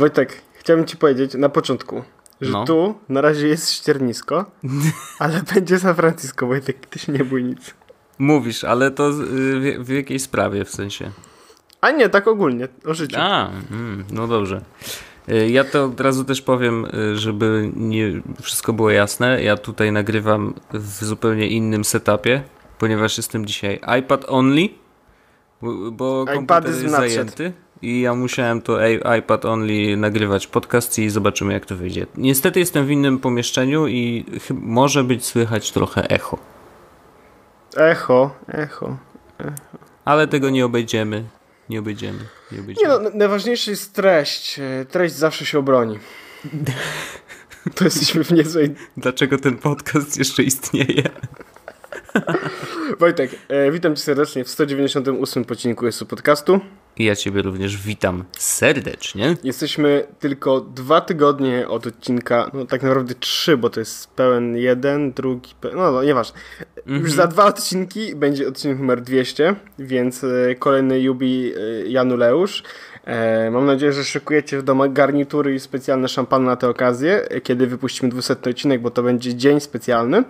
Wojtek, 0.00 0.42
chciałbym 0.54 0.86
ci 0.86 0.96
powiedzieć 0.96 1.34
na 1.34 1.48
początku, 1.48 2.02
że 2.40 2.52
no. 2.52 2.64
tu 2.64 2.94
na 3.08 3.20
razie 3.20 3.48
jest 3.48 3.72
ściernisko, 3.72 4.50
ale 5.18 5.42
będzie 5.54 5.78
San 5.78 5.94
Francisco, 5.94 6.46
Wojtek, 6.46 6.86
ty 6.86 6.98
się 6.98 7.12
nie 7.12 7.24
bój 7.24 7.44
nic. 7.44 7.74
Mówisz, 8.18 8.64
ale 8.64 8.90
to 8.90 9.12
w, 9.12 9.24
w 9.78 9.88
jakiej 9.88 10.18
sprawie 10.18 10.64
w 10.64 10.70
sensie? 10.70 11.10
A 11.80 11.90
nie, 11.90 12.08
tak 12.08 12.28
ogólnie, 12.28 12.68
o 12.84 12.94
życiu. 12.94 13.16
A, 13.18 13.50
mm, 13.70 14.04
no 14.12 14.28
dobrze. 14.28 14.60
Y, 15.28 15.50
ja 15.50 15.64
to 15.64 15.84
od 15.84 16.00
razu 16.00 16.24
też 16.24 16.42
powiem, 16.42 16.84
y, 16.84 17.16
żeby 17.16 17.70
nie 17.76 18.22
wszystko 18.42 18.72
było 18.72 18.90
jasne. 18.90 19.42
Ja 19.42 19.56
tutaj 19.56 19.92
nagrywam 19.92 20.54
w 20.72 21.04
zupełnie 21.04 21.48
innym 21.48 21.84
setupie, 21.84 22.42
ponieważ 22.78 23.16
jestem 23.16 23.46
dzisiaj 23.46 23.80
iPad 23.98 24.24
only, 24.28 24.68
bo 25.92 26.24
komputer 26.34 26.66
jest, 26.66 26.82
jest 26.82 26.94
zajęty. 26.94 27.52
I 27.82 28.00
ja 28.00 28.14
musiałem 28.14 28.62
to 28.62 28.78
iPad 29.18 29.44
only 29.44 29.96
nagrywać 29.96 30.46
podcast 30.46 30.98
i 30.98 31.10
zobaczymy 31.10 31.52
jak 31.52 31.66
to 31.66 31.76
wyjdzie. 31.76 32.06
Niestety 32.16 32.60
jestem 32.60 32.86
w 32.86 32.90
innym 32.90 33.18
pomieszczeniu 33.18 33.86
i 33.88 34.24
może 34.50 35.04
być 35.04 35.24
słychać 35.24 35.72
trochę 35.72 36.10
echo. 36.10 36.38
Echo, 37.76 38.30
echo, 38.48 38.96
echo. 39.38 39.52
Ale 40.04 40.28
tego 40.28 40.50
nie 40.50 40.64
obejdziemy. 40.64 41.24
Nie 41.68 41.80
obejdziemy. 41.80 42.18
Nie, 42.52 42.60
obejdziemy. 42.60 42.94
nie 42.94 42.98
no, 43.00 43.10
najważniejsza 43.14 43.70
jest 43.70 43.94
treść. 43.94 44.58
E, 44.58 44.84
treść 44.84 45.14
zawsze 45.14 45.46
się 45.46 45.58
obroni. 45.58 45.98
To 47.74 47.84
jesteśmy 47.84 48.24
w 48.24 48.30
niezłej... 48.30 48.74
Dlaczego 48.96 49.38
ten 49.38 49.58
podcast 49.58 50.18
jeszcze 50.18 50.42
istnieje? 50.42 51.02
Wojtek, 53.00 53.30
e, 53.48 53.70
witam 53.70 53.96
cię 53.96 54.02
serdecznie 54.02 54.44
w 54.44 54.48
198 54.48 55.44
odcinku 55.50 55.86
jest 55.86 56.04
podcastu. 56.04 56.60
I 56.96 57.04
ja 57.04 57.16
ciebie 57.16 57.42
również 57.42 57.76
witam 57.76 58.24
serdecznie. 58.38 59.36
Jesteśmy 59.44 60.06
tylko 60.18 60.60
dwa 60.60 61.00
tygodnie 61.00 61.68
od 61.68 61.86
odcinka, 61.86 62.50
no 62.54 62.66
tak 62.66 62.82
naprawdę 62.82 63.14
trzy, 63.14 63.56
bo 63.56 63.70
to 63.70 63.80
jest 63.80 64.10
pełen 64.10 64.56
jeden, 64.56 65.12
drugi, 65.12 65.50
no, 65.62 65.92
no 65.92 66.04
nieważne. 66.04 66.38
Mm 66.86 67.00
-hmm. 67.00 67.02
Już 67.02 67.12
za 67.12 67.26
dwa 67.26 67.44
odcinki 67.44 68.16
będzie 68.16 68.48
odcinek 68.48 68.78
numer 68.78 69.00
200, 69.00 69.54
więc 69.78 70.24
e, 70.24 70.54
kolejny 70.54 71.00
jubi 71.00 71.52
e, 71.56 71.86
Januleusz. 71.86 72.62
E, 73.04 73.50
mam 73.50 73.66
nadzieję, 73.66 73.92
że 73.92 74.04
szykujecie 74.04 74.58
w 74.58 74.62
domu 74.62 74.90
garnitury 74.92 75.54
i 75.54 75.60
specjalne 75.60 76.08
szampany 76.08 76.46
na 76.46 76.56
tę 76.56 76.68
okazję, 76.68 77.28
kiedy 77.42 77.66
wypuścimy 77.66 78.08
200 78.10 78.36
odcinek, 78.50 78.80
bo 78.80 78.90
to 78.90 79.02
będzie 79.02 79.34
dzień 79.34 79.60
specjalny. 79.60 80.24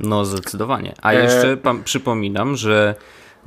No, 0.00 0.24
zdecydowanie. 0.24 0.94
A 1.02 1.12
jeszcze 1.12 1.52
e... 1.52 1.82
przypominam, 1.84 2.56
że 2.56 2.94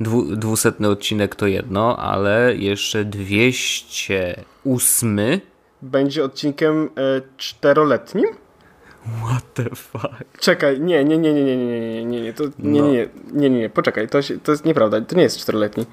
dwu, 0.00 0.36
dwusetny 0.36 0.88
odcinek 0.88 1.34
to 1.34 1.46
jedno, 1.46 1.96
ale 1.96 2.56
jeszcze 2.56 3.04
208 3.04 5.20
będzie 5.82 6.24
odcinkiem 6.24 6.84
e, 6.84 6.88
czteroletnim? 7.36 8.26
What 9.24 9.54
the 9.54 9.64
fuck? 9.74 10.08
Czekaj, 10.40 10.80
nie, 10.80 11.04
nie, 11.04 11.18
nie, 11.18 11.32
nie, 11.32 11.44
nie, 11.44 11.56
nie, 11.56 11.80
nie, 11.80 12.04
nie, 12.04 12.22
nie, 12.22 12.32
to, 12.32 12.44
nie, 12.58 12.80
nie, 12.80 12.90
nie, 12.90 13.08
nie, 13.32 13.50
nie, 13.50 13.70
poczekaj, 13.70 14.08
to, 14.08 14.18
to 14.42 14.52
jest 14.52 14.64
nieprawda, 14.64 15.00
to 15.00 15.16
nie 15.16 15.22
jest 15.22 15.38
czteroletni. 15.38 15.86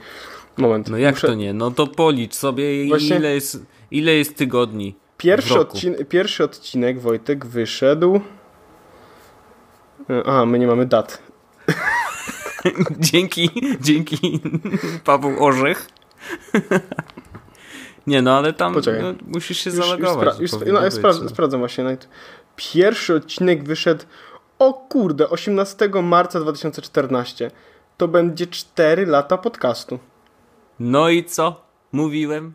Moment. 0.57 0.89
No 0.89 0.97
jak 0.97 1.15
muszę... 1.15 1.27
to 1.27 1.33
nie? 1.33 1.53
No 1.53 1.71
to 1.71 1.87
policz 1.87 2.35
sobie, 2.35 2.87
Właśnie... 2.87 3.15
ile, 3.15 3.33
jest, 3.33 3.65
ile 3.91 4.11
jest 4.11 4.35
tygodni. 4.35 4.95
Pierwszy, 5.17 5.59
odcin 5.59 5.95
pierwszy 6.09 6.43
odcinek, 6.43 6.99
Wojtek, 6.99 7.45
wyszedł. 7.45 8.21
A, 10.25 10.45
my 10.45 10.59
nie 10.59 10.67
mamy 10.67 10.85
dat. 10.85 11.21
dzięki, 13.11 13.49
dzięki 13.81 14.39
Paweł 15.05 15.45
Orzech. 15.45 15.89
nie 18.07 18.21
no, 18.21 18.37
ale 18.37 18.53
tam 18.53 18.75
no, 18.75 19.13
musisz 19.27 19.57
się 19.57 19.69
już, 19.69 19.79
zalogować. 19.79 20.39
Już, 20.39 20.51
spra 20.51 20.65
już, 20.65 20.73
no, 20.73 20.83
ja 20.83 20.91
spra 20.91 21.11
no. 21.21 21.29
sprawdzam 21.29 21.59
właśnie. 21.59 21.97
Pierwszy 22.55 23.15
odcinek 23.15 23.63
wyszedł 23.63 24.03
o 24.59 24.73
kurde, 24.73 25.29
18 25.29 25.89
marca 26.03 26.39
2014. 26.39 27.51
To 27.97 28.07
będzie 28.07 28.47
4 28.47 29.05
lata 29.05 29.37
podcastu. 29.37 29.99
No 30.79 31.09
i 31.09 31.23
co? 31.23 31.61
Mówiłem. 31.91 32.53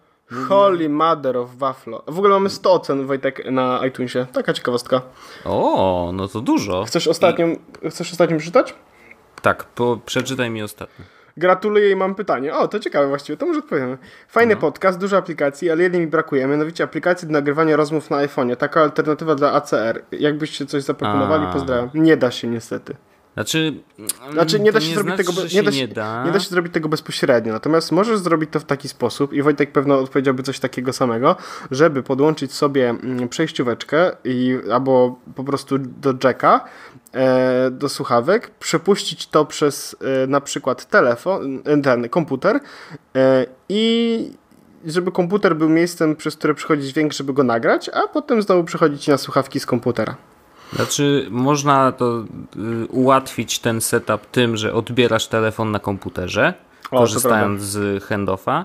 Holy 0.49 0.89
mother 0.89 1.37
of 1.37 1.57
Waflo. 1.57 2.03
W 2.07 2.19
ogóle 2.19 2.35
mamy 2.35 2.51
100 2.51 2.73
ocen, 2.73 3.07
Wojtek, 3.07 3.51
na 3.51 3.87
iTunesie. 3.87 4.27
Taka 4.33 4.53
ciekawostka. 4.53 5.03
O, 5.45 6.11
no 6.15 6.29
to 6.29 6.41
dużo. 6.41 6.85
Chcesz 6.85 7.09
ostatnią, 7.09 7.57
I... 7.83 7.91
chcesz 7.91 8.13
ostatnią 8.13 8.37
przeczytać? 8.37 8.75
Tak, 9.43 9.65
po, 9.65 9.99
przeczytaj 10.07 10.51
mi 10.51 10.63
ostatnio. 10.63 11.05
Gratuluję 11.37 11.91
i 11.91 11.97
mam 11.97 12.15
pytanie. 12.15 12.55
O, 12.55 12.69
to 12.69 12.79
ciekawe 12.79 13.09
właściwie, 13.09 13.37
to 13.37 13.47
może 13.47 13.59
odpowiemy. 13.59 13.99
Fajny 14.29 14.55
no. 14.55 14.61
podcast, 14.61 14.99
dużo 14.99 15.17
aplikacji, 15.17 15.71
ale 15.71 15.83
jednej 15.83 16.01
mi 16.01 16.07
brakuje, 16.07 16.47
mianowicie 16.47 16.85
aplikacji 16.85 17.29
do 17.29 17.33
nagrywania 17.33 17.77
rozmów 17.77 18.11
na 18.11 18.17
iPhone'ie. 18.17 18.57
Taka 18.57 18.83
alternatywa 18.83 19.35
dla 19.35 19.53
ACR. 19.53 20.03
Jakbyście 20.13 20.67
coś 20.67 20.83
zaproponowali, 20.83 21.45
A. 21.45 21.53
pozdrawiam. 21.53 21.91
Nie 21.95 22.17
da 22.17 22.31
się 22.31 22.49
niestety. 22.49 22.97
Znaczy, 23.35 23.75
znaczy 24.33 24.61
nie 24.61 24.73
da 24.73 24.81
się 24.81 24.95
zrobić 24.95 25.15
znaczy, 25.15 25.25
tego 25.25 25.49
nie, 25.55 25.63
da 25.63 25.73
się, 25.73 25.79
nie, 25.79 25.89
da. 25.89 26.25
nie 26.25 26.33
da 26.33 26.41
się 26.41 26.49
zrobić 26.49 26.73
tego 26.73 26.89
bezpośrednio. 26.89 27.53
Natomiast 27.53 27.93
możesz 27.93 28.19
zrobić 28.19 28.51
to 28.51 28.61
w 28.61 28.65
taki 28.65 28.89
sposób 28.89 29.33
i 29.33 29.43
Wojtek 29.43 29.73
pewno 29.73 29.99
odpowiedziałby 29.99 30.43
coś 30.43 30.61
takiego 30.61 30.93
samego, 30.93 31.37
żeby 31.71 32.03
podłączyć 32.03 32.53
sobie 32.53 32.89
mm, 32.91 33.29
przejścióweczkę 33.29 34.11
i 34.25 34.59
albo 34.73 35.19
po 35.35 35.45
prostu 35.45 35.79
do 35.79 36.15
jacka 36.25 36.65
e, 37.13 37.71
do 37.71 37.89
słuchawek, 37.89 38.51
przepuścić 38.51 39.27
to 39.27 39.45
przez 39.45 39.97
e, 40.01 40.27
na 40.27 40.41
przykład 40.41 40.85
telefon, 40.89 41.63
e, 41.65 41.83
ten 41.83 42.09
komputer 42.09 42.61
e, 43.17 43.47
i 43.69 44.33
żeby 44.85 45.13
komputer 45.13 45.57
był 45.57 45.69
miejscem, 45.69 46.17
przez 46.17 46.37
które 46.37 46.55
przychodzi 46.55 46.89
dźwięk, 46.89 47.13
żeby 47.13 47.33
go 47.33 47.43
nagrać, 47.45 47.89
a 47.89 48.09
potem 48.09 48.43
znowu 48.43 48.65
przychodzić 48.65 49.09
na 49.09 49.19
słuchawki 49.19 49.61
z 49.61 49.67
komputera. 49.67 50.17
Znaczy, 50.73 51.27
można 51.31 51.93
to 51.93 52.25
y, 52.57 52.87
ułatwić 52.87 53.59
ten 53.59 53.81
setup 53.81 54.27
tym, 54.27 54.57
że 54.57 54.75
odbierasz 54.75 55.27
telefon 55.27 55.71
na 55.71 55.79
komputerze, 55.79 56.55
o, 56.91 56.99
korzystając 56.99 57.63
z 57.63 58.05
handoffa, 58.05 58.65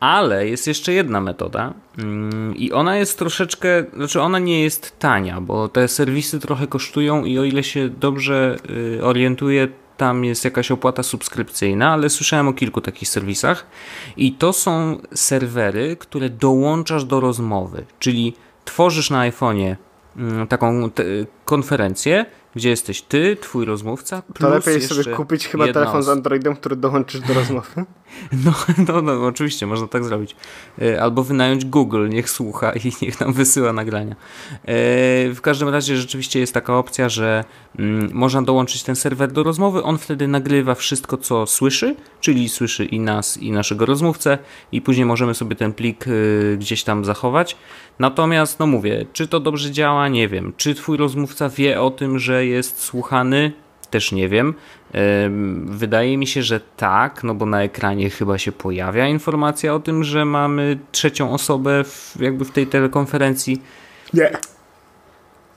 ale 0.00 0.48
jest 0.48 0.66
jeszcze 0.66 0.92
jedna 0.92 1.20
metoda 1.20 1.74
mm, 1.98 2.56
i 2.56 2.72
ona 2.72 2.96
jest 2.96 3.18
troszeczkę, 3.18 3.84
znaczy 3.96 4.20
ona 4.20 4.38
nie 4.38 4.62
jest 4.62 4.98
tania, 4.98 5.40
bo 5.40 5.68
te 5.68 5.88
serwisy 5.88 6.40
trochę 6.40 6.66
kosztują 6.66 7.24
i 7.24 7.38
o 7.38 7.44
ile 7.44 7.62
się 7.62 7.88
dobrze 7.88 8.56
y, 8.98 9.04
orientuję, 9.04 9.68
tam 9.96 10.24
jest 10.24 10.44
jakaś 10.44 10.70
opłata 10.70 11.02
subskrypcyjna, 11.02 11.92
ale 11.92 12.10
słyszałem 12.10 12.48
o 12.48 12.52
kilku 12.52 12.80
takich 12.80 13.08
serwisach 13.08 13.66
i 14.16 14.32
to 14.32 14.52
są 14.52 14.98
serwery, 15.14 15.96
które 15.96 16.30
dołączasz 16.30 17.04
do 17.04 17.20
rozmowy, 17.20 17.84
czyli 17.98 18.34
tworzysz 18.64 19.10
na 19.10 19.30
iPhone'ie 19.30 19.76
taką 20.48 20.90
konferencję, 21.44 22.26
gdzie 22.56 22.70
jesteś 22.70 23.02
ty, 23.02 23.36
twój 23.40 23.64
rozmówca. 23.64 24.22
to 24.38 24.48
lepiej 24.48 24.80
sobie 24.80 25.04
kupić 25.04 25.48
chyba 25.48 25.72
telefon 25.72 26.02
z 26.02 26.08
Androidem, 26.08 26.56
który 26.56 26.76
dołączysz 26.76 27.20
do 27.20 27.34
rozmowy. 27.40 27.84
No, 28.44 28.52
no, 28.88 29.02
no, 29.02 29.26
oczywiście, 29.26 29.66
można 29.66 29.86
tak 29.86 30.04
zrobić. 30.04 30.36
E, 30.82 31.02
albo 31.02 31.24
wynająć 31.24 31.64
Google, 31.64 32.08
niech 32.08 32.30
słucha 32.30 32.72
i 32.72 32.92
niech 33.02 33.20
nam 33.20 33.32
wysyła 33.32 33.72
nagrania. 33.72 34.14
E, 34.14 34.16
w 35.34 35.38
każdym 35.42 35.68
razie 35.68 35.96
rzeczywiście 35.96 36.40
jest 36.40 36.54
taka 36.54 36.78
opcja, 36.78 37.08
że 37.08 37.44
mm, 37.78 38.10
można 38.12 38.42
dołączyć 38.42 38.82
ten 38.82 38.96
serwer 38.96 39.32
do 39.32 39.42
rozmowy, 39.42 39.82
on 39.82 39.98
wtedy 39.98 40.28
nagrywa 40.28 40.74
wszystko, 40.74 41.16
co 41.16 41.46
słyszy, 41.46 41.96
czyli 42.20 42.48
słyszy 42.48 42.84
i 42.84 43.00
nas, 43.00 43.36
i 43.36 43.52
naszego 43.52 43.86
rozmówcę 43.86 44.38
i 44.72 44.80
później 44.80 45.06
możemy 45.06 45.34
sobie 45.34 45.56
ten 45.56 45.72
plik 45.72 46.04
e, 46.08 46.56
gdzieś 46.56 46.84
tam 46.84 47.04
zachować. 47.04 47.56
Natomiast, 47.98 48.58
no 48.58 48.66
mówię, 48.66 49.06
czy 49.12 49.28
to 49.28 49.40
dobrze 49.40 49.70
działa, 49.70 50.08
nie 50.08 50.28
wiem. 50.28 50.52
Czy 50.56 50.74
twój 50.74 50.96
rozmówca 50.96 51.48
wie 51.48 51.80
o 51.80 51.90
tym, 51.90 52.18
że 52.18 52.43
jest 52.46 52.80
słuchany? 52.80 53.52
Też 53.90 54.12
nie 54.12 54.28
wiem. 54.28 54.54
Wydaje 55.64 56.18
mi 56.18 56.26
się, 56.26 56.42
że 56.42 56.60
tak, 56.76 57.24
no 57.24 57.34
bo 57.34 57.46
na 57.46 57.62
ekranie 57.62 58.10
chyba 58.10 58.38
się 58.38 58.52
pojawia 58.52 59.08
informacja 59.08 59.74
o 59.74 59.80
tym, 59.80 60.04
że 60.04 60.24
mamy 60.24 60.78
trzecią 60.92 61.32
osobę 61.32 61.84
w, 61.84 62.16
jakby 62.20 62.44
w 62.44 62.50
tej 62.50 62.66
telekonferencji. 62.66 63.62
Nie. 64.14 64.30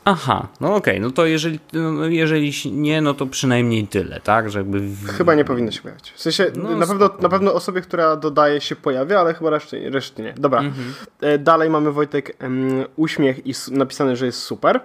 Aha, 0.10 0.48
no 0.62 0.76
okej, 0.76 0.94
okay, 0.94 1.00
no 1.00 1.12
to 1.12 1.26
jeżeli, 1.26 1.60
no 1.74 2.06
jeżeli 2.06 2.54
nie, 2.72 3.02
no 3.02 3.14
to 3.14 3.26
przynajmniej 3.26 3.88
tyle, 3.88 4.20
tak? 4.20 4.50
Że 4.50 4.60
jakby 4.60 4.80
w... 4.80 5.08
Chyba 5.08 5.36
nie 5.36 5.46
powinno 5.46 5.72
się 5.72 5.82
pojawiać. 5.82 6.12
W 6.16 6.22
sensie 6.22 6.52
no, 6.56 6.76
na, 6.76 6.88
pewno, 6.88 7.10
na 7.20 7.30
pewno 7.30 7.54
osobie, 7.54 7.82
która 7.82 8.16
dodaje 8.16 8.62
się 8.62 8.76
pojawia, 8.76 9.20
ale 9.20 9.34
chyba 9.34 9.50
reszty, 9.50 9.90
reszty 9.90 10.22
nie. 10.22 10.34
Dobra, 10.38 10.60
mhm. 10.60 10.94
E, 11.22 11.38
dalej 11.38 11.70
mamy 11.70 11.92
Wojtek 11.92 12.38
um, 12.42 12.86
uśmiech 12.96 13.48
i 13.48 13.54
napisane, 13.72 14.16
że 14.16 14.26
jest 14.26 14.40
super. 14.40 14.80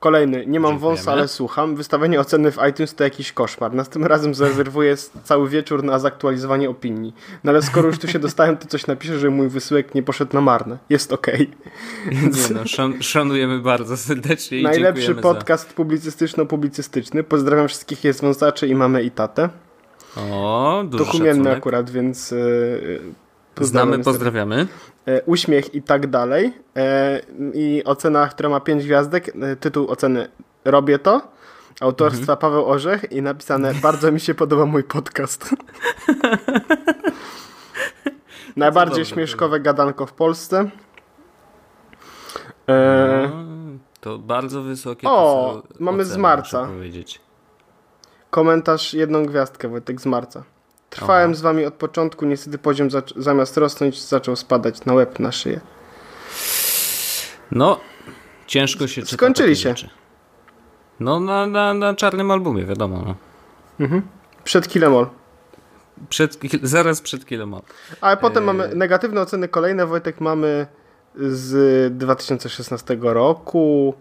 Kolejny, 0.00 0.46
nie 0.46 0.60
mam 0.60 0.78
wąsa, 0.78 1.12
ale 1.12 1.28
słucham. 1.28 1.76
Wystawienie 1.76 2.20
oceny 2.20 2.52
w 2.52 2.58
iTunes 2.70 2.94
to 2.94 3.04
jakiś 3.04 3.32
koszmar. 3.32 3.74
Następnym 3.74 4.06
razem 4.06 4.34
zarezerwuję 4.34 4.96
cały 5.24 5.48
wieczór 5.48 5.84
na 5.84 5.98
zaktualizowanie 5.98 6.70
opinii. 6.70 7.14
No 7.44 7.50
ale 7.50 7.62
skoro 7.62 7.88
już 7.88 7.98
tu 7.98 8.08
się 8.08 8.18
dostałem, 8.18 8.56
to 8.56 8.68
coś 8.68 8.86
napiszę, 8.86 9.18
że 9.18 9.30
mój 9.30 9.48
wysyłek 9.48 9.94
nie 9.94 10.02
poszedł 10.02 10.34
na 10.34 10.40
marne. 10.40 10.78
Jest 10.90 11.12
okej. 11.12 11.50
Okay. 11.50 12.14
Więc... 12.20 12.50
Nie 12.50 12.56
no, 12.56 12.66
szan 12.66 13.02
szanujemy 13.02 13.58
bardzo 13.58 13.96
serdecznie 13.96 14.60
i 14.60 14.62
Najlepszy 14.62 15.14
podcast 15.14 15.68
za... 15.68 15.74
publicystyczno-publicystyczny. 15.74 17.22
Pozdrawiam 17.22 17.68
wszystkich 17.68 18.04
jest 18.04 18.20
wąsaczy 18.20 18.68
i 18.68 18.74
mamy 18.74 19.02
i 19.02 19.10
tatę. 19.10 19.48
O, 20.16 20.84
dużo 20.86 21.04
Dokumenty 21.04 21.50
akurat, 21.50 21.90
więc... 21.90 22.30
Yy 22.30 23.27
Znamy, 23.60 23.98
pozdrawiamy. 23.98 24.66
E, 25.06 25.22
uśmiech 25.22 25.74
i 25.74 25.82
tak 25.82 26.06
dalej. 26.06 26.52
E, 26.76 27.20
I 27.54 27.82
ocena, 27.84 28.26
która 28.26 28.48
ma 28.48 28.60
5 28.60 28.84
gwiazdek, 28.84 29.28
e, 29.28 29.56
tytuł 29.56 29.90
oceny 29.90 30.28
Robię 30.64 30.98
to. 30.98 31.28
Autorstwa 31.80 32.32
mhm. 32.32 32.38
Paweł 32.38 32.66
Orzech 32.66 33.12
i 33.12 33.22
napisane 33.22 33.74
Bardzo 33.82 34.12
mi 34.12 34.20
się 34.20 34.34
podoba 34.34 34.66
mój 34.66 34.84
podcast. 34.84 35.50
Najbardziej 38.56 39.04
śmieszkowe 39.04 39.60
gadanko 39.60 40.06
w 40.06 40.12
Polsce. 40.12 40.70
E... 42.68 43.30
No, 43.32 43.44
to 44.00 44.18
bardzo 44.18 44.62
wysokie. 44.62 45.08
O, 45.08 45.62
mamy 45.80 46.04
z 46.04 46.16
marca. 46.16 46.68
Komentarz 48.30 48.94
jedną 48.94 49.26
gwiazdkę, 49.26 49.68
Wojtek, 49.68 50.00
z 50.00 50.06
marca. 50.06 50.42
Trwałem 50.90 51.30
Aha. 51.30 51.38
z 51.38 51.40
wami 51.40 51.64
od 51.64 51.74
początku, 51.74 52.26
niestety 52.26 52.58
poziom 52.58 52.88
zamiast 53.16 53.56
rosnąć 53.56 54.02
zaczął 54.02 54.36
spadać 54.36 54.84
na 54.84 54.94
łeb, 54.94 55.18
na 55.18 55.32
szyję. 55.32 55.60
No, 57.50 57.80
ciężko 58.46 58.86
się 58.86 59.02
czyta 59.02 59.16
Skończyli 59.16 59.56
się. 59.56 59.68
Rzeczy. 59.68 59.88
No, 61.00 61.20
na, 61.20 61.46
na, 61.46 61.74
na 61.74 61.94
czarnym 61.94 62.30
albumie, 62.30 62.64
wiadomo. 62.64 63.02
No. 63.06 63.14
Mhm. 63.80 64.02
Przed 64.44 64.68
Kilemol. 64.68 65.06
Przed, 66.08 66.38
zaraz 66.62 67.00
przed 67.00 67.26
Kilemol. 67.26 67.60
Ale 68.00 68.16
potem 68.16 68.42
e... 68.42 68.46
mamy 68.46 68.74
negatywne 68.74 69.20
oceny 69.20 69.48
kolejne, 69.48 69.86
Wojtek, 69.86 70.20
mamy 70.20 70.66
z 71.16 71.96
2016 71.98 72.98
roku. 73.00 73.94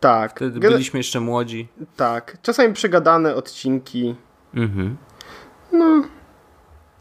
Tak. 0.00 0.36
Wtedy 0.36 0.60
byliśmy 0.60 1.00
jeszcze 1.00 1.20
młodzi. 1.20 1.68
Tak. 1.96 2.38
Czasami 2.42 2.74
przegadane 2.74 3.34
odcinki. 3.34 4.14
Mhm. 4.54 4.96
No, 5.72 6.04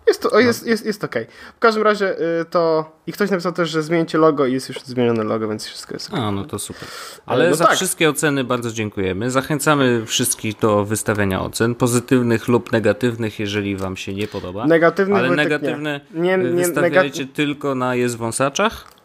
jest, 0.07 0.21
to, 0.21 0.39
jest, 0.39 0.67
jest, 0.67 0.85
jest 0.85 1.03
okej. 1.03 1.23
Okay. 1.23 1.35
W 1.55 1.59
każdym 1.59 1.83
razie 1.83 2.19
y, 2.41 2.45
to... 2.45 2.91
I 3.07 3.11
ktoś 3.11 3.29
napisał 3.29 3.51
też, 3.51 3.69
że 3.69 3.83
zmieńcie 3.83 4.17
logo 4.17 4.45
i 4.45 4.53
jest 4.53 4.69
już 4.69 4.81
zmienione 4.81 5.23
logo, 5.23 5.47
więc 5.47 5.65
wszystko 5.65 5.93
jest 5.93 6.09
okay. 6.09 6.21
A, 6.21 6.31
no 6.31 6.45
to 6.45 6.59
super. 6.59 6.87
Ale 7.25 7.49
no 7.49 7.55
za 7.55 7.65
tak. 7.65 7.75
wszystkie 7.75 8.09
oceny 8.09 8.43
bardzo 8.43 8.71
dziękujemy. 8.71 9.31
Zachęcamy 9.31 10.05
wszystkich 10.05 10.59
do 10.59 10.85
wystawiania 10.85 11.41
ocen, 11.41 11.75
pozytywnych 11.75 12.47
lub 12.47 12.71
negatywnych, 12.71 13.39
jeżeli 13.39 13.75
wam 13.75 13.97
się 13.97 14.13
nie 14.13 14.27
podoba. 14.27 14.67
Negatywnych 14.67 15.17
Ale 15.17 15.29
negatywne 15.29 16.01
nie. 16.13 16.21
Nie, 16.21 16.37
nie, 16.37 16.49
wystawiajcie 16.49 17.25
tylko 17.25 17.75
na 17.75 17.95
jest 17.95 18.17
wąsaczach. 18.17 18.96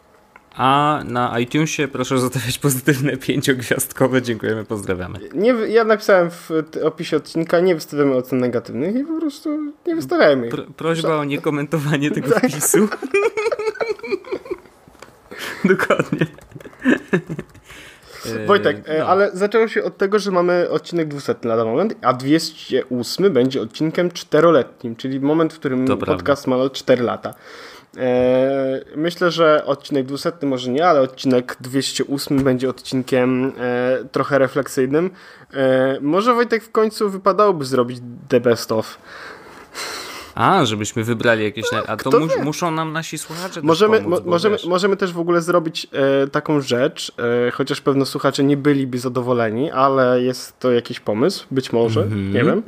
A 0.55 1.01
na 1.05 1.39
iTunesie 1.39 1.87
proszę 1.87 2.19
zostawiać 2.19 2.59
pozytywne 2.59 3.17
pięciogwiazdkowe. 3.27 4.21
Dziękujemy, 4.21 4.65
pozdrawiamy. 4.65 5.19
Nie, 5.33 5.49
ja 5.49 5.83
napisałem 5.83 6.31
w 6.31 6.49
opisie 6.83 7.17
odcinka, 7.17 7.59
nie 7.59 7.75
wystawiamy 7.75 8.15
ocen 8.15 8.39
negatywnych 8.39 8.95
i 8.95 9.03
po 9.03 9.19
prostu 9.19 9.73
nie 9.87 9.95
wystawiajmy. 9.95 10.49
Pro, 10.49 10.63
prośba 10.77 11.17
o 11.17 11.23
niekomentowanie 11.23 12.11
tego 12.11 12.29
tak. 12.29 12.51
wpisu. 12.51 12.87
Dokładnie. 15.65 16.25
Wojtek, 18.47 18.77
e, 18.85 18.99
no. 18.99 19.05
ale 19.05 19.31
zaczęło 19.33 19.67
się 19.67 19.83
od 19.83 19.97
tego, 19.97 20.19
że 20.19 20.31
mamy 20.31 20.69
odcinek 20.69 21.07
200 21.07 21.35
lada 21.43 21.65
moment, 21.65 21.95
a 22.01 22.13
208 22.13 23.33
będzie 23.33 23.61
odcinkiem 23.61 24.11
czteroletnim, 24.11 24.95
czyli 24.95 25.19
moment, 25.19 25.53
w 25.53 25.59
którym 25.59 25.87
to 25.87 25.97
podcast 25.97 26.45
prawda. 26.45 26.63
ma 26.63 26.69
4 26.69 27.03
lata. 27.03 27.33
E, 27.97 28.81
myślę, 28.95 29.31
że 29.31 29.65
odcinek 29.65 30.05
200 30.05 30.31
może 30.43 30.71
nie, 30.71 30.87
ale 30.87 31.01
odcinek 31.01 31.57
208 31.61 32.43
będzie 32.43 32.69
odcinkiem 32.69 33.53
e, 33.59 33.97
trochę 34.11 34.39
refleksyjnym. 34.39 35.09
E, 35.53 35.97
może 36.01 36.33
Wojtek 36.33 36.63
w 36.63 36.71
końcu 36.71 37.09
wypadałoby 37.09 37.65
zrobić 37.65 37.99
The 38.27 38.39
Best 38.39 38.71
of. 38.71 38.97
A, 40.35 40.65
żebyśmy 40.65 41.03
wybrali 41.03 41.43
jakieś. 41.43 41.71
No, 41.71 41.83
a 41.87 41.97
to 41.97 42.11
muszą 42.43 42.71
nam 42.71 42.93
nasi 42.93 43.17
słuchacze 43.17 43.61
możemy, 43.63 44.01
pomóc, 44.01 44.19
mo 44.19 44.31
możemy, 44.31 44.57
możemy 44.67 44.97
też 44.97 45.13
w 45.13 45.19
ogóle 45.19 45.41
zrobić 45.41 45.87
e, 45.91 46.27
taką 46.27 46.61
rzecz, 46.61 47.11
e, 47.47 47.51
chociaż 47.51 47.81
pewno 47.81 48.05
słuchacze 48.05 48.43
nie 48.43 48.57
byliby 48.57 48.99
zadowoleni, 48.99 49.71
ale 49.71 50.21
jest 50.21 50.59
to 50.59 50.71
jakiś 50.71 50.99
pomysł, 50.99 51.45
być 51.51 51.73
może, 51.73 52.07
nie 52.33 52.43
wiem, 52.43 52.63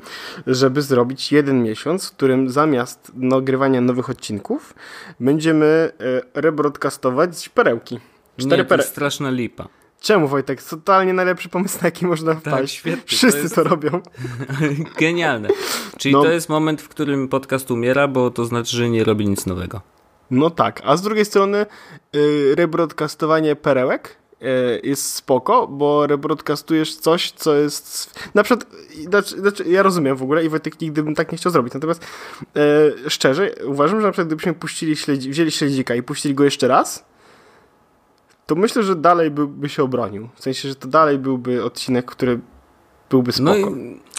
żeby 0.48 0.82
zrobić 0.82 1.32
jeden 1.32 1.64
miesiąc, 1.64 2.08
w 2.08 2.12
którym 2.12 2.50
zamiast 2.50 3.12
nagrywania 3.16 3.82
nowych 3.82 4.10
odcinków 4.10 4.74
będziemy 5.20 5.92
e, 6.36 6.42
rebroadcastować 6.42 7.50
perełki. 7.50 8.00
Cztery 8.38 8.58
nie, 8.64 8.66
to 8.66 8.76
jest 8.76 8.90
straszna 8.90 9.30
lipa. 9.30 9.68
Czemu 10.02 10.28
Wojtek? 10.28 10.64
Totalnie 10.64 11.14
najlepszy 11.14 11.50
pomysł, 11.50 11.78
na 11.82 11.88
jaki 11.88 12.06
można 12.06 12.34
tak, 12.34 12.42
wpaść. 12.42 12.74
Tak, 12.74 12.80
świetnie. 12.80 13.18
Wszyscy 13.18 13.38
to, 13.38 13.44
jest... 13.44 13.56
to 13.56 13.64
robią. 13.64 14.02
Genialne. 15.00 15.50
Czyli 15.98 16.16
no. 16.16 16.24
to 16.24 16.32
jest 16.32 16.50
moment, 16.50 16.82
w 16.82 16.90
którym 16.90 17.28
podcast 17.28 17.72
umiera, 17.72 18.08
bo 18.08 18.32
to 18.32 18.46
znaczy, 18.46 18.78
że 18.78 18.90
nie 18.90 19.04
robi 19.04 19.28
nic 19.30 19.46
nowego. 19.46 19.82
No 20.32 20.50
tak, 20.50 20.82
a 20.86 20.98
z 20.98 21.02
drugiej 21.02 21.26
strony 21.26 21.66
yy, 22.14 22.56
rebroadcastowanie 22.56 23.56
perełek 23.56 24.18
yy, 24.42 24.48
jest 24.84 25.14
spoko, 25.14 25.68
bo 25.68 26.08
rebroadcastujesz 26.08 26.96
coś, 26.96 27.32
co 27.32 27.56
jest... 27.56 28.20
Na 28.34 28.44
przykład, 28.44 28.70
znaczy, 29.10 29.40
znaczy, 29.40 29.64
ja 29.64 29.84
rozumiem 29.84 30.16
w 30.16 30.24
ogóle 30.24 30.46
i 30.46 30.50
Wojtek 30.50 30.82
nigdy 30.82 31.04
bym 31.04 31.16
tak 31.16 31.32
nie 31.32 31.38
chciał 31.38 31.52
zrobić, 31.52 31.74
natomiast 31.74 32.06
yy, 32.56 33.10
szczerze 33.10 33.52
uważam, 33.66 34.00
że 34.02 34.06
na 34.06 34.12
przykład 34.12 34.28
gdybyśmy 34.28 34.54
puścili 34.54 34.96
śledzi, 34.96 35.30
wzięli 35.30 35.52
śledzika 35.52 35.96
i 35.96 36.04
puścili 36.04 36.36
go 36.36 36.44
jeszcze 36.44 36.68
raz, 36.68 37.06
to 38.46 38.56
myślę, 38.56 38.84
że 38.84 38.96
dalej 38.96 39.32
by, 39.32 39.70
się 39.70 39.84
obronił. 39.84 40.30
W 40.36 40.42
sensie, 40.42 40.70
że 40.70 40.76
to 40.76 40.88
dalej 40.88 41.18
byłby 41.18 41.64
odcinek, 41.64 42.06
który 42.06 42.40
byłby 43.10 43.32
no 43.40 43.54
spoko. 43.54 43.70
No 43.70 43.78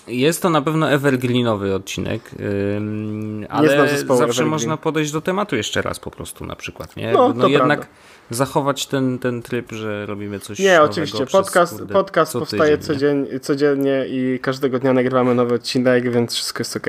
jest 0.09 0.43
to 0.43 0.51
na 0.51 0.63
pewno 0.63 0.91
evergreenowy 0.91 1.75
odcinek, 1.75 2.31
yy, 2.39 3.49
ale 3.49 3.69
zawsze 3.69 3.97
evergreen. 3.97 4.49
można 4.49 4.77
podejść 4.77 5.13
do 5.13 5.21
tematu 5.21 5.57
jeszcze 5.57 5.83
raz 5.83 6.01
po 6.01 6.11
prostu 6.11 6.47
na 6.47 6.57
przykład. 6.57 6.97
Nie? 6.97 7.13
No, 7.13 7.33
no 7.37 7.49
jednak 7.49 7.79
prawda. 7.79 7.97
zachować 8.31 8.87
ten, 8.87 9.19
ten 9.19 9.43
tryb, 9.43 9.73
że 9.73 10.07
robimy 10.07 10.41
coś 10.41 10.59
Nie, 10.59 10.83
oczywiście. 10.83 11.27
Podcast, 11.27 11.79
kurde, 11.79 11.95
podcast 11.95 12.33
co 12.33 12.39
powstaje 12.39 12.79
tydzień, 12.79 12.95
codziennie, 12.95 13.41
codziennie 13.41 14.07
i 14.09 14.39
każdego 14.43 14.79
dnia 14.79 14.93
nagrywamy 14.93 15.35
nowy 15.35 15.55
odcinek, 15.55 16.11
więc 16.11 16.35
wszystko 16.35 16.61
jest 16.61 16.77
ok. 16.77 16.87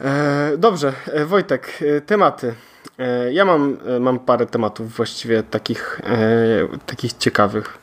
E, 0.00 0.52
dobrze, 0.58 0.92
e, 1.06 1.26
Wojtek, 1.26 1.82
e, 1.96 2.00
tematy. 2.00 2.54
E, 2.98 3.32
ja 3.32 3.44
mam, 3.44 3.76
e, 3.86 4.00
mam 4.00 4.18
parę 4.18 4.46
tematów 4.46 4.96
właściwie 4.96 5.42
takich, 5.42 6.00
e, 6.04 6.78
takich 6.86 7.12
ciekawych. 7.12 7.78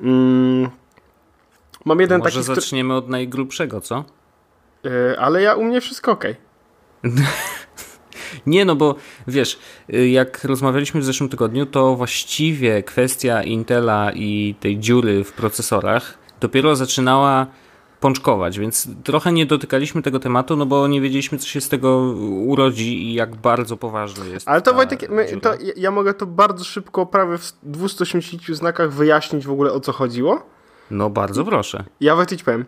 Mm, 0.00 0.70
mam 1.84 2.00
jeden 2.00 2.18
Może 2.18 2.30
taki. 2.30 2.48
Może 2.48 2.60
zaczniemy 2.60 2.94
od 2.94 3.08
najgrubszego, 3.08 3.80
co? 3.80 4.04
Ale 5.18 5.42
ja 5.42 5.54
u 5.54 5.64
mnie 5.64 5.80
wszystko 5.80 6.12
ok. 6.12 6.24
Nie, 8.46 8.64
no 8.64 8.76
bo 8.76 8.94
wiesz, 9.26 9.58
jak 9.88 10.44
rozmawialiśmy 10.44 11.00
w 11.00 11.04
zeszłym 11.04 11.28
tygodniu, 11.28 11.66
to 11.66 11.96
właściwie 11.96 12.82
kwestia 12.82 13.42
Intela 13.42 14.12
i 14.12 14.54
tej 14.60 14.78
dziury 14.78 15.24
w 15.24 15.32
procesorach 15.32 16.18
dopiero 16.40 16.76
zaczynała 16.76 17.46
pączkować, 18.00 18.58
więc 18.58 18.88
trochę 19.04 19.32
nie 19.32 19.46
dotykaliśmy 19.46 20.02
tego 20.02 20.20
tematu, 20.20 20.56
no 20.56 20.66
bo 20.66 20.88
nie 20.88 21.00
wiedzieliśmy, 21.00 21.38
co 21.38 21.46
się 21.46 21.60
z 21.60 21.68
tego 21.68 21.98
urodzi 22.46 23.02
i 23.02 23.14
jak 23.14 23.36
bardzo 23.36 23.76
poważny 23.76 24.28
jest. 24.28 24.48
Ale 24.48 24.62
to 24.62 24.74
Wojtek, 24.74 25.10
my, 25.10 25.40
to 25.40 25.54
ja 25.76 25.90
mogę 25.90 26.14
to 26.14 26.26
bardzo 26.26 26.64
szybko, 26.64 27.06
prawie 27.06 27.38
w 27.38 27.52
280 27.62 28.42
znakach 28.56 28.92
wyjaśnić 28.92 29.46
w 29.46 29.50
ogóle 29.50 29.72
o 29.72 29.80
co 29.80 29.92
chodziło. 29.92 30.46
No 30.90 31.10
bardzo 31.10 31.44
proszę. 31.44 31.84
Ja 32.00 32.16
Wojtek 32.16 32.42
powiem, 32.42 32.64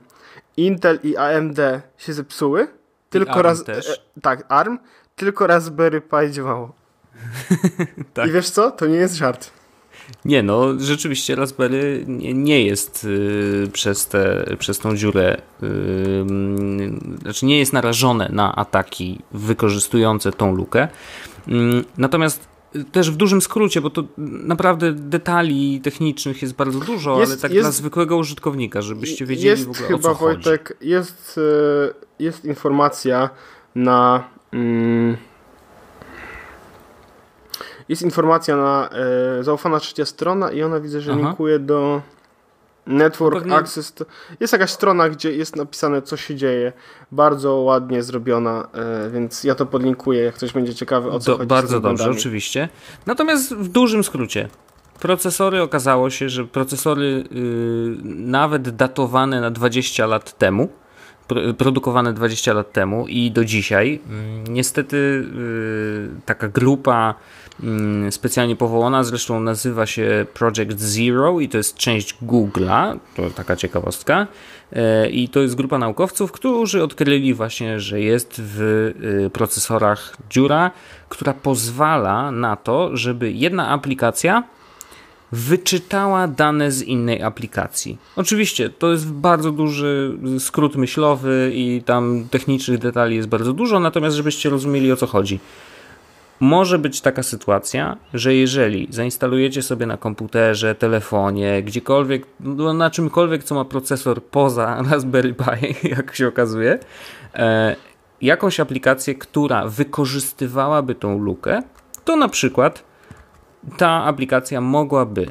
Intel 0.57 0.99
i 1.03 1.17
AMD 1.17 1.59
się 1.99 2.13
zepsuły, 2.13 2.69
tylko 3.11 3.43
raz... 3.43 3.65
Też. 3.65 3.89
E, 3.91 4.21
tak, 4.21 4.45
ARM, 4.49 4.79
tylko 5.17 5.47
Raspberry 5.47 6.01
Pi 6.01 6.31
działało. 6.31 6.73
tak. 8.15 8.29
I 8.29 8.33
wiesz 8.33 8.51
co? 8.51 8.71
To 8.71 8.87
nie 8.87 8.97
jest 8.97 9.15
żart. 9.15 9.60
Nie, 10.25 10.43
no 10.43 10.79
rzeczywiście 10.79 11.35
Raspberry 11.35 12.05
nie, 12.09 12.35
nie 12.35 12.65
jest 12.65 13.05
y, 13.05 13.69
przez, 13.73 14.07
te, 14.07 14.55
przez 14.59 14.79
tą 14.79 14.97
dziurę, 14.97 15.43
y, 15.63 15.67
znaczy 17.23 17.47
nie 17.47 17.59
jest 17.59 17.73
narażone 17.73 18.29
na 18.33 18.57
ataki 18.57 19.19
wykorzystujące 19.33 20.33
tą 20.33 20.55
lukę. 20.55 20.89
Y, 21.49 21.53
natomiast 21.99 22.51
też 22.93 23.11
w 23.11 23.17
dużym 23.17 23.41
skrócie, 23.41 23.81
bo 23.81 23.91
to 23.91 24.05
naprawdę 24.19 24.93
detali 24.93 25.81
technicznych 25.81 26.43
jest 26.43 26.55
bardzo 26.55 26.81
dużo, 26.81 27.21
jest, 27.21 27.33
ale 27.33 27.41
tak 27.41 27.53
jest, 27.53 27.65
dla 27.65 27.71
zwykłego 27.71 28.17
użytkownika, 28.17 28.83
żebyście 28.83 29.27
wiedzieli 29.27 29.49
jest 29.49 29.65
w 29.65 29.71
ogóle 29.71 29.89
chyba, 29.89 30.11
o 30.11 30.15
co 30.15 30.21
Wojtek, 30.21 30.69
chodzi. 30.79 30.91
Jest, 30.91 31.39
y, 31.39 31.95
jest 32.19 32.45
informacja 32.45 33.31
na... 33.75 34.25
Mm, 34.53 35.17
jest 37.91 38.03
informacja 38.03 38.57
na 38.57 38.89
e, 39.41 39.45
zaufana 39.45 39.81
trzecia 39.81 40.05
strona 40.05 40.53
i 40.53 40.63
ona 40.63 40.81
widzę, 40.81 41.01
że 41.01 41.13
Aha. 41.13 41.21
linkuje 41.21 41.59
do 41.59 42.03
Network 42.87 43.39
Pewnie... 43.39 43.55
Access. 43.55 43.95
Jest 44.41 44.53
jakaś 44.53 44.71
strona, 44.71 45.09
gdzie 45.09 45.33
jest 45.33 45.57
napisane, 45.57 46.03
co 46.03 46.17
się 46.17 46.35
dzieje. 46.35 46.73
Bardzo 47.13 47.55
ładnie 47.55 48.03
zrobiona, 48.03 48.69
e, 48.75 49.11
więc 49.11 49.45
ja 49.45 49.55
to 49.55 49.67
podlinkuję, 49.67 50.23
jak 50.23 50.35
ktoś 50.35 50.53
będzie 50.53 50.75
ciekawy, 50.75 51.11
o 51.11 51.19
co 51.19 51.33
do, 51.33 51.39
chodzi. 51.39 51.49
Bardzo 51.49 51.81
dobrze, 51.81 52.11
oczywiście. 52.11 52.69
Natomiast 53.07 53.55
w 53.55 53.69
dużym 53.69 54.05
skrócie. 54.05 54.49
Procesory 55.01 55.63
okazało 55.63 56.11
się, 56.11 56.29
że 56.29 56.45
procesory 56.45 57.25
yy, 57.31 57.97
nawet 58.05 58.69
datowane 58.69 59.41
na 59.41 59.51
20 59.51 60.07
lat 60.07 60.39
temu 60.39 60.69
produkowane 61.59 62.13
20 62.13 62.53
lat 62.53 62.73
temu 62.73 63.07
i 63.09 63.31
do 63.31 63.45
dzisiaj. 63.45 64.01
Mm, 64.09 64.45
niestety 64.47 64.97
y, 64.97 66.09
taka 66.27 66.49
grupa 66.49 67.15
mm, 67.63 68.13
specjalnie 68.13 68.57
powołana, 68.57 69.05
zresztą 69.05 69.41
nazywa 69.41 69.87
się 69.87 70.27
Project 70.35 70.81
Zero 70.81 71.41
i 71.41 71.49
to 71.49 71.57
jest 71.57 71.77
część 71.77 72.17
Google'a, 72.23 72.99
to 73.17 73.31
taka 73.31 73.57
ciekawostka. 73.57 74.27
E, 74.73 75.09
I 75.09 75.29
to 75.29 75.41
jest 75.41 75.55
grupa 75.55 75.79
naukowców, 75.79 76.33
którzy 76.33 76.83
odkryli 76.83 77.35
właśnie, 77.35 77.81
że 77.81 78.01
jest 78.01 78.43
w 78.45 78.61
y, 79.27 79.31
procesorach 79.31 80.17
dziura, 80.31 80.71
która 81.09 81.35
pozwala 81.35 82.31
na 82.31 82.57
to, 82.57 82.97
żeby 82.97 83.33
jedna 83.33 83.69
aplikacja 83.69 84.43
wyczytała 85.33 86.29
dane 86.29 86.73
z 86.73 86.83
innej 86.83 87.23
aplikacji. 87.23 87.99
Oczywiście 88.17 88.71
to 88.71 88.93
jest 88.93 89.13
bardzo 89.13 89.53
duży 89.53 90.19
skrót 90.39 90.77
myślowy 90.77 91.51
i 91.55 91.83
tam 91.87 92.27
technicznych 92.31 92.79
detali 92.79 93.17
jest 93.17 93.29
bardzo 93.29 93.53
dużo, 93.53 93.81
natomiast 93.81 94.17
żebyście 94.17 94.51
rozumieli 94.51 94.93
o 94.93 94.97
co 94.97 95.07
chodzi. 95.07 95.41
Może 96.41 96.79
być 96.79 97.01
taka 97.01 97.23
sytuacja, 97.23 97.97
że 98.15 98.35
jeżeli 98.35 98.87
zainstalujecie 98.91 99.63
sobie 99.63 99.87
na 99.87 99.97
komputerze, 99.97 100.75
telefonie, 100.75 101.63
gdziekolwiek, 101.63 102.27
no 102.41 102.73
na 102.73 102.91
czymkolwiek, 102.91 103.45
co 103.45 103.55
ma 103.55 103.65
procesor 103.65 104.25
poza 104.25 104.77
Raspberry 104.91 105.35
Pi, 105.35 105.89
jak 105.89 106.17
się 106.17 106.29
okazuje, 106.29 106.79
e, 107.35 107.77
jakąś 108.21 108.61
aplikację, 108.61 109.15
która 109.15 109.67
wykorzystywałaby 109.67 110.95
tą 110.95 111.19
lukę, 111.19 111.63
to 112.05 112.17
na 112.17 112.29
przykład 112.29 112.90
ta 113.77 114.05
aplikacja 114.05 114.61
mogłaby 114.61 115.27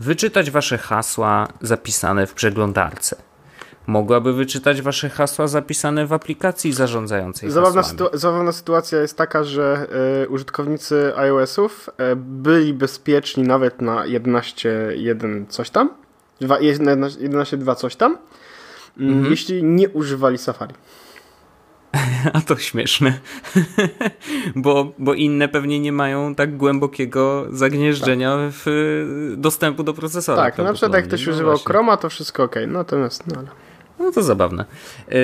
wyczytać 0.00 0.50
wasze 0.50 0.78
hasła 0.78 1.48
zapisane 1.60 2.26
w 2.26 2.34
przeglądarce. 2.34 3.16
Mogłaby 3.86 4.32
wyczytać 4.32 4.82
wasze 4.82 5.08
hasła 5.08 5.48
zapisane 5.48 6.06
w 6.06 6.12
aplikacji 6.12 6.72
zarządzającej 6.72 7.50
zabawna, 7.50 7.82
sytu 7.82 8.08
zabawna 8.12 8.52
sytuacja 8.52 9.00
jest 9.00 9.16
taka, 9.16 9.44
że 9.44 9.86
y, 10.24 10.28
użytkownicy 10.28 11.12
iOS-ów 11.16 11.90
y, 12.12 12.16
byli 12.16 12.74
bezpieczni 12.74 13.42
nawet 13.42 13.82
na 13.82 14.04
11.1 14.06 15.46
coś 15.48 15.70
tam, 15.70 15.90
11.2 16.40 17.76
coś 17.76 17.96
tam, 17.96 18.18
mhm. 18.98 19.30
jeśli 19.30 19.64
nie 19.64 19.88
używali 19.88 20.38
Safari. 20.38 20.74
A 22.32 22.40
to 22.40 22.56
śmieszne, 22.56 23.18
bo, 24.56 24.92
bo 24.98 25.14
inne 25.14 25.48
pewnie 25.48 25.80
nie 25.80 25.92
mają 25.92 26.34
tak 26.34 26.56
głębokiego 26.56 27.46
zagnieżdżenia 27.50 28.36
tak. 28.36 28.52
w 28.52 29.34
dostępu 29.36 29.82
do 29.82 29.94
procesora. 29.94 30.42
Tak, 30.42 30.58
na 30.58 30.72
przykład 30.72 30.94
jak 30.94 31.06
ktoś 31.06 31.26
no 31.26 31.32
używał. 31.32 31.58
Chroma, 31.58 31.96
to 31.96 32.08
wszystko 32.08 32.42
ok, 32.42 32.56
natomiast 32.68 33.26
no 33.26 33.38
ale... 33.38 33.48
No 33.98 34.12
to 34.12 34.22
zabawne. 34.22 34.64
Yy, 35.08 35.16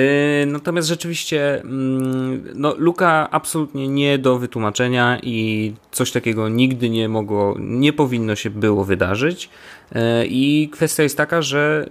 natomiast 0.45 0.87
rzeczywiście 0.87 1.61
mm, 1.61 2.43
no, 2.55 2.75
luka 2.77 3.27
absolutnie 3.31 3.87
nie 3.87 4.17
do 4.17 4.39
wytłumaczenia 4.39 5.19
i 5.23 5.73
coś 5.91 6.11
takiego 6.11 6.49
nigdy 6.49 6.89
nie 6.89 7.09
mogło, 7.09 7.55
nie 7.59 7.93
powinno 7.93 8.35
się 8.35 8.49
było 8.49 8.85
wydarzyć. 8.85 9.49
Yy, 9.91 10.01
I 10.25 10.69
kwestia 10.71 11.03
jest 11.03 11.17
taka, 11.17 11.41
że 11.41 11.89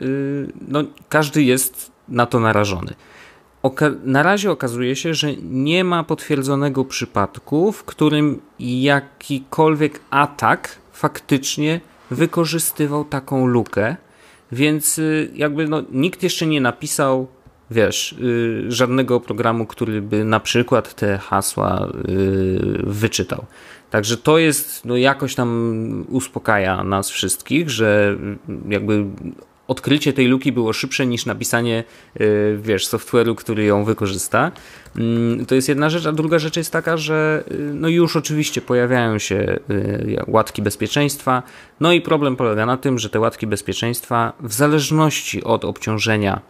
no, 0.69 0.85
każdy 1.09 1.43
jest 1.43 1.93
na 2.09 2.27
to 2.27 2.41
narażony 2.41 2.95
na 4.05 4.23
razie 4.23 4.51
okazuje 4.51 4.97
się, 4.97 5.15
że 5.15 5.37
nie 5.43 5.85
ma 5.85 6.05
potwierdzonego 6.05 6.85
przypadku, 6.85 7.73
w 7.73 7.85
którym 7.85 8.41
jakikolwiek 8.59 10.01
atak 10.11 10.79
faktycznie 10.93 11.81
wykorzystywał 12.11 13.05
taką 13.05 13.47
lukę, 13.47 13.97
więc 14.53 14.99
y, 14.99 15.31
jakby 15.35 15.69
no, 15.69 15.83
nikt 15.93 16.23
jeszcze 16.23 16.47
nie 16.47 16.61
napisał, 16.61 17.27
wiesz, 17.71 18.15
yy, 18.19 18.73
żadnego 18.73 19.21
programu, 19.21 19.67
który 19.67 20.03
by 20.03 20.25
na 20.25 20.41
przykład 20.41 20.95
te 20.95 21.19
hasła 21.19 21.89
yy, 22.09 22.81
wyczytał. 22.83 23.45
Także 23.91 24.17
to 24.17 24.39
jest, 24.39 24.85
no 24.85 24.97
jakoś 24.97 25.35
tam 25.35 26.05
uspokaja 26.09 26.85
nas 26.85 27.11
wszystkich, 27.11 27.71
że 27.71 28.17
jakby 28.69 29.05
odkrycie 29.69 30.13
tej 30.13 30.27
luki 30.27 30.53
było 30.53 30.73
szybsze 30.73 31.07
niż 31.07 31.27
napisanie, 31.27 31.85
y, 32.21 32.59
wiesz, 32.63 32.87
software'u, 32.87 33.35
który 33.35 33.65
ją 33.65 33.85
wykorzysta. 33.85 34.53
Mm, 34.97 35.47
to 35.47 35.55
jest 35.55 35.69
jedna 35.69 35.91
rzecz, 35.91 36.07
a 36.07 36.13
druga 36.13 36.39
rzecz 36.39 36.57
jest 36.57 36.73
taka, 36.73 36.97
że 36.97 37.45
y, 37.51 37.55
no 37.75 37.89
już 37.89 38.17
oczywiście 38.17 38.61
pojawiają 38.61 39.19
się 39.19 39.59
y, 39.71 40.23
łatki 40.27 40.63
bezpieczeństwa, 40.63 41.43
no 41.81 41.93
i 41.93 42.01
problem 42.01 42.37
polega 42.37 42.67
na 42.67 42.77
tym, 42.77 42.99
że 42.99 43.11
te 43.11 43.21
łatki 43.21 43.47
bezpieczeństwa 43.47 44.33
w 44.41 44.53
zależności 44.53 45.45
od 45.45 45.65
obciążenia 45.65 46.41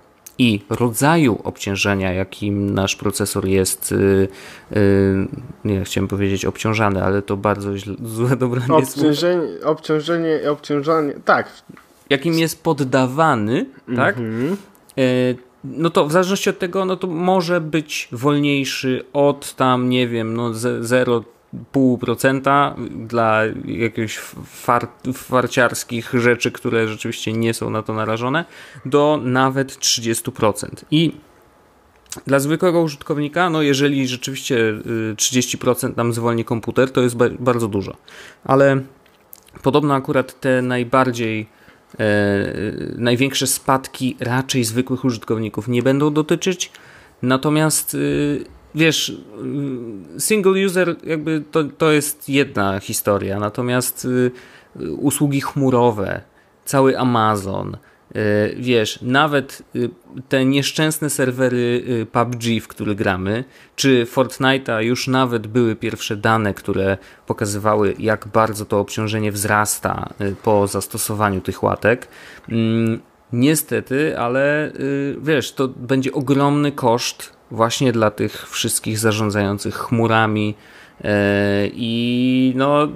i 0.41 0.61
rodzaju 0.71 1.41
obciążenia, 1.45 2.13
jakim 2.13 2.75
nasz 2.75 2.97
procesor 2.97 3.47
jest, 3.47 3.95
nie 5.65 5.85
chciałem 5.85 6.09
powiedzieć 6.09 6.45
obciążany, 6.45 7.05
ale 7.05 7.23
to 7.23 7.37
bardzo 7.37 7.79
źle, 7.79 7.95
złe 8.15 8.37
dobranie 8.37 8.75
obciążenie, 8.75 9.65
obciążenie, 9.65 10.51
obciążanie, 10.51 11.15
tak, 11.25 11.63
jakim 12.11 12.39
jest 12.39 12.63
poddawany, 12.63 13.67
tak? 13.97 14.19
Mhm. 14.19 14.57
E, 14.99 15.03
no 15.65 15.91
to 15.91 16.07
w 16.07 16.13
zależności 16.13 16.51
od 16.51 16.59
tego, 16.59 16.85
no 16.85 16.97
to 16.97 17.07
może 17.07 17.61
być 17.61 18.09
wolniejszy 18.13 19.05
od 19.13 19.55
tam, 19.55 19.89
nie 19.89 20.09
wiem, 20.09 20.35
no 20.35 20.51
0,5% 20.51 22.75
dla 23.07 23.43
jakichś 23.65 24.19
far, 24.47 24.89
farciarskich 25.15 26.15
rzeczy, 26.15 26.53
które 26.53 26.89
rzeczywiście 26.89 27.33
nie 27.33 27.55
są 27.55 27.71
na 27.71 27.83
to 27.83 27.93
narażone, 27.93 28.45
do 28.85 29.21
nawet 29.23 29.73
30%. 29.73 30.69
I 30.91 31.13
dla 32.27 32.39
zwykłego 32.39 32.83
użytkownika, 32.83 33.51
no 33.51 33.63
jeżeli 33.63 34.09
rzeczywiście 34.09 34.75
30% 35.17 35.91
y, 35.91 35.93
nam 35.97 36.13
zwolni 36.13 36.45
komputer, 36.45 36.91
to 36.91 37.01
jest 37.01 37.17
bardzo 37.39 37.69
dużo. 37.69 37.97
Ale 38.45 38.81
podobno 39.63 39.95
akurat 39.95 40.41
te 40.41 40.63
najbardziej 40.63 41.58
największe 42.97 43.47
spadki 43.47 44.17
raczej 44.21 44.65
zwykłych 44.65 45.05
użytkowników 45.05 45.69
nie 45.69 45.83
będą 45.83 46.13
dotyczyć. 46.13 46.73
Natomiast 47.23 47.95
y, 47.95 48.45
wiesz, 48.75 49.09
y, 50.17 50.21
single 50.21 50.67
user 50.67 50.97
jakby 51.05 51.43
to, 51.51 51.65
to 51.65 51.93
jest 51.93 52.29
jedna 52.29 52.81
historia, 52.81 53.39
natomiast 53.39 54.05
y, 54.05 54.31
usługi 54.97 55.41
chmurowe, 55.41 56.21
cały 56.65 56.99
Amazon, 56.99 57.77
E, 57.77 57.98
wiesz, 58.57 58.99
nawet 59.03 59.63
y, 59.77 59.91
te 60.29 60.45
nieszczęsne 60.45 61.11
serwery 61.11 61.85
y, 61.89 62.07
PUBG, 62.07 62.43
w 62.63 62.69
które 62.69 62.95
gramy, 62.95 63.45
czy 63.77 64.07
Fortnite'a 64.15 64.83
już 64.83 65.09
nawet 65.09 65.47
były 65.47 65.77
pierwsze 65.77 66.17
dane, 66.17 66.55
które 66.55 66.99
pokazywały, 67.27 67.95
jak 67.99 68.29
bardzo 68.29 68.65
to 68.65 68.81
obciążenie 68.81 69.33
wzrasta 69.33 70.09
y, 70.21 70.37
po 70.43 70.67
zastosowaniu 70.67 71.41
tych 71.41 71.63
łatek. 71.63 72.09
Mm, 72.49 73.01
niestety, 73.33 74.19
ale 74.19 74.73
wiesz, 75.23 75.53
to 75.53 75.69
będzie 75.69 76.13
ogromny 76.13 76.73
koszt 76.73 77.33
właśnie 77.51 77.93
dla 77.93 78.11
tych 78.11 78.49
wszystkich 78.49 78.99
zarządzających 78.99 79.75
chmurami, 79.75 80.55
E, 80.55 80.88
I 81.73 82.53
no, 82.57 82.89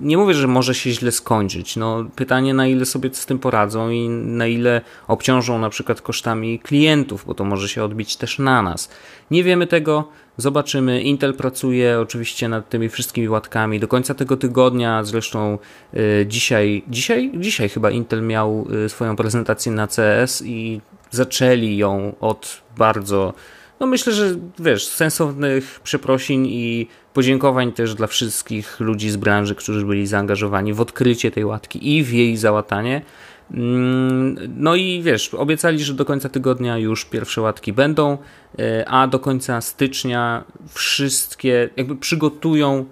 nie 0.00 0.16
mówię, 0.16 0.34
że 0.34 0.46
może 0.46 0.74
się 0.74 0.90
źle 0.90 1.12
skończyć. 1.12 1.76
No, 1.76 2.04
pytanie, 2.16 2.54
na 2.54 2.66
ile 2.66 2.86
sobie 2.86 3.10
z 3.12 3.26
tym 3.26 3.38
poradzą 3.38 3.90
i 3.90 4.08
na 4.08 4.46
ile 4.46 4.80
obciążą 5.08 5.58
na 5.58 5.70
przykład 5.70 6.00
kosztami 6.00 6.58
klientów, 6.58 7.24
bo 7.26 7.34
to 7.34 7.44
może 7.44 7.68
się 7.68 7.84
odbić 7.84 8.16
też 8.16 8.38
na 8.38 8.62
nas. 8.62 8.90
Nie 9.30 9.44
wiemy 9.44 9.66
tego, 9.66 10.08
zobaczymy. 10.36 11.02
Intel 11.02 11.34
pracuje 11.34 12.00
oczywiście 12.00 12.48
nad 12.48 12.68
tymi 12.68 12.88
wszystkimi 12.88 13.28
łatkami. 13.28 13.80
Do 13.80 13.88
końca 13.88 14.14
tego 14.14 14.36
tygodnia, 14.36 15.04
zresztą 15.04 15.58
e, 15.94 16.26
dzisiaj, 16.26 16.82
dzisiaj, 16.88 17.32
dzisiaj 17.34 17.68
chyba 17.68 17.90
Intel 17.90 18.22
miał 18.22 18.66
e, 18.84 18.88
swoją 18.88 19.16
prezentację 19.16 19.72
na 19.72 19.86
CS 19.86 20.42
i 20.46 20.80
zaczęli 21.10 21.76
ją 21.76 22.14
od 22.20 22.62
bardzo 22.76 23.34
no 23.82 23.86
myślę, 23.86 24.12
że 24.12 24.34
wiesz, 24.58 24.86
sensownych 24.86 25.80
przeprosin 25.84 26.46
i 26.46 26.86
podziękowań 27.14 27.72
też 27.72 27.94
dla 27.94 28.06
wszystkich 28.06 28.80
ludzi 28.80 29.10
z 29.10 29.16
branży, 29.16 29.54
którzy 29.54 29.86
byli 29.86 30.06
zaangażowani 30.06 30.72
w 30.72 30.80
odkrycie 30.80 31.30
tej 31.30 31.44
łatki 31.44 31.96
i 31.96 32.04
w 32.04 32.12
jej 32.12 32.36
załatanie. 32.36 33.02
Mm, 33.50 34.36
no 34.56 34.74
i 34.74 35.02
wiesz, 35.02 35.34
obiecali, 35.34 35.78
że 35.84 35.94
do 35.94 36.04
końca 36.04 36.28
tygodnia 36.28 36.78
już 36.78 37.04
pierwsze 37.04 37.40
łatki 37.40 37.72
będą, 37.72 38.18
e, 38.58 38.88
a 38.88 39.06
do 39.06 39.18
końca 39.18 39.60
stycznia 39.60 40.44
wszystkie, 40.68 41.70
jakby 41.76 41.96
przygotują 41.96 42.84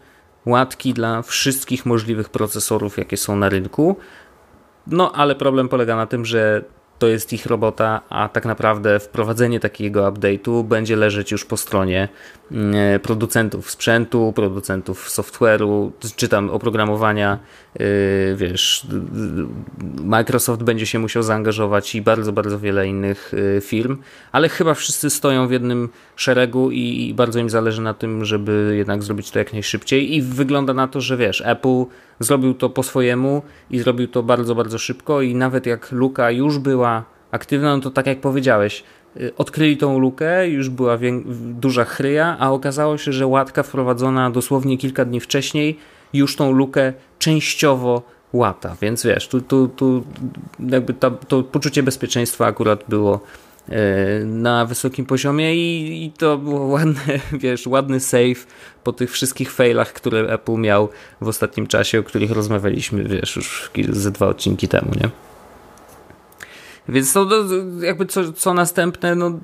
łatki 0.46 0.94
dla 0.94 1.22
wszystkich 1.22 1.86
możliwych 1.86 2.28
procesorów, 2.28 2.98
jakie 2.98 3.16
są 3.16 3.36
na 3.36 3.48
rynku. 3.48 3.96
No 4.86 5.12
ale 5.12 5.34
problem 5.34 5.68
polega 5.68 5.96
na 5.96 6.06
tym, 6.06 6.24
że 6.24 6.64
to 7.00 7.08
jest 7.08 7.32
ich 7.32 7.46
robota, 7.46 8.00
a 8.08 8.28
tak 8.28 8.44
naprawdę 8.44 9.00
wprowadzenie 9.00 9.60
takiego 9.60 10.12
update'u 10.12 10.64
będzie 10.64 10.96
leżeć 10.96 11.30
już 11.32 11.44
po 11.44 11.56
stronie 11.56 12.08
mm, 12.52 13.00
producentów 13.00 13.70
sprzętu, 13.70 14.32
producentów 14.36 15.08
software'u, 15.08 15.90
czy 16.16 16.28
tam 16.28 16.50
oprogramowania, 16.50 17.38
yy, 17.78 17.86
wiesz, 18.36 18.86
Microsoft 20.04 20.62
będzie 20.62 20.86
się 20.86 20.98
musiał 20.98 21.22
zaangażować 21.22 21.94
i 21.94 22.02
bardzo, 22.02 22.32
bardzo 22.32 22.58
wiele 22.58 22.88
innych 22.88 23.32
yy, 23.54 23.60
firm, 23.60 23.98
ale 24.32 24.48
chyba 24.48 24.74
wszyscy 24.74 25.10
stoją 25.10 25.48
w 25.48 25.50
jednym 25.50 25.88
szeregu 26.16 26.70
i 26.70 27.14
bardzo 27.14 27.38
im 27.38 27.50
zależy 27.50 27.82
na 27.82 27.94
tym, 27.94 28.24
żeby 28.24 28.74
jednak 28.76 29.02
zrobić 29.02 29.30
to 29.30 29.38
jak 29.38 29.52
najszybciej 29.52 30.16
i 30.16 30.22
wygląda 30.22 30.74
na 30.74 30.88
to, 30.88 31.00
że 31.00 31.16
wiesz, 31.16 31.42
Apple 31.46 31.84
zrobił 32.20 32.54
to 32.54 32.70
po 32.70 32.82
swojemu 32.82 33.42
i 33.70 33.78
zrobił 33.78 34.08
to 34.08 34.22
bardzo, 34.22 34.54
bardzo 34.54 34.78
szybko 34.78 35.22
i 35.22 35.34
nawet 35.34 35.66
jak 35.66 35.92
luka 35.92 36.30
już 36.30 36.58
była 36.58 37.04
aktywna, 37.30 37.76
no 37.76 37.82
to 37.82 37.90
tak 37.90 38.06
jak 38.06 38.20
powiedziałeś, 38.20 38.84
y, 39.16 39.32
odkryli 39.36 39.76
tą 39.76 39.98
lukę, 39.98 40.48
już 40.48 40.68
była 40.68 40.98
duża 41.60 41.84
chryja, 41.84 42.36
a 42.38 42.50
okazało 42.50 42.98
się, 42.98 43.12
że 43.12 43.26
łatka 43.26 43.62
wprowadzona 43.62 44.30
dosłownie 44.30 44.78
kilka 44.78 45.04
dni 45.04 45.20
wcześniej 45.20 45.78
już 46.12 46.36
tą 46.36 46.52
lukę 46.52 46.92
częściowo 47.18 48.02
łata, 48.32 48.76
więc 48.82 49.04
wiesz, 49.04 49.28
tu, 49.28 49.40
tu, 49.40 49.68
tu 49.68 50.04
jakby 50.68 50.94
to, 50.94 51.10
to 51.10 51.42
poczucie 51.42 51.82
bezpieczeństwa 51.82 52.46
akurat 52.46 52.84
było 52.88 53.20
na 54.26 54.66
wysokim 54.66 55.06
poziomie 55.06 55.54
i, 55.54 56.04
i, 56.04 56.12
to 56.12 56.38
było 56.38 56.60
ładne, 56.60 57.00
wiesz, 57.42 57.66
ładny 57.66 58.00
save 58.00 58.46
po 58.84 58.92
tych 58.92 59.10
wszystkich 59.10 59.52
failach, 59.52 59.92
które 59.92 60.20
Apple 60.20 60.56
miał 60.56 60.88
w 61.20 61.28
ostatnim 61.28 61.66
czasie, 61.66 61.98
o 61.98 62.02
których 62.02 62.30
rozmawialiśmy, 62.30 63.04
wiesz, 63.04 63.36
już 63.36 63.70
ze 63.88 64.10
dwa 64.10 64.26
odcinki 64.26 64.68
temu, 64.68 64.90
nie? 65.00 65.10
Więc 66.88 67.12
to 67.12 67.28
jakby 67.80 68.06
co, 68.06 68.32
co 68.32 68.54
następne, 68.54 69.14
no 69.14 69.38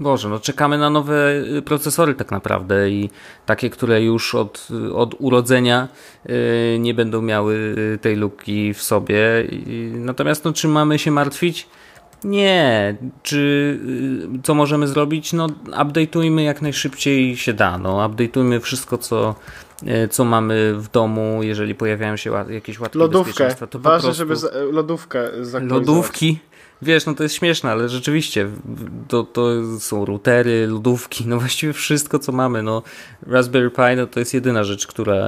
Boże, 0.00 0.28
no 0.28 0.40
czekamy 0.40 0.78
na 0.78 0.90
nowe 0.90 1.32
procesory 1.64 2.14
tak 2.14 2.30
naprawdę 2.30 2.90
i 2.90 3.10
takie, 3.46 3.70
które 3.70 4.02
już 4.02 4.34
od, 4.34 4.68
od 4.94 5.14
urodzenia 5.18 5.88
y, 6.26 6.78
nie 6.80 6.94
będą 6.94 7.22
miały 7.22 7.74
tej 8.00 8.16
luki 8.16 8.74
w 8.74 8.82
sobie. 8.82 9.20
Natomiast 9.92 10.44
no, 10.44 10.52
czy 10.52 10.68
mamy 10.68 10.98
się 10.98 11.10
martwić? 11.10 11.68
Nie. 12.24 12.96
Czy 13.22 13.38
y, 14.36 14.42
co 14.42 14.54
możemy 14.54 14.88
zrobić? 14.88 15.32
No, 15.32 15.46
update'ujmy 15.66 16.40
jak 16.40 16.62
najszybciej 16.62 17.36
się 17.36 17.52
da. 17.52 17.78
No, 17.78 18.08
update'ujmy 18.08 18.60
wszystko, 18.60 18.98
co, 18.98 19.34
y, 19.82 20.08
co 20.08 20.24
mamy 20.24 20.74
w 20.74 20.88
domu, 20.88 21.42
jeżeli 21.42 21.74
pojawiają 21.74 22.16
się 22.16 22.32
jakieś 22.48 22.80
łatki 22.80 22.98
lodówkę. 22.98 23.54
To 23.70 23.78
Ważne, 23.78 24.06
prostu... 24.06 24.18
żeby 24.18 24.36
za, 24.36 24.48
lodówkę 24.72 25.30
Lodówki. 25.60 26.38
Wiesz, 26.82 27.06
no 27.06 27.14
to 27.14 27.22
jest 27.22 27.34
śmieszne, 27.34 27.70
ale 27.70 27.88
rzeczywiście 27.88 28.48
to, 29.08 29.24
to 29.24 29.48
są 29.78 30.04
routery, 30.04 30.66
lodówki, 30.66 31.26
no 31.26 31.38
właściwie 31.38 31.72
wszystko, 31.72 32.18
co 32.18 32.32
mamy. 32.32 32.62
No, 32.62 32.82
Raspberry 33.26 33.70
Pi 33.70 33.96
no, 33.96 34.06
to 34.06 34.20
jest 34.20 34.34
jedyna 34.34 34.64
rzecz, 34.64 34.86
która 34.86 35.26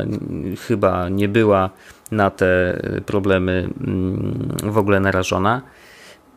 chyba 0.66 1.08
nie 1.08 1.28
była 1.28 1.70
na 2.10 2.30
te 2.30 2.80
problemy 3.06 3.68
mm, 3.80 4.56
w 4.62 4.78
ogóle 4.78 5.00
narażona. 5.00 5.62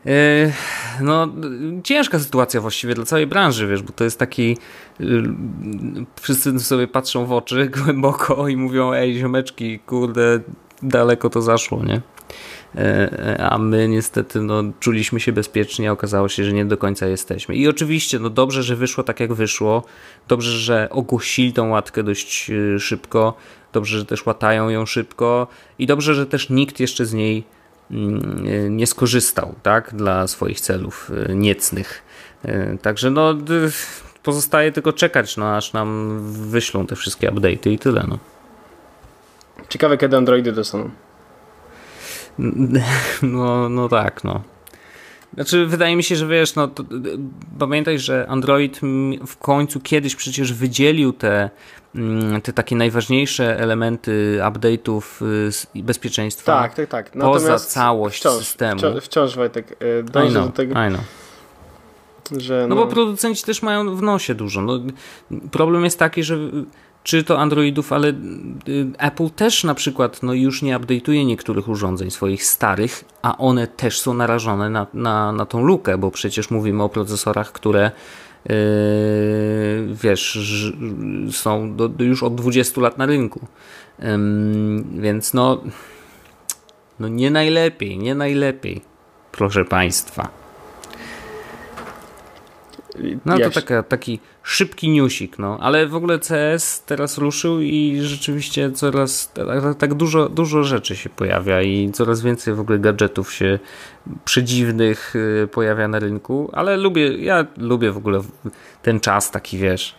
E, 0.06 0.52
no, 1.02 1.28
ciężka 1.84 2.20
sytuacja 2.20 2.62
właściwie 2.62 2.96
dla 2.96 3.06
całej 3.06 3.28
branży, 3.28 3.68
wiesz, 3.68 3.82
bo 3.82 3.94
to 3.94 4.04
jest 4.04 4.20
taki. 4.20 4.58
Y, 5.02 5.24
wszyscy 6.22 6.60
sobie 6.60 6.88
patrzą 6.88 7.26
w 7.26 7.32
oczy 7.32 7.70
głęboko 7.84 8.48
i 8.48 8.58
mówią: 8.58 8.94
Ej, 8.94 9.20
ziomeczki, 9.20 9.80
kurde, 9.80 10.40
daleko 10.84 11.30
to 11.30 11.42
zaszło, 11.42 11.84
nie? 11.84 12.02
E, 12.76 13.48
a 13.52 13.58
my 13.58 13.88
niestety 13.88 14.42
no, 14.42 14.64
czuliśmy 14.80 15.20
się 15.20 15.32
bezpiecznie, 15.32 15.90
a 15.90 15.92
okazało 15.92 16.30
się, 16.30 16.44
że 16.44 16.54
nie 16.54 16.66
do 16.66 16.78
końca 16.78 17.08
jesteśmy. 17.08 17.56
I 17.56 17.68
oczywiście, 17.68 18.20
no 18.20 18.30
dobrze, 18.30 18.64
że 18.64 18.76
wyszło 18.76 19.04
tak 19.04 19.20
jak 19.20 19.34
wyszło, 19.34 19.84
dobrze, 20.28 20.52
że 20.52 20.90
ogłosili 20.92 21.54
tą 21.54 21.70
łatkę 21.70 22.04
dość 22.04 22.50
y, 22.50 22.80
szybko, 22.80 23.34
dobrze, 23.74 24.00
że 24.00 24.06
też 24.06 24.26
łatają 24.26 24.70
ją 24.70 24.86
szybko 24.86 25.48
i 25.80 25.88
dobrze, 25.88 26.16
że 26.16 26.26
też 26.26 26.50
nikt 26.50 26.80
jeszcze 26.80 27.06
z 27.06 27.14
niej 27.14 27.44
nie 28.70 28.88
skorzystał 28.88 29.56
tak, 29.64 29.96
dla 29.96 30.28
swoich 30.28 30.62
celów 30.62 31.12
e, 31.30 31.36
niecnych. 31.36 32.04
E, 32.44 32.78
także 32.78 33.12
no, 33.12 33.34
pozostaje 34.24 34.72
tylko 34.72 34.94
czekać, 34.94 35.38
no, 35.38 35.56
aż 35.56 35.74
nam 35.74 36.20
wyślą 36.32 36.88
te 36.88 36.96
wszystkie 36.96 37.32
update'y 37.32 37.72
i 37.72 37.80
tyle. 37.80 38.06
No. 38.08 38.18
Ciekawe, 39.70 39.98
kiedy 39.98 40.18
Androidy 40.18 40.52
dostaną. 40.52 40.90
No, 43.22 43.70
no 43.70 43.90
tak, 43.90 44.24
no. 44.24 44.42
Znaczy, 45.34 45.66
wydaje 45.66 45.96
mi 45.96 46.04
się, 46.04 46.16
że 46.16 46.28
wiesz, 46.28 46.56
no, 46.56 46.68
to, 46.68 46.84
pamiętaj, 47.60 48.00
że 48.00 48.26
Android 48.30 48.80
w 49.28 49.38
końcu 49.38 49.80
kiedyś 49.80 50.16
przecież 50.16 50.54
wydzielił 50.54 51.14
te, 51.14 51.50
mm, 51.96 52.42
te 52.42 52.54
takie 52.54 52.76
najważniejsze 52.76 53.60
elementy 53.60 54.40
update'ów 54.42 55.02
y, 55.76 55.84
bezpieczeństwa 55.84 56.62
tak, 56.62 56.74
tak, 56.74 56.90
tak. 56.90 57.16
Natomiast 57.16 57.46
poza 57.46 57.60
całość 57.60 58.20
wciąż, 58.20 58.34
systemu. 58.34 58.80
Wciąż, 58.80 59.04
wciąż 59.04 59.36
Wojtek, 59.36 59.78
y, 59.82 60.04
dążę 60.04 60.30
know, 60.30 60.46
do 60.46 60.52
tego. 60.52 60.76
Że 62.38 62.66
no, 62.70 62.76
no 62.76 62.82
bo 62.82 62.88
producenci 62.88 63.44
też 63.44 63.62
mają 63.62 63.96
w 63.96 64.02
nosie 64.02 64.36
dużo. 64.36 64.62
No, 64.62 64.80
problem 65.52 65.84
jest 65.84 66.00
taki, 66.00 66.24
że 66.24 66.38
czy 67.04 67.24
to 67.24 67.40
Androidów, 67.40 67.94
ale 67.94 68.10
y, 68.10 68.14
Apple 68.98 69.30
też 69.30 69.64
na 69.64 69.76
przykład 69.76 70.24
no 70.24 70.34
już 70.34 70.62
nie 70.62 70.80
update'uje 70.80 71.26
niektórych 71.26 71.70
urządzeń 71.70 72.12
swoich 72.12 72.46
starych, 72.46 73.04
a 73.22 73.38
one 73.38 73.68
też 73.68 74.00
są 74.00 74.14
narażone 74.14 74.70
na, 74.70 74.88
na, 74.94 75.32
na 75.32 75.46
tą 75.46 75.64
lukę, 75.64 75.98
bo 75.98 76.12
przecież 76.12 76.52
mówimy 76.52 76.84
o 76.84 76.90
procesorach, 76.90 77.52
które 77.52 77.92
yy, 78.46 78.56
wiesz, 80.04 80.40
są 81.32 81.76
do, 81.76 81.90
już 82.00 82.24
od 82.24 82.36
20 82.36 82.82
lat 82.82 82.98
na 82.98 83.06
rynku. 83.06 83.48
Yy, 84.00 84.08
więc 84.94 85.34
no, 85.34 85.64
no 87.00 87.08
nie 87.08 87.32
najlepiej, 87.32 87.98
nie 87.98 88.16
najlepiej, 88.16 88.82
proszę 89.32 89.66
Państwa. 89.66 90.41
No 93.26 93.40
to 93.40 93.50
taka, 93.50 93.84
taki 93.84 94.20
szybki 94.44 94.90
newsik, 94.90 95.40
no. 95.40 95.58
Ale 95.62 95.88
w 95.88 95.96
ogóle 95.96 96.20
CS 96.20 96.84
teraz 96.86 97.18
ruszył 97.18 97.62
i 97.62 98.00
rzeczywiście 98.02 98.72
coraz 98.72 99.34
tak, 99.78 99.94
dużo, 99.94 100.30
dużo 100.30 100.64
rzeczy 100.64 100.96
się 100.96 101.10
pojawia 101.10 101.62
i 101.62 101.92
coraz 101.92 102.22
więcej 102.22 102.54
w 102.54 102.60
ogóle 102.60 102.80
gadżetów 102.80 103.34
się 103.34 103.60
przedziwnych 104.26 105.16
y, 105.16 105.48
pojawia 105.52 105.88
na 105.88 106.00
rynku, 106.00 106.50
ale 106.54 106.78
lubię, 106.78 107.18
ja 107.18 107.46
lubię 107.58 107.92
w 107.92 107.98
ogóle 107.98 108.22
ten 108.82 109.00
czas 109.00 109.32
taki, 109.32 109.58
wiesz, 109.58 109.96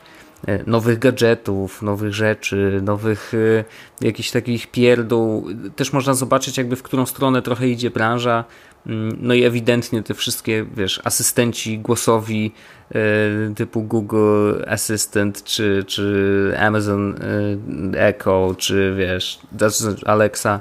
nowych 0.66 0.98
gadżetów, 0.98 1.82
nowych 1.82 2.14
rzeczy, 2.14 2.80
nowych 2.82 3.34
y, 3.34 3.64
jakichś 4.00 4.30
takich 4.30 4.66
pierdół. 4.66 5.46
Też 5.76 5.92
można 5.92 6.14
zobaczyć 6.14 6.58
jakby 6.58 6.76
w 6.76 6.82
którą 6.82 7.06
stronę 7.06 7.42
trochę 7.42 7.68
idzie 7.68 7.90
branża, 7.90 8.44
Mm, 8.86 9.18
no 9.20 9.34
i 9.34 9.44
ewidentnie 9.44 10.02
te 10.02 10.14
wszystkie, 10.14 10.66
wiesz, 10.76 11.00
asystenci 11.04 11.78
głosowi 11.78 12.52
e, 12.90 13.54
typu 13.54 13.82
Google 13.82 14.52
Assistant, 14.68 15.44
czy, 15.44 15.84
czy 15.86 16.54
Amazon 16.58 17.14
e, 17.94 18.08
Echo, 18.08 18.54
czy 18.58 18.94
wiesz, 18.98 19.40
Alexa, 20.06 20.60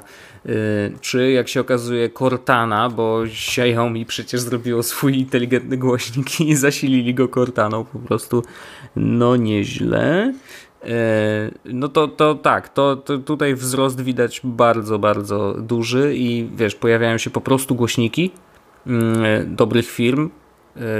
czy 1.00 1.32
jak 1.32 1.48
się 1.48 1.60
okazuje 1.60 2.10
Cortana, 2.10 2.88
bo 2.88 3.24
Xiaomi 3.24 4.06
przecież 4.06 4.40
zrobiło 4.40 4.82
swój 4.82 5.18
inteligentny 5.18 5.76
głośnik 5.76 6.40
i 6.40 6.54
zasilili 6.66 7.14
go 7.14 7.28
Cortaną 7.28 7.84
po 7.84 7.98
prostu, 7.98 8.42
no 8.96 9.36
nieźle. 9.36 10.34
E, 10.84 11.50
no 11.64 11.88
to, 11.88 12.08
to 12.08 12.34
tak, 12.34 12.68
to, 12.68 12.96
to, 12.96 13.18
tutaj 13.18 13.54
wzrost 13.54 14.00
widać 14.00 14.40
bardzo, 14.44 14.98
bardzo 14.98 15.54
duży 15.54 16.14
i 16.16 16.48
wiesz, 16.56 16.74
pojawiają 16.74 17.18
się 17.18 17.30
po 17.30 17.40
prostu 17.40 17.74
głośniki 17.74 18.30
mm, 18.86 19.56
dobrych 19.56 19.90
firm, 19.90 20.30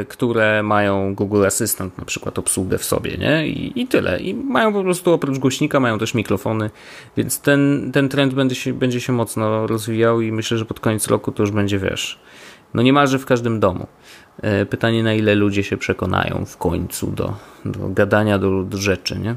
które 0.08 0.62
mają 0.62 1.14
Google 1.14 1.44
Assistant 1.46 1.98
na 1.98 2.04
przykład 2.04 2.38
obsługę 2.38 2.78
w 2.78 2.84
sobie, 2.84 3.16
nie? 3.16 3.48
I, 3.48 3.80
I 3.80 3.86
tyle. 3.86 4.20
I 4.20 4.34
mają 4.34 4.72
po 4.72 4.82
prostu 4.82 5.12
oprócz 5.12 5.38
głośnika, 5.38 5.80
mają 5.80 5.98
też 5.98 6.14
mikrofony, 6.14 6.70
więc 7.16 7.40
ten, 7.40 7.90
ten 7.92 8.08
trend 8.08 8.34
będzie 8.34 8.54
się, 8.54 8.72
będzie 8.72 9.00
się 9.00 9.12
mocno 9.12 9.66
rozwijał 9.66 10.20
i 10.20 10.32
myślę, 10.32 10.58
że 10.58 10.64
pod 10.64 10.80
koniec 10.80 11.08
roku 11.08 11.32
to 11.32 11.42
już 11.42 11.50
będzie, 11.50 11.78
wiesz, 11.78 12.18
no 12.74 12.82
niemalże 12.82 13.18
w 13.18 13.26
każdym 13.26 13.60
domu. 13.60 13.86
E, 14.42 14.66
pytanie, 14.66 15.02
na 15.02 15.14
ile 15.14 15.34
ludzie 15.34 15.64
się 15.64 15.76
przekonają 15.76 16.44
w 16.46 16.56
końcu 16.56 17.06
do, 17.06 17.34
do 17.64 17.88
gadania 17.88 18.38
do, 18.38 18.62
do 18.62 18.78
rzeczy, 18.78 19.18
nie? 19.18 19.34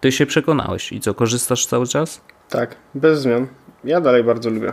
Ty 0.00 0.12
się 0.12 0.26
przekonałeś 0.26 0.92
i 0.92 1.00
co, 1.00 1.14
korzystasz 1.14 1.66
cały 1.66 1.86
czas? 1.86 2.20
Tak, 2.48 2.76
bez 2.94 3.20
zmian. 3.20 3.46
Ja 3.84 4.00
dalej 4.00 4.24
bardzo 4.24 4.50
lubię. 4.50 4.72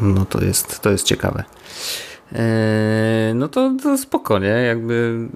No 0.00 0.24
to 0.24 0.44
jest, 0.44 0.80
to 0.80 0.90
jest 0.90 1.06
ciekawe. 1.06 1.44
Eee, 2.32 3.34
no 3.34 3.48
to, 3.48 3.74
to 3.82 3.98
spokojnie, 3.98 4.48
jakby 4.48 5.28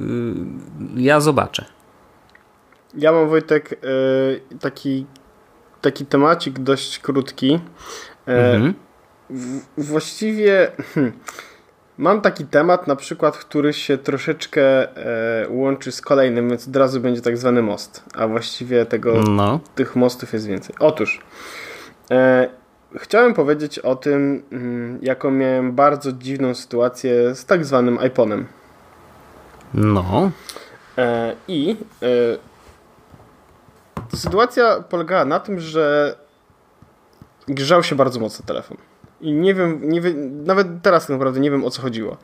yy, 0.97 1.03
ja 1.03 1.21
zobaczę. 1.21 1.65
Ja 2.95 3.13
mam 3.13 3.29
Wojtek 3.29 3.71
yy, 3.71 4.59
taki, 4.61 5.07
taki 5.81 6.07
temacik 6.07 6.59
dość 6.59 6.99
krótki. 6.99 7.61
Yy, 8.27 8.35
mhm. 8.35 8.75
właściwie 9.77 10.73
hmm, 10.95 11.13
Mam 11.99 12.21
taki 12.21 12.45
temat, 12.45 12.87
na 12.87 12.97
przykład, 12.97 13.39
który 13.39 13.73
się 13.73 13.99
troszeczkę 13.99 14.97
e, 14.97 15.49
łączy 15.49 15.93
z 15.93 16.01
kolejnym, 16.01 16.49
więc 16.49 16.69
od 16.69 16.77
razu 16.77 17.01
będzie 17.01 17.21
tak 17.21 17.39
zwany 17.39 17.63
most. 17.63 18.05
A 18.15 18.27
właściwie 18.27 18.87
tego, 18.87 19.23
no. 19.23 19.61
tych 19.75 19.97
mostów 19.97 20.33
jest 20.33 20.47
więcej. 20.47 20.77
Otóż, 20.79 21.21
e, 22.11 22.49
chciałem 22.97 23.35
powiedzieć 23.35 23.79
o 23.79 23.97
tym, 23.97 24.43
mm, 24.53 24.99
jaką 25.03 25.31
miałem 25.31 25.73
bardzo 25.73 26.13
dziwną 26.13 26.55
sytuację 26.55 27.35
z 27.35 27.45
tak 27.45 27.65
zwanym 27.65 27.99
iPhone'em. 27.99 28.45
No. 29.75 30.31
E, 30.99 31.35
I 31.49 31.77
e, 32.03 32.07
sytuacja 34.17 34.81
polegała 34.81 35.25
na 35.25 35.41
tym, 35.41 35.61
że 35.61 36.17
grzał 37.49 37.83
się 37.83 37.97
bardzo 37.97 38.21
mocno 38.21 38.47
telefon. 38.47 38.77
I 39.21 39.33
nie 39.33 39.55
wiem, 39.55 39.81
nie 39.83 40.01
wiem, 40.01 40.45
nawet 40.45 40.67
teraz 40.83 41.03
tak 41.03 41.11
naprawdę 41.11 41.41
nie 41.41 41.51
wiem 41.51 41.65
o 41.65 41.71
co 41.71 41.83
chodziło. 41.83 42.17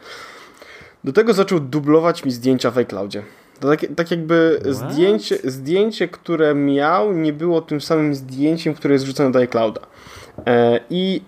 Do 1.04 1.12
tego 1.12 1.32
zaczął 1.32 1.60
dublować 1.60 2.24
mi 2.24 2.30
zdjęcia 2.30 2.70
w 2.70 2.78
iCloudzie. 2.78 3.22
To 3.60 3.68
tak, 3.68 3.80
tak 3.96 4.10
jakby 4.10 4.60
zdjęcie, 4.64 5.38
zdjęcie, 5.44 6.08
które 6.08 6.54
miał, 6.54 7.12
nie 7.12 7.32
było 7.32 7.60
tym 7.60 7.80
samym 7.80 8.14
zdjęciem, 8.14 8.74
które 8.74 8.94
jest 8.94 9.04
wrzucone 9.04 9.32
do 9.32 9.38
iClouda. 9.38 9.80
E, 10.46 10.80
I 10.90 11.22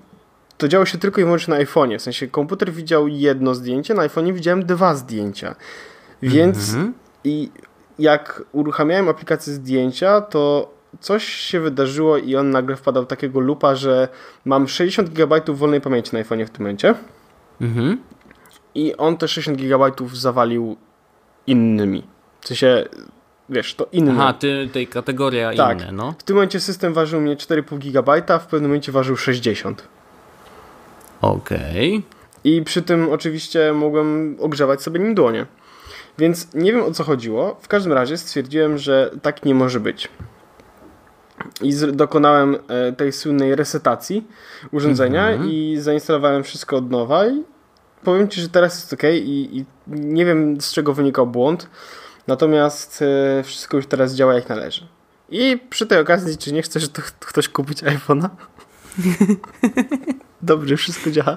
to 0.59 0.69
działo 0.69 0.87
się 0.87 0.99
tylko 0.99 1.21
i 1.21 1.25
wyłącznie 1.25 1.55
na 1.55 1.61
iPhone'ie. 1.61 1.99
W 1.99 2.03
sensie 2.03 2.29
komputer 2.29 2.73
widział 2.73 3.09
jedno 3.09 3.55
zdjęcie, 3.55 3.95
na 3.95 4.09
iPhone'ie 4.09 4.33
widziałem 4.33 4.67
dwa 4.67 4.95
zdjęcia. 4.95 5.55
Więc 6.23 6.75
mm 6.75 6.87
-hmm. 6.87 6.93
i 7.25 7.51
jak 7.99 8.43
uruchamiałem 8.53 9.09
aplikację 9.09 9.53
zdjęcia, 9.53 10.21
to 10.21 10.71
coś 11.01 11.25
się 11.25 11.61
wydarzyło 11.61 12.19
i 12.19 12.37
on 12.37 12.51
nagle 12.51 12.77
wpadał 12.77 13.07
takiego 13.07 13.41
lupa, 13.41 13.75
że 13.75 14.09
mam 14.45 14.69
60 14.69 15.09
GB 15.09 15.41
wolnej 15.49 15.81
pamięci 15.81 16.17
na 16.17 16.23
iPhone'ie 16.23 16.47
w 16.47 16.51
tym 16.51 16.63
momencie. 16.63 16.95
Mhm. 17.61 17.99
I 18.75 18.97
on 18.97 19.17
te 19.17 19.29
60 19.29 19.59
GB 19.59 19.93
zawalił 20.13 20.77
innymi. 21.47 22.03
W 22.41 22.49
sensie, 22.49 22.85
wiesz, 23.49 23.75
to 23.75 23.87
inne. 23.93 24.13
Aha, 24.13 24.33
ty, 24.33 24.69
tej 24.73 24.87
kategoria 24.87 25.53
tak. 25.57 25.81
inne, 25.81 25.93
no. 25.93 26.15
W 26.19 26.23
tym 26.23 26.37
momencie 26.37 26.61
system 26.61 26.95
ważył 26.95 27.21
mnie 27.21 27.37
4,5 27.37 27.79
GB, 27.79 28.35
a 28.35 28.39
w 28.39 28.47
pewnym 28.47 28.71
momencie 28.71 28.93
ważył 28.93 29.17
60. 29.17 29.89
Okej. 31.21 31.97
Okay. 31.97 32.03
I 32.45 32.63
przy 32.63 32.83
tym 32.83 33.13
oczywiście 33.13 33.73
mogłem 33.73 34.37
ogrzewać 34.41 34.83
sobie 34.83 35.01
nim 35.01 35.15
dłonie. 35.15 35.47
Więc 36.19 36.55
nie 36.55 36.73
wiem 36.73 36.83
o 36.83 36.91
co 36.91 37.05
chodziło. 37.05 37.57
W 37.61 37.69
każdym 37.69 37.93
razie 37.93 38.19
stwierdziłem, 38.19 38.79
że 38.79 39.11
tak 39.23 39.45
nie 39.45 39.55
może 39.55 39.81
być 39.81 40.09
i 41.63 41.73
dokonałem 41.93 42.57
e, 42.69 42.93
tej 42.93 43.13
słynnej 43.13 43.57
resetacji 43.57 44.27
urządzenia 44.73 45.29
mm 45.29 45.43
-hmm. 45.43 45.51
i 45.51 45.77
zainstalowałem 45.81 46.43
wszystko 46.43 46.77
od 46.77 46.91
nowa 46.91 47.27
i 47.27 47.43
powiem 48.05 48.29
Ci, 48.29 48.41
że 48.41 48.49
teraz 48.49 48.75
jest 48.75 48.93
ok 48.93 49.03
i, 49.05 49.59
i 49.59 49.65
nie 49.87 50.25
wiem 50.25 50.61
z 50.61 50.73
czego 50.73 50.95
wynikał 50.95 51.27
błąd, 51.27 51.69
natomiast 52.27 53.03
e, 53.03 53.43
wszystko 53.43 53.77
już 53.77 53.87
teraz 53.87 54.15
działa 54.15 54.35
jak 54.35 54.49
należy. 54.49 54.87
I 55.29 55.59
przy 55.71 55.87
tej 55.87 55.99
okazji, 55.99 56.39
czy 56.39 56.53
nie 56.53 56.63
chcesz 56.63 56.89
ktoś 57.21 57.49
kupić 57.49 57.83
iPhone'a? 57.83 58.29
Dobrze, 60.43 60.77
wszystko 60.77 61.11
działa. 61.11 61.37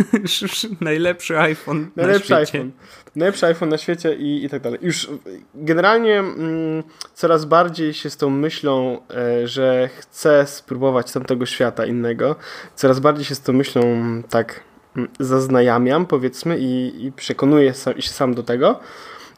Najlepszy 0.80 1.38
iPhone 1.38 1.90
Najlepszy 1.96 2.30
na 2.30 2.46
świecie. 2.46 2.58
iPhone. 2.58 2.72
Najlepszy 3.16 3.46
iPhone 3.46 3.68
na 3.68 3.78
świecie 3.78 4.14
i, 4.14 4.44
i 4.44 4.48
tak 4.48 4.62
dalej. 4.62 4.78
Już 4.82 5.10
generalnie 5.54 6.18
mm, 6.18 6.82
coraz 7.14 7.44
bardziej 7.44 7.94
się 7.94 8.10
z 8.10 8.16
tą 8.16 8.30
myślą, 8.30 9.00
e, 9.10 9.48
że 9.48 9.90
chcę 9.98 10.46
spróbować 10.46 11.12
tamtego 11.12 11.46
świata 11.46 11.86
innego, 11.86 12.36
coraz 12.74 13.00
bardziej 13.00 13.24
się 13.24 13.34
z 13.34 13.40
tą 13.40 13.52
myślą 13.52 13.82
tak 14.30 14.60
mm, 14.96 15.08
zaznajamiam, 15.20 16.06
powiedzmy, 16.06 16.58
i, 16.58 17.04
i 17.06 17.12
przekonuję 17.12 17.74
sam, 17.74 18.00
się 18.00 18.10
sam 18.10 18.34
do 18.34 18.42
tego. 18.42 18.80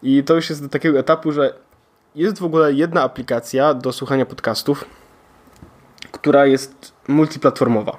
I 0.04 0.24
to 0.24 0.34
już 0.34 0.50
jest 0.50 0.62
do 0.62 0.68
takiego 0.68 0.98
etapu, 0.98 1.32
że 1.32 1.54
jest 2.14 2.38
w 2.38 2.44
ogóle 2.44 2.72
jedna 2.72 3.02
aplikacja 3.02 3.74
do 3.74 3.92
słuchania 3.92 4.26
podcastów, 4.26 4.84
która 6.12 6.46
jest 6.46 6.92
multiplatformowa. 7.08 7.96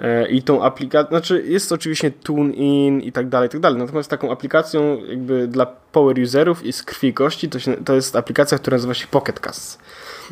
E, 0.00 0.28
I 0.28 0.42
tą 0.42 0.64
aplikacją, 0.64 1.08
znaczy 1.08 1.44
jest 1.46 1.72
oczywiście 1.72 2.10
TuneIn 2.10 3.00
i 3.00 3.12
tak 3.12 3.28
dalej, 3.28 3.46
i 3.46 3.50
tak 3.50 3.60
dalej. 3.60 3.78
Natomiast 3.78 4.10
taką 4.10 4.32
aplikacją 4.32 5.04
jakby 5.08 5.48
dla 5.48 5.66
power 5.66 6.20
userów 6.20 6.64
i 6.64 6.72
z 6.72 6.82
krwi 6.82 7.08
i 7.08 7.14
kości 7.14 7.48
to, 7.48 7.58
się, 7.58 7.76
to 7.84 7.94
jest 7.94 8.16
aplikacja, 8.16 8.58
która 8.58 8.74
nazywa 8.74 8.94
się 8.94 9.06
Pocket 9.06 9.40
Cast. 9.40 9.78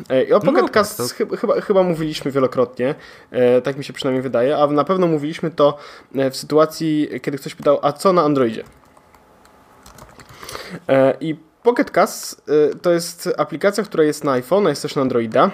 E, 0.09 0.23
I 0.23 0.33
o 0.33 0.39
Pocket 0.39 0.61
no, 0.61 0.69
Cast 0.69 0.97
tak, 0.97 1.27
to... 1.29 1.37
chyba, 1.37 1.61
chyba 1.61 1.83
mówiliśmy 1.83 2.31
wielokrotnie, 2.31 2.95
e, 3.31 3.61
tak 3.61 3.77
mi 3.77 3.83
się 3.83 3.93
przynajmniej 3.93 4.21
wydaje, 4.21 4.57
a 4.57 4.67
na 4.67 4.83
pewno 4.83 5.07
mówiliśmy 5.07 5.51
to 5.51 5.77
w 6.31 6.35
sytuacji, 6.35 7.09
kiedy 7.21 7.37
ktoś 7.37 7.55
pytał, 7.55 7.79
a 7.81 7.91
co 7.91 8.13
na 8.13 8.23
Androidzie? 8.23 8.63
I 11.21 11.35
Pocket 11.63 11.91
Cast 11.91 12.51
to 12.81 12.91
jest 12.91 13.29
aplikacja, 13.37 13.83
która 13.83 14.03
jest 14.03 14.23
na 14.23 14.31
iPhone, 14.31 14.67
jest 14.67 14.81
też 14.81 14.95
na 14.95 15.01
Androida. 15.01 15.51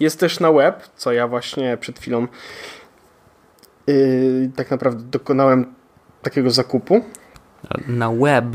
Jest 0.00 0.20
też 0.20 0.40
na 0.40 0.52
web, 0.52 0.88
co 0.96 1.12
ja 1.12 1.28
właśnie 1.28 1.76
przed 1.76 1.98
chwilą 1.98 2.26
yy, 3.86 4.50
tak 4.56 4.70
naprawdę 4.70 5.04
dokonałem 5.04 5.74
takiego 6.22 6.50
zakupu. 6.50 7.04
Na 7.88 8.10
web, 8.10 8.46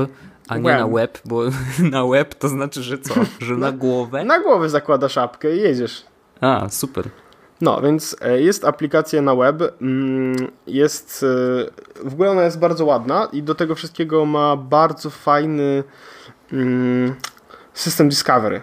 a 0.48 0.54
web. 0.54 0.64
nie 0.64 0.72
na 0.72 0.88
web, 0.88 1.18
bo 1.24 1.42
na 1.92 2.06
web 2.06 2.34
to 2.34 2.48
znaczy, 2.48 2.82
że 2.82 2.98
co? 2.98 3.14
Że 3.40 3.54
na, 3.54 3.60
na 3.60 3.72
głowę? 3.72 4.24
Na 4.24 4.40
głowę 4.40 4.68
zakładasz 4.68 5.12
szapkę 5.12 5.56
i 5.56 5.60
jedziesz. 5.60 6.06
A, 6.40 6.68
super. 6.68 7.10
No, 7.60 7.80
więc 7.80 8.16
e, 8.20 8.40
jest 8.40 8.64
aplikacja 8.64 9.22
na 9.22 9.34
web, 9.34 9.62
mm, 9.82 10.36
jest, 10.66 11.24
e, 12.04 12.08
w 12.08 12.12
ogóle 12.12 12.30
ona 12.30 12.42
jest 12.42 12.58
bardzo 12.58 12.84
ładna 12.84 13.28
i 13.32 13.42
do 13.42 13.54
tego 13.54 13.74
wszystkiego 13.74 14.24
ma 14.24 14.56
bardzo 14.56 15.10
fajny 15.10 15.84
mm, 16.52 17.14
system 17.74 18.08
Discovery. 18.08 18.60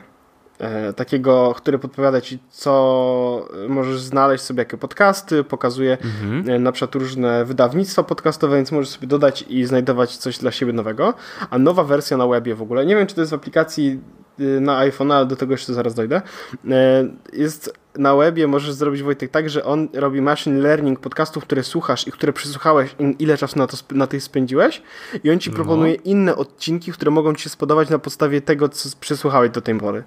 E, 0.60 0.93
takiego, 0.93 1.53
który 1.58 1.79
podpowiada 1.79 2.21
ci, 2.21 2.39
co 2.49 3.49
możesz 3.69 4.01
znaleźć 4.01 4.43
sobie, 4.43 4.62
jakie 4.62 4.77
podcasty, 4.77 5.43
pokazuje 5.43 5.97
mhm. 6.03 6.63
Na 6.63 6.71
przykład 6.71 6.95
różne 6.95 7.45
wydawnictwa 7.45 8.03
podcastowe, 8.03 8.55
więc 8.55 8.71
możesz 8.71 8.89
sobie 8.89 9.08
dodać 9.08 9.45
i 9.49 9.65
znajdować 9.65 10.17
coś 10.17 10.38
dla 10.38 10.51
siebie 10.51 10.73
nowego. 10.73 11.13
A 11.49 11.60
nowa 11.60 11.84
wersja 11.84 12.17
na 12.17 12.27
webie 12.27 12.55
w 12.55 12.62
ogóle, 12.62 12.86
nie 12.86 12.95
wiem, 12.95 13.08
czy 13.08 13.15
to 13.15 13.21
jest 13.21 13.31
w 13.31 13.36
aplikacji 13.36 13.99
na 14.38 14.78
iPhone, 14.78 15.12
ale 15.12 15.26
do 15.26 15.36
tego 15.36 15.54
jeszcze 15.54 15.74
zaraz 15.74 15.93
dojdę. 15.93 16.21
E, 16.69 17.08
jest 17.34 17.74
na 17.98 18.15
webie, 18.15 18.48
możesz 18.48 18.74
zrobić 18.74 19.04
Wojtek 19.04 19.32
tak, 19.32 19.50
że 19.50 19.63
on 19.63 19.88
robi 19.93 20.21
machine 20.21 20.60
learning 20.60 21.00
podcastów, 21.00 21.43
które 21.43 21.63
słuchasz 21.63 22.08
i 22.08 22.12
które 22.12 22.34
przesłuchałeś, 22.34 22.95
ile 23.19 23.38
czasu 23.38 23.60
na, 23.60 23.67
to, 23.67 23.78
na 23.91 24.08
tej 24.08 24.21
spędziłeś 24.21 24.82
i 25.24 25.32
on 25.32 25.39
ci 25.39 25.50
no. 25.50 25.56
proponuje 25.56 25.93
inne 25.93 26.36
odcinki, 26.36 26.91
które 26.91 27.12
mogą 27.12 27.36
ci 27.36 27.43
się 27.43 27.50
spodobać 27.50 27.89
na 27.89 28.00
podstawie 28.00 28.41
tego, 28.41 28.69
co 28.69 28.89
przesłuchałeś 29.00 29.52
do 29.52 29.62
tej 29.62 29.78
pory. 29.78 30.04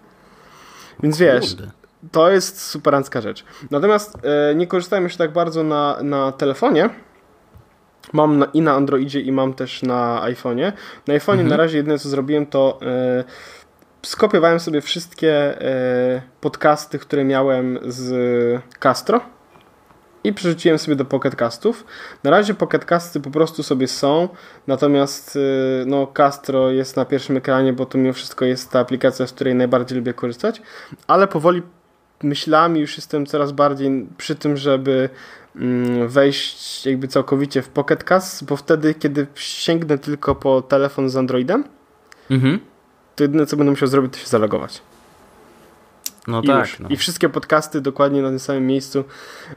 Więc 1.02 1.18
wiesz, 1.18 1.48
Kurde. 1.48 1.70
to 2.12 2.30
jest 2.30 2.62
superancka 2.62 3.20
rzecz. 3.20 3.44
Natomiast 3.70 4.18
e, 4.22 4.54
nie 4.54 4.66
korzystałem 4.66 5.04
jeszcze 5.04 5.18
tak 5.18 5.32
bardzo 5.32 5.62
na, 5.62 5.98
na 6.02 6.32
telefonie. 6.32 6.90
Mam 8.12 8.38
na, 8.38 8.46
i 8.46 8.60
na 8.60 8.74
Androidzie, 8.74 9.20
i 9.20 9.32
mam 9.32 9.54
też 9.54 9.82
na 9.82 10.20
iPhone'ie. 10.24 10.72
Na 11.06 11.14
iPhone'ie 11.14 11.32
mhm. 11.32 11.48
na 11.48 11.56
razie 11.56 11.76
jedyne 11.76 11.98
co 11.98 12.08
zrobiłem 12.08 12.46
to 12.46 12.78
e, 12.82 13.24
skopiowałem 14.02 14.60
sobie 14.60 14.80
wszystkie 14.80 15.62
e, 15.62 16.22
podcasty, 16.40 16.98
które 16.98 17.24
miałem 17.24 17.78
z 17.82 18.62
Castro 18.78 19.20
i 20.24 20.32
przerzuciłem 20.32 20.78
sobie 20.78 20.96
do 20.96 21.04
Pocketcastów. 21.04 21.84
Na 22.24 22.30
razie 22.30 22.54
Pocketcasty 22.54 23.20
po 23.20 23.30
prostu 23.30 23.62
sobie 23.62 23.88
są, 23.88 24.28
natomiast 24.66 25.36
y, 25.36 25.40
no, 25.86 26.06
Castro 26.06 26.70
jest 26.70 26.96
na 26.96 27.04
pierwszym 27.04 27.36
ekranie, 27.36 27.72
bo 27.72 27.86
to 27.86 27.98
mimo 27.98 28.12
wszystko 28.12 28.44
jest 28.44 28.70
ta 28.70 28.80
aplikacja, 28.80 29.26
z 29.26 29.32
której 29.32 29.54
najbardziej 29.54 29.98
lubię 29.98 30.14
korzystać, 30.14 30.62
ale 31.06 31.28
powoli 31.28 31.62
myślami 32.22 32.80
już 32.80 32.96
jestem 32.96 33.26
coraz 33.26 33.52
bardziej 33.52 34.06
przy 34.16 34.34
tym, 34.34 34.56
żeby 34.56 35.08
mm, 35.56 36.08
wejść 36.08 36.86
jakby 36.86 37.08
całkowicie 37.08 37.62
w 37.62 37.68
Pocket 37.68 38.04
Cast, 38.04 38.44
bo 38.44 38.56
wtedy, 38.56 38.94
kiedy 38.94 39.26
sięgnę 39.34 39.98
tylko 39.98 40.34
po 40.34 40.62
telefon 40.62 41.10
z 41.10 41.16
Androidem, 41.16 41.64
mhm. 42.30 42.60
To 43.18 43.24
jedyne 43.24 43.46
co 43.46 43.56
będę 43.56 43.70
musiał 43.70 43.88
zrobić, 43.88 44.12
to 44.12 44.18
się 44.18 44.26
zalogować. 44.26 44.82
No 46.26 46.40
I 46.42 46.46
tak. 46.46 46.80
No. 46.80 46.88
I 46.88 46.96
wszystkie 46.96 47.28
podcasty 47.28 47.80
dokładnie 47.80 48.22
na 48.22 48.28
tym 48.28 48.38
samym 48.38 48.66
miejscu, 48.66 49.04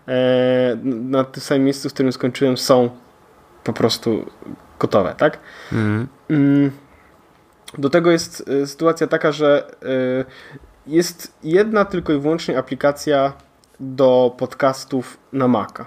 e, 0.08 0.78
na 0.84 1.24
tym 1.24 1.43
samym 1.43 1.63
miejscu, 1.63 1.89
w 1.89 1.93
którym 1.93 2.12
skończyłem, 2.12 2.58
są 2.58 2.89
po 3.63 3.74
prostu 3.74 4.26
gotowe, 4.80 5.15
tak? 5.17 5.39
Mhm. 5.71 6.08
Mm. 6.30 6.71
Do 7.78 7.89
tego 7.89 8.12
jest 8.12 8.50
e, 8.50 8.67
sytuacja 8.67 9.08
taka, 9.08 9.32
że 9.32 9.71
e, 9.84 10.26
jest 10.88 11.34
jedna 11.43 11.86
tylko 11.86 12.13
i 12.13 12.19
wyłącznie 12.19 12.58
aplikacja 12.58 13.34
do 13.80 14.36
podcastów 14.38 15.17
na 15.34 15.47
Maca. 15.47 15.86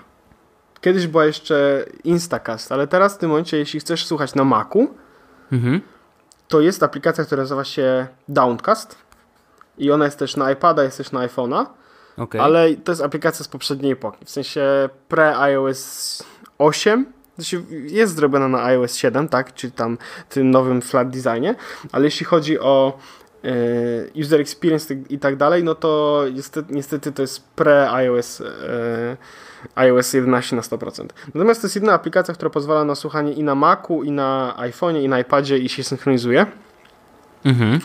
Kiedyś 0.80 1.06
była 1.06 1.24
jeszcze 1.24 1.84
Instacast, 2.04 2.72
ale 2.72 2.87
teraz 2.87 3.14
w 3.14 3.18
tym 3.18 3.28
momencie, 3.28 3.56
jeśli 3.58 3.80
chcesz 3.80 4.06
słuchać 4.06 4.34
na 4.34 4.44
Macu, 4.44 4.94
mhm. 5.52 5.80
To 6.48 6.61
jest 6.61 6.83
aplikacja, 6.83 7.24
która 7.24 7.42
nazywa 7.42 7.64
się 7.64 8.07
Downcast 8.28 8.96
i 9.78 9.90
ona 9.90 10.04
jest 10.04 10.18
też 10.18 10.37
na 10.37 10.52
iPada, 10.52 10.83
jest 10.83 10.98
też 10.98 11.12
na 11.12 11.28
iPhone'a, 11.28 11.66
okay. 12.16 12.42
ale 12.42 12.74
to 12.74 12.92
jest 12.92 13.02
aplikacja 13.02 13.44
z 13.44 13.48
poprzedniej 13.48 13.92
epoki, 13.92 14.24
w 14.24 14.30
sensie 14.30 14.88
pre-iOS 15.09 16.22
8 16.59 17.07
znaczy 17.38 17.62
jest 17.70 18.16
zrobiona 18.16 18.48
na 18.48 18.64
iOS 18.64 18.94
7, 18.94 19.28
tak, 19.28 19.54
czy 19.54 19.70
tam 19.70 19.98
tym 20.28 20.50
nowym 20.50 20.83
flat 20.83 21.11
designie, 21.11 21.54
ale 21.92 22.04
jeśli 22.04 22.26
chodzi 22.26 22.59
o 22.61 22.98
e, 23.44 23.50
user 24.20 24.40
experience 24.40 24.94
i 25.09 25.18
tak 25.18 25.37
dalej, 25.37 25.64
no 25.64 25.74
to 25.74 26.22
niestety, 26.33 26.74
niestety 26.74 27.12
to 27.12 27.22
jest 27.22 27.48
pre-iOS 27.57 28.40
e, 28.40 29.16
iOS 29.77 30.12
11 30.12 30.57
na 30.57 30.62
100%. 30.62 31.07
Natomiast 31.35 31.61
to 31.61 31.66
jest 31.66 31.74
jedna 31.74 31.92
aplikacja, 31.92 32.35
która 32.35 32.50
pozwala 32.50 32.85
na 32.85 32.94
słuchanie 32.94 33.33
i 33.33 33.42
na 33.42 33.55
Macu, 33.55 34.03
i 34.03 34.11
na 34.11 34.55
iPhone'ie, 34.59 35.03
i 35.03 35.09
na 35.09 35.20
iPadzie 35.20 35.59
i 35.59 35.68
się 35.68 35.85
synchronizuje. 35.85 36.46
Mhm. 37.44 37.81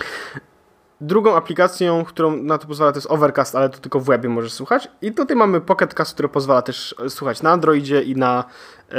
Drugą 1.02 1.36
aplikacją, 1.36 2.06
którą 2.06 2.36
na 2.36 2.58
to 2.58 2.68
pozwala, 2.68 2.92
to 2.92 2.98
jest 2.98 3.12
Overcast, 3.12 3.56
ale 3.56 3.70
to 3.70 3.78
tylko 3.78 4.00
w 4.00 4.06
webie 4.06 4.30
możesz 4.30 4.54
słuchać. 4.54 4.88
I 5.02 5.12
tutaj 5.12 5.38
mamy 5.38 5.62
Pocket 5.62 5.94
Cast, 5.94 6.14
który 6.14 6.30
pozwala 6.30 6.62
też 6.62 6.96
słuchać 7.10 7.42
na 7.42 7.52
Androidzie 7.52 8.02
i 8.02 8.16
na 8.16 8.44
yy, 8.92 8.98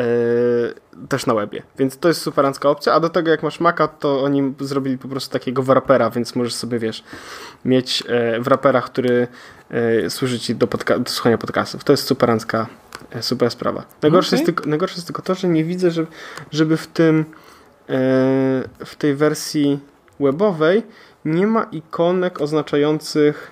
też 1.08 1.26
na 1.26 1.34
webie. 1.34 1.62
Więc 1.78 1.98
to 1.98 2.08
jest 2.08 2.22
superancka 2.22 2.70
opcja. 2.70 2.92
A 2.92 3.00
do 3.00 3.08
tego 3.08 3.30
jak 3.30 3.42
masz 3.42 3.60
Maca, 3.60 3.88
to 3.88 4.22
oni 4.22 4.54
zrobili 4.60 4.98
po 4.98 5.08
prostu 5.08 5.32
takiego 5.32 5.62
wrapera, 5.62 6.10
więc 6.10 6.36
możesz 6.36 6.54
sobie, 6.54 6.78
wiesz, 6.78 7.04
mieć 7.64 8.00
yy, 8.00 8.40
wrapera, 8.40 8.80
który 8.80 9.28
yy, 9.70 10.10
służy 10.10 10.38
ci 10.38 10.54
do, 10.54 10.66
podca- 10.66 10.98
do 10.98 11.10
słuchania 11.10 11.38
podcastów. 11.38 11.84
To 11.84 11.92
jest 11.92 12.06
superancka 12.06 12.66
super 13.20 13.50
sprawa. 13.50 13.84
Najgorsze, 14.02 14.28
okay. 14.28 14.38
jest 14.38 14.46
tylko, 14.46 14.70
najgorsze 14.70 14.94
jest 14.94 15.06
tylko 15.06 15.22
to, 15.22 15.34
że 15.34 15.48
nie 15.48 15.64
widzę, 15.64 15.90
żeby, 15.90 16.08
żeby 16.50 16.76
w 16.76 16.86
tym 16.86 17.24
w 18.84 18.94
tej 18.98 19.14
wersji 19.14 19.80
webowej 20.20 20.82
nie 21.24 21.46
ma 21.46 21.64
ikonek 21.64 22.40
oznaczających 22.40 23.50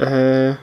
e, 0.00 0.56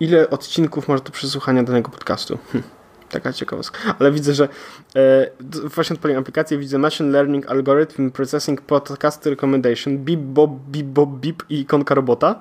ile 0.00 0.30
odcinków 0.30 0.88
masz 0.88 1.00
do 1.00 1.10
przesłuchania 1.10 1.62
danego 1.62 1.90
podcastu. 1.90 2.38
Hm, 2.52 2.62
taka 3.08 3.32
ciekawostka. 3.32 3.78
Ale 3.98 4.12
widzę, 4.12 4.34
że 4.34 4.48
e, 4.96 5.30
właśnie 5.64 5.94
odpaliłem 5.94 6.22
aplikację, 6.22 6.58
widzę 6.58 6.78
Machine 6.78 7.10
Learning 7.10 7.50
Algorithm 7.50 8.10
Processing 8.10 8.60
Podcast 8.60 9.26
Recommendation, 9.26 9.98
bip, 9.98 10.20
bop, 10.20 10.50
bip, 10.68 10.86
bop, 10.86 11.10
bip 11.10 11.42
i 11.48 11.60
ikonka 11.60 11.94
robota. 11.94 12.40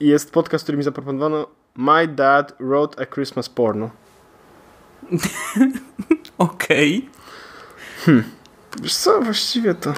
I 0.00 0.08
jest 0.08 0.32
podcast, 0.32 0.64
który 0.64 0.78
mi 0.78 0.84
zaproponowano 0.84 1.46
My 1.76 2.08
Dad 2.08 2.56
Wrote 2.60 3.02
a 3.02 3.06
Christmas 3.06 3.48
Porno. 3.48 3.90
Okej. 6.38 6.98
Okay. 6.98 7.10
Hmm. 8.04 8.24
Wiesz 8.82 8.96
co, 8.96 9.20
właściwie 9.20 9.74
to... 9.74 9.92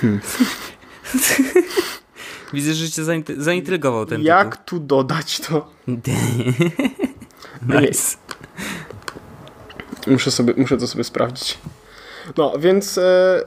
Hmm. 0.00 0.20
Widzę, 2.52 2.74
że 2.74 2.90
cię 2.90 3.02
zaintrygował 3.36 4.06
ten 4.06 4.22
Jak 4.22 4.56
tytuł. 4.56 4.78
tu 4.78 4.86
dodać 4.86 5.40
to? 5.40 5.66
nice. 7.80 8.16
Muszę, 10.06 10.30
sobie, 10.30 10.54
muszę 10.56 10.76
to 10.76 10.86
sobie 10.86 11.04
sprawdzić. 11.04 11.58
No, 12.36 12.52
więc, 12.58 12.98
e, 12.98 13.44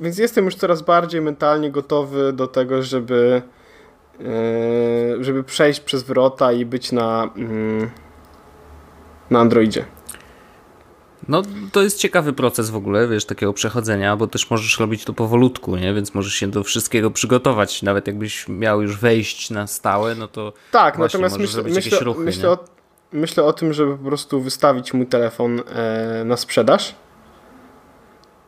więc 0.00 0.18
jestem 0.18 0.44
już 0.44 0.54
coraz 0.54 0.82
bardziej 0.82 1.20
mentalnie 1.20 1.70
gotowy 1.70 2.32
do 2.32 2.46
tego, 2.46 2.82
żeby 2.82 3.42
e, 4.20 5.24
żeby 5.24 5.44
przejść 5.44 5.80
przez 5.80 6.02
wrota 6.02 6.52
i 6.52 6.64
być 6.64 6.92
na, 6.92 7.30
mm, 7.36 7.90
na 9.30 9.40
Androidzie. 9.40 9.84
No, 11.28 11.42
to 11.72 11.82
jest 11.82 11.98
ciekawy 11.98 12.32
proces 12.32 12.70
w 12.70 12.76
ogóle, 12.76 13.08
wiesz, 13.08 13.24
takiego 13.24 13.52
przechodzenia, 13.52 14.16
bo 14.16 14.26
też 14.26 14.50
możesz 14.50 14.78
robić 14.78 15.04
to 15.04 15.12
powolutku, 15.12 15.76
nie? 15.76 15.94
Więc 15.94 16.14
możesz 16.14 16.34
się 16.34 16.46
do 16.46 16.64
wszystkiego 16.64 17.10
przygotować. 17.10 17.82
Nawet 17.82 18.06
jakbyś 18.06 18.48
miał 18.48 18.82
już 18.82 18.98
wejść 18.98 19.50
na 19.50 19.66
stałe, 19.66 20.14
no 20.14 20.28
to. 20.28 20.52
Tak, 20.70 20.98
natomiast 20.98 21.38
myślę, 21.38 21.62
myślę, 21.62 21.98
ruchy, 21.98 22.20
myślę, 22.20 22.50
o, 22.50 22.58
myślę 23.12 23.44
o 23.44 23.52
tym, 23.52 23.72
żeby 23.72 23.96
po 23.96 24.04
prostu 24.04 24.40
wystawić 24.40 24.94
mój 24.94 25.06
telefon 25.06 25.60
e, 25.74 26.24
na 26.24 26.36
sprzedaż. 26.36 26.94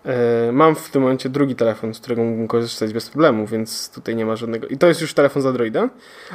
E, 0.05 0.53
mam 0.53 0.75
w 0.75 0.91
tym 0.91 1.03
momencie 1.03 1.29
drugi 1.29 1.55
telefon, 1.55 1.95
z 1.95 2.01
którego 2.01 2.25
mógłbym 2.25 2.49
korzystać 2.49 2.93
bez 2.93 3.11
problemu, 3.11 3.47
więc 3.47 3.91
tutaj 3.91 4.17
nie 4.17 4.27
ma 4.27 4.37
żadnego. 4.37 4.67
I 4.67 4.79
to 4.79 4.87
jest 4.87 5.01
już 5.01 5.15
telefon 5.15 5.43
z 5.43 5.47
Androida. 5.47 5.89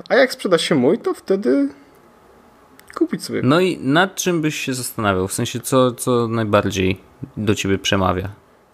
A 0.09 0.15
jak 0.15 0.33
sprzeda 0.33 0.57
się 0.57 0.75
mój, 0.75 0.97
to 0.97 1.13
wtedy 1.13 1.69
kupić 3.01 3.23
sobie. 3.23 3.41
No 3.43 3.59
i 3.59 3.77
nad 3.77 4.15
czym 4.15 4.41
byś 4.41 4.55
się 4.55 4.73
zastanawiał? 4.73 5.27
W 5.27 5.33
sensie, 5.33 5.59
co, 5.59 5.91
co 5.91 6.27
najbardziej 6.27 7.01
do 7.37 7.55
ciebie 7.55 7.77
przemawia? 7.77 8.29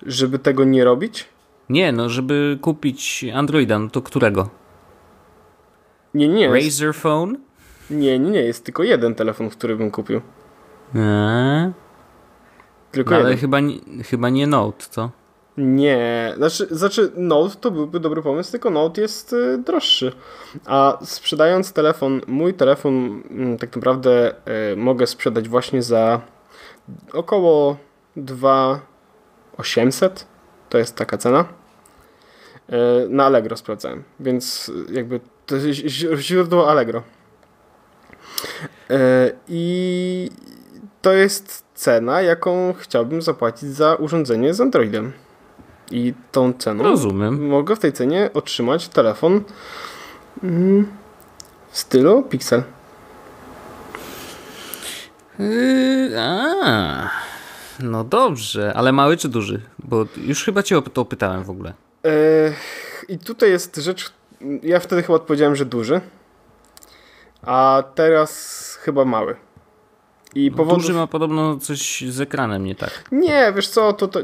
Żeby 0.06 0.40
tego 0.40 0.64
nie 0.64 0.84
robić? 0.84 1.26
Nie, 1.70 1.92
no 1.92 2.10
żeby 2.10 2.58
kupić 2.62 3.26
Androida, 3.34 3.80
no 3.80 3.90
to 3.90 4.02
którego? 4.02 4.50
Nie, 6.14 6.28
nie. 6.28 6.50
Razer 6.50 6.94
Phone? 6.94 7.38
Nie, 7.90 8.20
nie, 8.20 8.30
nie. 8.32 8.42
Jest 8.42 8.66
tylko 8.66 8.84
jeden 8.84 9.16
telefon, 9.16 9.50
który 9.50 9.76
bym 9.76 9.92
kupił. 9.92 10.22
Eee? 10.96 11.72
Tylko 12.92 13.12
no, 13.12 13.18
ale 13.18 13.38
chyba, 13.38 13.58
chyba 14.04 14.30
nie 14.30 14.48
Note, 14.48 14.86
co? 14.90 15.12
Nie, 15.58 16.34
znaczy, 16.38 16.68
znaczy 16.72 17.12
Note 17.16 17.56
to 17.56 17.72
byłby 17.72 18.00
dobry 18.00 18.22
pomysł, 18.22 18.52
tylko 18.52 18.70
Note 18.70 19.02
jest 19.02 19.34
y, 19.34 19.58
droższy. 19.58 20.12
A 20.66 20.98
sprzedając 21.02 21.74
telefon, 21.74 22.22
mój 22.28 22.54
telefon 22.54 23.24
y, 23.56 23.58
tak 23.60 23.76
naprawdę 23.76 24.34
y, 24.74 24.76
mogę 24.76 25.08
sprzedać 25.08 25.50
właśnie 25.50 25.84
za 25.84 26.22
około 27.14 27.78
2800. 28.16 30.28
To 30.70 30.78
jest 30.78 30.96
taka 30.96 31.18
cena. 31.18 31.46
Y, 31.46 31.48
na 33.10 33.26
Allegro 33.26 33.58
sprawdzałem, 33.58 34.04
więc 34.20 34.72
jakby 34.92 35.20
to 35.46 35.56
jest 35.56 35.80
źródło 36.20 36.70
Allegro. 36.70 37.04
Y, 38.92 38.96
I 39.48 40.30
to 41.02 41.14
jest 41.14 41.66
cena, 41.76 42.22
jaką 42.22 42.74
chciałbym 42.80 43.22
zapłacić 43.22 43.70
za 43.70 43.96
urządzenie 43.96 44.54
z 44.54 44.62
Androidem. 44.62 45.14
I 45.92 46.14
tą 46.32 46.54
ceną 46.54 46.84
Rozumiem. 46.84 47.48
mogę 47.48 47.76
w 47.76 47.80
tej 47.80 47.94
cenie 47.94 48.30
otrzymać 48.34 48.88
telefon 48.88 49.44
mm, 50.44 50.88
w 51.70 51.78
stylu 51.78 52.24
Pixel. 52.24 52.64
Yy, 55.40 56.20
a, 56.20 57.10
no 57.80 58.04
dobrze, 58.04 58.74
ale 58.76 58.92
mały 58.92 59.18
czy 59.18 59.30
duży? 59.30 59.62
Bo 59.80 60.06
już 60.18 60.44
chyba 60.44 60.64
cię 60.64 60.78
o 60.78 60.82
to 60.82 61.06
pytałem 61.06 61.44
w 61.44 61.50
ogóle. 61.50 61.74
Yy, 62.04 62.12
I 63.08 63.20
tutaj 63.20 63.50
jest 63.50 63.76
rzecz, 63.76 64.14
ja 64.64 64.80
wtedy 64.80 65.04
chyba 65.04 65.16
odpowiedziałem, 65.16 65.56
że 65.56 65.66
duży, 65.66 66.02
a 67.42 67.84
teraz 67.96 68.58
chyba 68.82 69.06
mały. 69.06 69.36
I 70.36 70.52
no, 70.52 70.58
powodów... 70.58 70.82
Duży 70.82 70.94
ma 70.94 71.08
podobno 71.08 71.58
coś 71.58 72.04
z 72.10 72.22
ekranem, 72.22 72.64
nie 72.64 72.76
tak? 72.76 73.04
Nie, 73.12 73.54
wiesz 73.56 73.68
co, 73.68 73.94
to, 73.94 74.08
to 74.08 74.20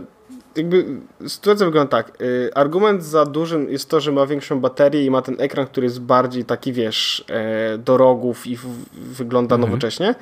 jakby 0.56 0.86
sytuacja 1.28 1.66
wygląda 1.66 1.92
tak. 1.92 2.22
Y, 2.22 2.52
argument 2.54 3.04
za 3.04 3.26
dużym 3.26 3.72
jest 3.72 3.90
to, 3.90 4.00
że 4.00 4.12
ma 4.12 4.26
większą 4.26 4.60
baterię 4.60 5.06
i 5.06 5.12
ma 5.12 5.22
ten 5.22 5.36
ekran, 5.40 5.68
który 5.68 5.86
jest 5.86 6.02
bardziej 6.02 6.46
taki, 6.46 6.74
wiesz, 6.74 7.26
e, 7.30 7.78
do 7.78 7.98
rogów 7.98 8.48
i 8.48 8.58
wygląda 8.94 9.56
mhm. 9.56 9.72
nowocześnie. 9.72 10.16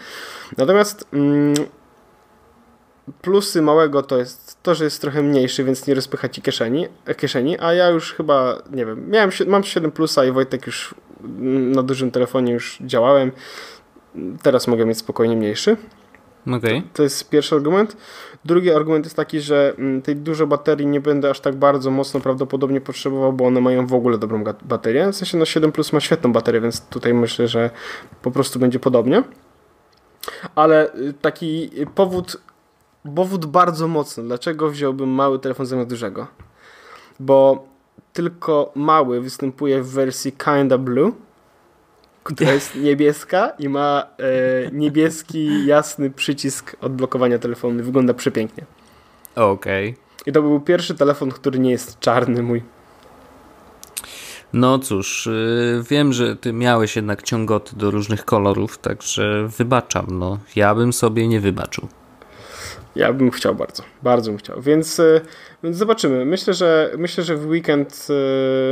Natomiast 0.58 1.08
mm, 1.14 1.54
plusy 3.22 3.62
małego 3.62 4.04
to 4.04 4.18
jest 4.18 4.58
to, 4.64 4.76
że 4.76 4.84
jest 4.84 5.02
trochę 5.02 5.24
mniejszy, 5.24 5.64
więc 5.64 5.88
nie 5.88 5.94
rozpycha 5.94 6.30
ci 6.30 6.42
kieszeni, 6.42 6.88
e, 7.06 7.16
kieszeni 7.16 7.60
a 7.60 7.74
ja 7.74 7.90
już 7.90 8.14
chyba, 8.14 8.62
nie 8.72 8.86
wiem, 8.86 9.10
miałem, 9.10 9.32
mam 9.48 9.64
7 9.64 9.92
plusa 9.92 10.26
i 10.26 10.32
Wojtek 10.32 10.66
już 10.66 10.96
na 11.74 11.84
dużym 11.84 12.12
telefonie 12.12 12.54
już 12.54 12.78
działałem. 12.82 13.32
Teraz 14.42 14.68
mogę 14.68 14.86
mieć 14.86 14.98
spokojnie 14.98 15.36
mniejszy. 15.36 15.78
Okay. 16.48 16.82
To, 16.82 16.88
to, 16.94 17.04
jest 17.04 17.30
pierwszy 17.30 17.56
argument. 17.56 17.98
Drugi 18.46 18.72
argument 18.72 19.06
jest 19.06 19.16
taki, 19.16 19.42
że 19.42 19.74
mm, 19.78 20.02
tej 20.02 20.16
dużej 20.16 20.48
baterii 20.48 20.88
nie 20.88 21.02
będę 21.02 21.30
aż 21.30 21.40
tak 21.40 21.56
bardzo 21.56 21.92
mocno 21.92 22.20
prawdopodobnie 22.20 22.82
potrzebował, 22.82 23.34
bo 23.34 23.46
one 23.46 23.62
mają 23.62 23.88
w 23.88 23.94
ogóle 23.94 24.18
dobrą 24.18 24.44
baterię. 24.62 25.12
W 25.12 25.16
sensie 25.16 25.38
no 25.38 25.46
7 25.46 25.72
Plus 25.72 25.94
ma 25.94 26.00
świetną 26.00 26.34
baterię, 26.34 26.62
więc 26.62 26.82
tutaj 26.82 27.14
myślę, 27.14 27.48
że 27.48 27.70
po 28.22 28.32
prostu 28.32 28.60
będzie 28.60 28.80
podobnie. 28.80 29.24
Ale 30.56 30.96
y, 30.96 31.14
taki 31.14 31.72
powód, 31.96 32.38
powód 33.16 33.46
bardzo 33.46 33.88
mocny, 33.88 34.24
dlaczego 34.24 34.70
wziąłbym 34.70 35.10
mały 35.10 35.40
telefon 35.40 35.66
zamiast 35.66 35.90
dużego. 35.90 36.28
Bo 37.20 37.68
tylko 38.14 38.72
mały 38.76 39.22
występuje 39.22 39.82
w 39.82 39.90
wersji 39.90 40.32
Kinda 40.32 40.78
Blue, 40.78 41.12
która 42.24 42.52
jest 42.52 42.76
niebieska 42.76 43.50
i 43.60 43.70
ma 43.70 44.08
e, 44.18 44.72
niebieski, 44.72 45.66
jasny 45.66 46.10
przycisk 46.10 46.76
odblokowania 46.82 47.40
telefonu. 47.40 47.84
Wygląda 47.84 48.14
przepięknie. 48.14 48.66
Okej. 49.36 49.90
Okay. 49.90 50.02
I 50.26 50.32
to 50.32 50.42
był 50.42 50.60
pierwszy 50.60 50.96
telefon, 50.96 51.32
który 51.32 51.60
nie 51.60 51.72
jest 51.72 52.00
czarny 52.00 52.44
mój. 52.44 52.64
No 54.54 54.80
cóż, 54.80 55.26
yy, 55.26 55.84
wiem, 55.90 56.14
że 56.14 56.36
ty 56.36 56.54
miałeś 56.54 56.96
jednak 56.96 57.24
ciągoty 57.24 57.76
do 57.76 57.92
różnych 57.92 58.26
kolorów, 58.26 58.78
także 58.78 59.48
wybaczam. 59.58 60.06
No, 60.10 60.38
ja 60.56 60.76
bym 60.76 60.94
sobie 60.94 61.28
nie 61.28 61.40
wybaczył. 61.40 61.88
Ja 62.96 63.14
bym 63.14 63.32
chciał 63.32 63.56
bardzo, 63.56 63.84
bardzo 64.04 64.32
bym 64.32 64.38
chciał, 64.38 64.62
więc, 64.62 65.00
y, 65.00 65.22
więc 65.64 65.78
zobaczymy. 65.78 66.26
Myślę, 66.26 66.54
że 66.54 66.92
myślę, 66.98 67.24
że 67.24 67.36
w 67.36 67.48
weekend 67.48 68.08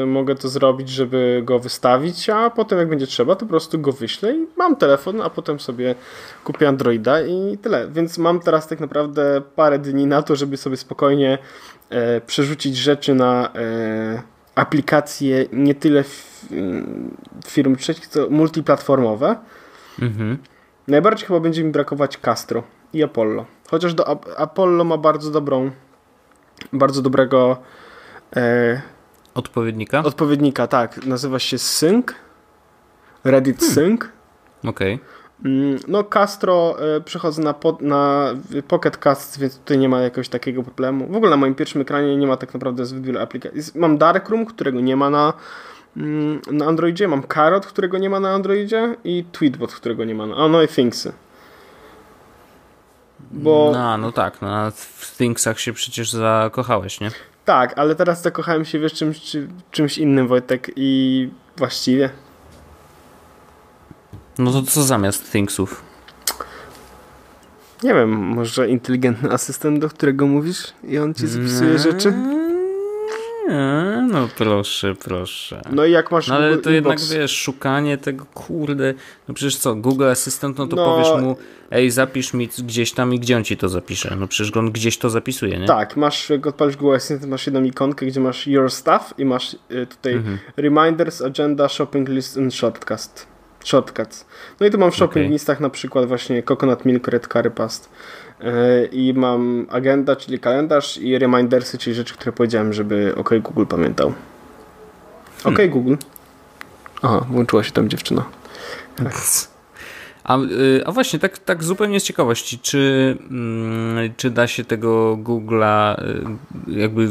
y, 0.02 0.06
mogę 0.06 0.36
to 0.36 0.50
zrobić, 0.50 0.90
żeby 0.90 1.42
go 1.46 1.60
wystawić, 1.60 2.30
a 2.30 2.50
potem 2.50 2.80
jak 2.80 2.90
będzie 2.90 3.08
trzeba, 3.08 3.36
to 3.36 3.40
po 3.40 3.50
prostu 3.50 3.80
go 3.80 3.92
wyślę 3.92 4.36
i 4.36 4.48
mam 4.58 4.76
telefon, 4.76 5.22
a 5.22 5.30
potem 5.30 5.60
sobie 5.60 5.96
kupię 6.44 6.68
Androida 6.68 7.22
i 7.22 7.58
tyle. 7.58 7.88
Więc 7.92 8.18
mam 8.18 8.40
teraz 8.40 8.68
tak 8.68 8.80
naprawdę 8.80 9.42
parę 9.56 9.80
dni 9.80 10.08
na 10.08 10.22
to, 10.22 10.36
żeby 10.36 10.58
sobie 10.58 10.78
spokojnie 10.78 11.38
e, 11.90 12.22
przerzucić 12.22 12.78
rzeczy 12.78 13.16
na 13.16 13.54
e, 13.56 14.22
aplikacje 14.56 15.46
nie 15.54 15.76
tyle 15.76 16.04
firm 17.46 17.76
trzecich, 17.76 18.08
co 18.08 18.30
multiplatformowe. 18.30 19.36
Mhm. 20.02 20.38
Najbardziej 20.88 21.28
chyba 21.28 21.40
będzie 21.40 21.64
mi 21.64 21.72
brakować 21.72 22.18
Castro 22.18 22.64
i 22.94 23.04
Apollo. 23.04 23.46
Chociaż 23.70 23.94
do 23.94 24.08
Apollo 24.40 24.84
ma 24.84 24.98
bardzo 24.98 25.32
dobrą, 25.32 25.72
bardzo 26.74 27.02
dobrego 27.02 27.58
e, 28.36 28.82
odpowiednika. 29.34 30.00
Odpowiednika, 30.04 30.68
tak. 30.68 31.06
Nazywa 31.06 31.40
się 31.40 31.58
Sync. 31.58 32.16
Reddit 33.24 33.60
hmm. 33.60 33.76
Sync. 33.76 34.02
Okej. 34.64 34.94
Okay. 34.96 35.00
Mm, 35.46 35.80
no, 35.88 36.04
Castro 36.04 36.76
e, 36.96 37.02
przechodzę 37.02 37.42
na, 37.42 37.54
pod, 37.54 37.82
na 37.82 38.34
Pocket 38.68 38.98
Cast, 38.98 39.40
więc 39.40 39.58
tutaj 39.58 39.78
nie 39.78 39.90
ma 39.90 40.02
jakiegoś 40.02 40.30
takiego 40.30 40.64
problemu. 40.64 41.08
W 41.08 41.16
ogóle 41.16 41.32
na 41.32 41.38
moim 41.38 41.56
pierwszym 41.56 41.82
ekranie 41.82 42.18
nie 42.18 42.28
ma 42.28 42.38
tak 42.38 42.54
naprawdę 42.54 42.86
zbyt 42.86 43.04
wiele 43.04 43.22
aplikacji. 43.22 43.62
Mam 43.76 43.98
Darkroom, 43.98 44.46
którego 44.46 44.82
nie 44.82 44.96
ma 44.96 45.10
na, 45.10 45.34
mm, 45.98 46.42
na 46.52 46.66
Androidzie, 46.66 47.08
mam 47.08 47.24
Carrot, 47.34 47.66
którego 47.66 47.98
nie 47.98 48.10
ma 48.10 48.20
na 48.20 48.32
Androidzie 48.32 48.96
i 49.04 49.26
Tweetbot, 49.32 49.74
którego 49.74 50.06
nie 50.06 50.16
ma 50.16 50.28
na... 50.28 50.36
A 50.36 50.48
no 50.48 50.64
i 50.64 50.68
Thingsy. 50.68 51.14
Bo... 53.32 53.72
No, 53.74 53.98
no 53.98 54.12
tak, 54.12 54.42
no, 54.42 54.72
w 54.72 55.18
Thingsach 55.18 55.60
się 55.60 55.74
przecież 55.74 56.12
zakochałeś, 56.12 57.00
nie? 57.00 57.12
Tak, 57.46 57.74
ale 57.78 57.96
teraz 57.96 58.22
zakochałem 58.22 58.66
się 58.66 58.80
wiesz 58.80 58.94
czymś, 58.94 59.38
czymś 59.72 59.98
innym, 59.98 60.28
Wojtek, 60.28 60.72
i 60.76 61.30
właściwie... 61.58 62.10
No 64.38 64.52
to 64.52 64.62
co 64.62 64.84
zamiast 64.84 65.32
Thingsów? 65.32 65.84
Nie 67.84 67.94
wiem, 67.94 68.10
może 68.10 68.70
inteligentny 68.70 69.32
asystent, 69.32 69.80
do 69.80 69.90
którego 69.90 70.28
mówisz 70.28 70.74
i 70.84 70.98
on 70.98 71.14
ci 71.14 71.28
zapisuje 71.28 71.70
mm. 71.70 71.80
No 74.08 74.30
proszę, 74.38 74.96
proszę. 74.96 75.62
No 75.72 75.86
i 75.86 75.92
jak 75.92 76.12
masz 76.12 76.28
no, 76.28 76.36
ale 76.36 76.58
to 76.58 76.70
jednak 76.70 77.00
wiesz, 77.14 77.32
szukanie 77.32 77.98
tego, 77.98 78.26
kurde, 78.34 78.94
no 79.28 79.34
przecież 79.34 79.58
co, 79.58 79.76
Google 79.76 80.06
Assistant, 80.06 80.58
no 80.58 80.68
to 80.68 80.76
no, 80.76 80.86
powiesz 80.86 81.22
mu, 81.22 81.38
ej, 81.72 81.92
zapisz 81.92 82.34
mi 82.34 82.48
gdzieś 82.48 82.92
tam 82.92 83.14
i 83.14 83.20
gdzie 83.20 83.38
on 83.38 83.44
ci 83.44 83.58
to 83.58 83.70
zapisze? 83.70 84.16
No 84.16 84.28
przecież 84.28 84.58
on 84.58 84.72
gdzieś 84.72 84.98
to 84.98 85.10
zapisuje, 85.10 85.60
nie? 85.60 85.68
Tak, 85.68 85.98
masz, 85.98 86.30
jak 86.30 86.48
odpalisz 86.48 86.78
Google 86.78 86.96
Assistant, 86.96 87.28
masz 87.28 87.46
jedną 87.46 87.64
ikonkę, 87.64 88.06
gdzie 88.06 88.20
masz 88.20 88.48
Your 88.48 88.72
Stuff 88.72 89.14
i 89.18 89.26
masz 89.26 89.54
y, 89.54 89.88
tutaj 89.88 90.14
mhm. 90.14 90.38
Reminders, 90.58 91.22
Agenda, 91.22 91.70
Shopping 91.70 92.10
List 92.10 92.38
and 92.38 92.54
Shortcast. 92.54 93.28
Shortcuts. 93.64 94.26
No 94.60 94.66
i 94.66 94.72
tu 94.72 94.78
mam 94.78 94.92
w 94.92 94.96
shopping 94.96 95.26
okay. 95.26 95.34
listach 95.34 95.60
na 95.60 95.70
przykład 95.70 96.06
właśnie 96.06 96.44
Coconut 96.44 96.86
Milk 96.86 97.08
Red 97.08 97.28
Curry 97.28 97.52
Past. 97.52 97.90
E, 98.42 98.86
I 98.86 99.14
mam 99.14 99.68
agenda, 99.70 100.16
czyli 100.16 100.40
kalendarz 100.40 100.98
i 100.98 101.20
remindersy, 101.20 101.78
czyli 101.78 101.96
rzeczy, 101.96 102.14
które 102.14 102.32
powiedziałem, 102.32 102.74
żeby 102.74 103.14
OK 103.16 103.30
Google 103.42 103.66
pamiętał. 103.66 104.14
OK 105.44 105.56
hmm. 105.56 105.70
Google. 105.70 105.96
Aha, 107.02 107.26
włączyła 107.30 107.64
się 107.64 107.72
tam 107.72 107.90
dziewczyna. 107.90 108.26
A, 110.24 110.38
y, 110.38 110.84
a 110.86 110.92
właśnie, 110.92 111.20
tak, 111.20 111.38
tak 111.38 111.64
zupełnie 111.64 112.00
z 112.00 112.04
ciekawości, 112.04 112.60
czy, 112.60 113.18
mm, 113.32 114.14
czy 114.18 114.30
da 114.30 114.48
się 114.48 114.64
tego 114.64 115.18
Google'a, 115.18 116.04
y, 116.68 116.80
jakby 116.80 117.10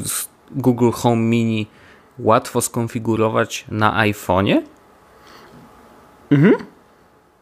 Google 0.50 0.90
Home 0.90 1.22
Mini 1.22 1.66
łatwo 2.18 2.60
skonfigurować 2.60 3.64
na 3.68 4.04
iPhone'ie? 4.06 4.62
Mhm. 6.30 6.54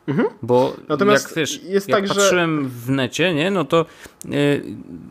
Mhm. 0.09 0.29
Bo 0.43 0.77
Natomiast 0.89 1.29
jak 1.29 1.37
wiesz, 1.37 1.63
jest 1.63 1.89
jak 1.89 2.01
tak, 2.01 2.09
patrzyłem 2.09 2.63
że... 2.63 2.69
w 2.69 2.91
necie, 2.91 3.35
nie, 3.35 3.51
no 3.51 3.65
to 3.65 3.87
y, 4.25 4.63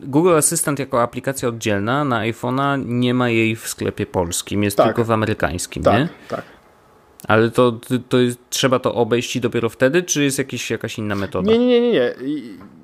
Google 0.02 0.34
Assistant 0.34 0.78
jako 0.78 1.02
aplikacja 1.02 1.48
oddzielna 1.48 2.04
na 2.04 2.20
iPhone'a 2.20 2.82
nie 2.86 3.14
ma 3.14 3.28
jej 3.28 3.56
w 3.56 3.68
sklepie 3.68 4.06
polskim, 4.06 4.62
jest 4.62 4.76
tak. 4.76 4.86
tylko 4.86 5.04
w 5.04 5.10
amerykańskim, 5.10 5.82
tak, 5.82 5.94
nie? 5.94 6.08
Tak. 6.28 6.42
Ale 7.28 7.50
to, 7.50 7.78
to 8.08 8.18
jest, 8.18 8.38
trzeba 8.50 8.78
to 8.78 8.94
obejść 8.94 9.40
dopiero 9.40 9.68
wtedy, 9.68 10.02
czy 10.02 10.24
jest 10.24 10.38
jakieś, 10.38 10.70
jakaś 10.70 10.98
inna 10.98 11.14
metoda? 11.14 11.52
Nie, 11.52 11.58
nie, 11.58 11.80
nie, 11.80 11.92
nie. 11.92 12.14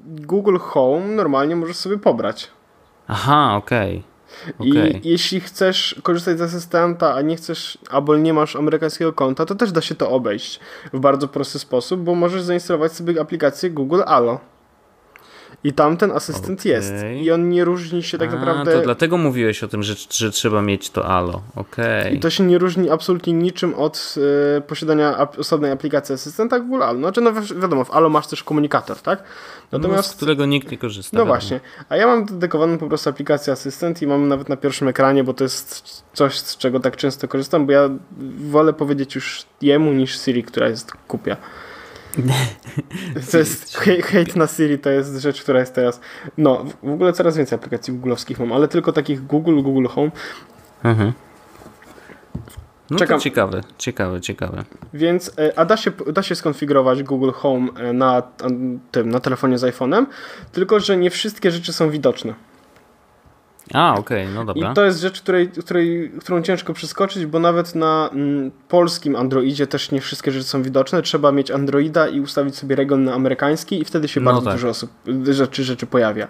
Google 0.07 0.57
Home 0.57 1.07
normalnie 1.07 1.57
możesz 1.57 1.77
sobie 1.77 1.99
pobrać. 1.99 2.51
Aha, 3.09 3.55
okej. 3.57 3.97
Okay. 3.99 4.12
Okay. 4.59 5.01
I 5.03 5.09
jeśli 5.09 5.41
chcesz 5.41 6.01
korzystać 6.03 6.39
z 6.39 6.41
asystenta, 6.41 7.15
a 7.15 7.21
nie 7.21 7.37
chcesz, 7.37 7.79
albo 7.91 8.17
nie 8.17 8.35
masz 8.35 8.57
amerykańskiego 8.57 9.13
konta, 9.13 9.47
to 9.47 9.55
też 9.55 9.73
da 9.73 9.81
się 9.81 9.95
to 9.95 10.11
obejść 10.11 10.61
w 10.93 11.01
bardzo 11.01 11.29
prosty 11.29 11.59
sposób, 11.59 12.01
bo 12.01 12.15
możesz 12.15 12.43
zainstalować 12.43 12.93
sobie 12.93 13.21
aplikację 13.21 13.71
Google 13.71 14.01
Allo. 14.07 14.52
I 15.65 15.73
tam 15.73 15.97
ten 15.97 16.11
asystent 16.11 16.61
okay. 16.61 16.73
jest. 16.73 16.93
I 17.23 17.31
on 17.31 17.49
nie 17.49 17.65
różni 17.65 18.03
się 18.03 18.19
tak 18.19 18.31
A, 18.33 18.37
naprawdę. 18.37 18.73
To 18.73 18.81
dlatego 18.81 19.19
mówiłeś 19.19 19.65
o 19.65 19.69
tym, 19.69 19.83
że, 19.83 19.95
że 20.11 20.31
trzeba 20.31 20.63
mieć 20.63 20.91
to 20.91 21.07
Allo. 21.07 21.43
Okay. 21.57 22.11
I 22.11 22.21
to 22.21 22.31
się 22.31 22.45
nie 22.45 22.59
różni 22.59 22.91
absolutnie 22.91 23.33
niczym 23.33 23.75
od 23.75 24.15
y, 24.59 24.61
posiadania 24.61 25.17
ap 25.17 25.39
osobnej 25.39 25.71
aplikacji 25.71 26.15
asystenta 26.15 26.61
Google 26.61 26.83
Allo. 26.83 26.99
Znaczy, 26.99 27.21
no 27.21 27.33
wiadomo, 27.61 27.85
w 27.85 27.91
Allo 27.91 28.09
masz 28.09 28.27
też 28.27 28.45
komunikator, 28.45 28.99
tak? 28.99 29.23
Natomiast, 29.73 30.09
no, 30.09 30.13
z 30.13 30.17
którego 30.17 30.47
nikt 30.47 30.71
nie 30.71 30.79
korzysta. 30.79 31.19
No 31.19 31.27
właśnie. 31.27 31.61
A 31.89 31.97
ja 31.97 32.07
mam 32.07 32.27
dedykowaną 32.27 32.79
po 32.79 32.89
prostu 32.89 33.11
aplikację 33.11 33.53
asystent 33.53 34.03
i 34.03 34.07
mam 34.07 34.29
nawet 34.29 34.49
na 34.49 34.57
pierwszym 34.57 34.89
ekranie, 34.89 35.25
bo 35.25 35.35
to 35.35 35.45
jest 35.45 36.03
coś, 36.13 36.39
z 36.39 36.57
czego 36.57 36.81
tak 36.81 36.97
często 36.97 37.29
korzystam, 37.29 37.67
bo 37.67 37.73
ja 37.73 37.91
wolę 38.37 38.73
powiedzieć 38.73 39.15
już 39.15 39.45
jemu 39.61 39.93
niż 39.93 40.21
Siri, 40.21 40.45
która 40.45 40.69
jest 40.69 40.93
kupia. 41.09 41.37
To 43.31 43.39
jest 43.39 43.77
hate 43.77 44.39
na 44.39 44.47
Siri 44.47 44.79
to 44.79 44.91
jest 44.91 45.17
rzecz, 45.17 45.43
która 45.43 45.61
jest 45.61 45.75
teraz. 45.75 46.01
No, 46.39 46.65
w 46.83 46.91
ogóle 46.93 47.13
coraz 47.13 47.37
więcej 47.37 47.57
aplikacji 47.57 47.95
googlowskich 47.95 48.39
mam, 48.39 48.53
ale 48.53 48.69
tylko 48.69 48.93
takich 48.93 49.27
Google, 49.27 49.63
Google 49.63 49.87
Home. 49.87 50.11
Mhm. 50.85 51.13
No 52.91 52.99
Czekam. 52.99 53.19
to 53.19 53.25
ciekawe, 53.25 53.61
ciekawe, 53.79 54.21
ciekawe. 54.21 54.65
Więc, 54.95 55.33
e, 55.39 55.59
a 55.59 55.65
da 55.65 55.77
się, 55.77 55.91
da 56.13 56.23
się 56.23 56.35
skonfigurować 56.35 57.03
Google 57.03 57.31
Home 57.31 57.69
e, 57.77 57.93
na 57.93 58.23
tym, 58.91 59.11
na 59.11 59.21
telefonie 59.21 59.59
z 59.59 59.63
iPhone'em, 59.63 60.07
tylko 60.53 60.81
że 60.81 60.97
nie 60.97 61.11
wszystkie 61.11 61.51
rzeczy 61.51 61.73
są 61.73 61.91
widoczne. 61.91 62.35
A, 63.73 63.95
okej, 63.95 64.23
okay, 64.23 64.35
no 64.35 64.45
dobra. 64.45 64.73
I 64.73 64.75
to 64.75 64.85
jest 64.85 65.01
rzecz, 65.01 65.21
której, 65.21 65.49
której, 65.49 66.13
którą 66.21 66.43
ciężko 66.43 66.73
przeskoczyć, 66.73 67.27
bo 67.27 67.39
nawet 67.39 67.75
na 67.75 68.11
mm, 68.13 68.51
polskim 68.69 69.17
Androidzie 69.17 69.67
też 69.67 69.91
nie 69.91 70.01
wszystkie 70.01 70.31
rzeczy 70.31 70.45
są 70.45 70.63
widoczne. 70.63 71.03
Trzeba 71.03 71.33
mieć 71.33 71.51
Androida 71.51 72.09
i 72.09 72.21
ustawić 72.21 72.57
sobie 72.57 72.77
region 72.77 73.05
na 73.05 73.15
amerykański 73.15 73.81
i 73.81 73.85
wtedy 73.85 74.09
się 74.09 74.21
no 74.21 74.33
bardzo 74.33 74.45
tak. 74.45 74.55
dużo 74.55 74.69
osób, 74.69 74.91
rzeczy, 75.31 75.65
rzeczy 75.65 75.87
pojawia. 75.87 76.29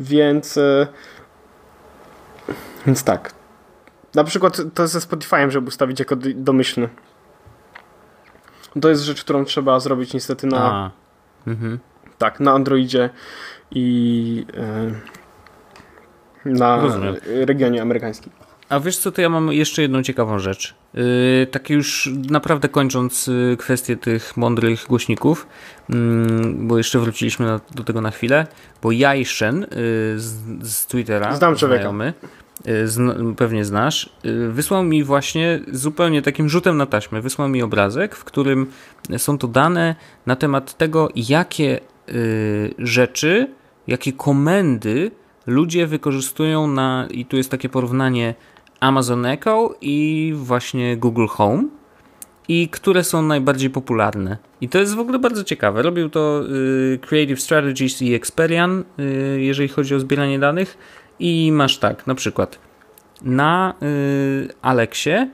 Więc 0.00 0.56
y, 0.56 0.86
więc 2.86 3.04
tak. 3.04 3.32
Na 4.14 4.24
przykład 4.24 4.60
to 4.74 4.88
ze 4.88 4.98
Spotify'em, 4.98 5.50
żeby 5.50 5.68
ustawić 5.68 5.98
jako 5.98 6.16
domyślny. 6.34 6.88
To 8.80 8.88
jest 8.88 9.02
rzecz, 9.02 9.24
którą 9.24 9.44
trzeba 9.44 9.80
zrobić 9.80 10.14
niestety 10.14 10.46
na 10.46 10.90
mhm. 11.46 11.78
tak, 12.18 12.40
na 12.40 12.52
Androidzie 12.52 13.10
i 13.70 14.46
y, 14.54 15.17
na 16.48 16.80
Rozumiem. 16.80 17.16
regionie 17.26 17.82
amerykańskim. 17.82 18.32
A 18.68 18.80
wiesz 18.80 18.98
co, 18.98 19.12
to 19.12 19.20
ja 19.22 19.28
mam 19.28 19.52
jeszcze 19.52 19.82
jedną 19.82 20.02
ciekawą 20.02 20.38
rzecz. 20.38 20.74
Yy, 20.94 21.02
tak 21.50 21.70
już 21.70 22.10
naprawdę 22.30 22.68
kończąc 22.68 23.26
yy, 23.26 23.56
kwestię 23.56 23.96
tych 23.96 24.36
mądrych 24.36 24.84
głośników, 24.88 25.46
yy, 25.88 25.96
bo 26.54 26.78
jeszcze 26.78 26.98
wróciliśmy 26.98 27.46
na, 27.46 27.60
do 27.74 27.84
tego 27.84 28.00
na 28.00 28.10
chwilę, 28.10 28.46
bo 28.82 28.92
Jajszen 28.92 29.60
yy, 29.60 29.66
z, 30.16 30.34
z 30.62 30.86
Twittera, 30.86 31.36
Znam 31.36 31.56
człowieka. 31.56 31.80
znajomy, 31.80 32.12
yy, 32.64 33.34
pewnie 33.36 33.64
znasz, 33.64 34.12
wysłał 34.48 34.84
mi 34.84 35.04
właśnie 35.04 35.60
zupełnie 35.72 36.22
takim 36.22 36.48
rzutem 36.48 36.76
na 36.76 36.86
taśmę, 36.86 37.20
wysłał 37.20 37.48
mi 37.48 37.62
obrazek, 37.62 38.14
w 38.16 38.24
którym 38.24 38.66
są 39.16 39.38
to 39.38 39.48
dane 39.48 39.94
na 40.26 40.36
temat 40.36 40.76
tego, 40.76 41.08
jakie 41.16 41.80
rzeczy, 42.78 43.50
jakie 43.86 44.12
komendy 44.12 45.10
ludzie 45.48 45.86
wykorzystują 45.86 46.66
na, 46.66 47.08
i 47.10 47.24
tu 47.24 47.36
jest 47.36 47.50
takie 47.50 47.68
porównanie 47.68 48.34
Amazon 48.80 49.26
Echo 49.26 49.74
i 49.80 50.32
właśnie 50.36 50.96
Google 50.96 51.26
Home 51.26 51.64
i 52.48 52.68
które 52.68 53.04
są 53.04 53.22
najbardziej 53.22 53.70
popularne. 53.70 54.36
I 54.60 54.68
to 54.68 54.78
jest 54.78 54.94
w 54.94 54.98
ogóle 54.98 55.18
bardzo 55.18 55.44
ciekawe. 55.44 55.82
Robił 55.82 56.10
to 56.10 56.42
y, 56.94 56.98
Creative 56.98 57.40
Strategies 57.40 58.02
i 58.02 58.14
Experian, 58.14 58.84
y, 58.98 59.40
jeżeli 59.40 59.68
chodzi 59.68 59.94
o 59.94 60.00
zbieranie 60.00 60.38
danych. 60.38 60.78
I 61.18 61.52
masz 61.52 61.78
tak, 61.78 62.06
na 62.06 62.14
przykład 62.14 62.58
na 63.22 63.74
y, 63.82 64.48
Alexie 64.62 65.30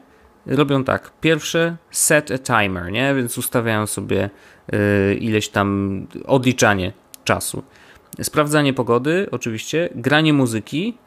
robią 0.47 0.85
tak. 0.85 1.13
Pierwsze 1.21 1.77
set 1.91 2.31
a 2.31 2.39
timer, 2.39 2.93
nie? 2.93 3.15
Więc 3.15 3.39
ustawiają 3.39 3.87
sobie 3.87 4.31
y, 4.75 5.15
ileś 5.15 5.49
tam 5.49 6.07
odliczanie 6.27 6.93
czasu. 7.25 7.63
Sprawdzanie 8.23 8.73
pogody, 8.73 9.27
oczywiście, 9.31 9.89
granie 9.95 10.33
muzyki, 10.33 10.99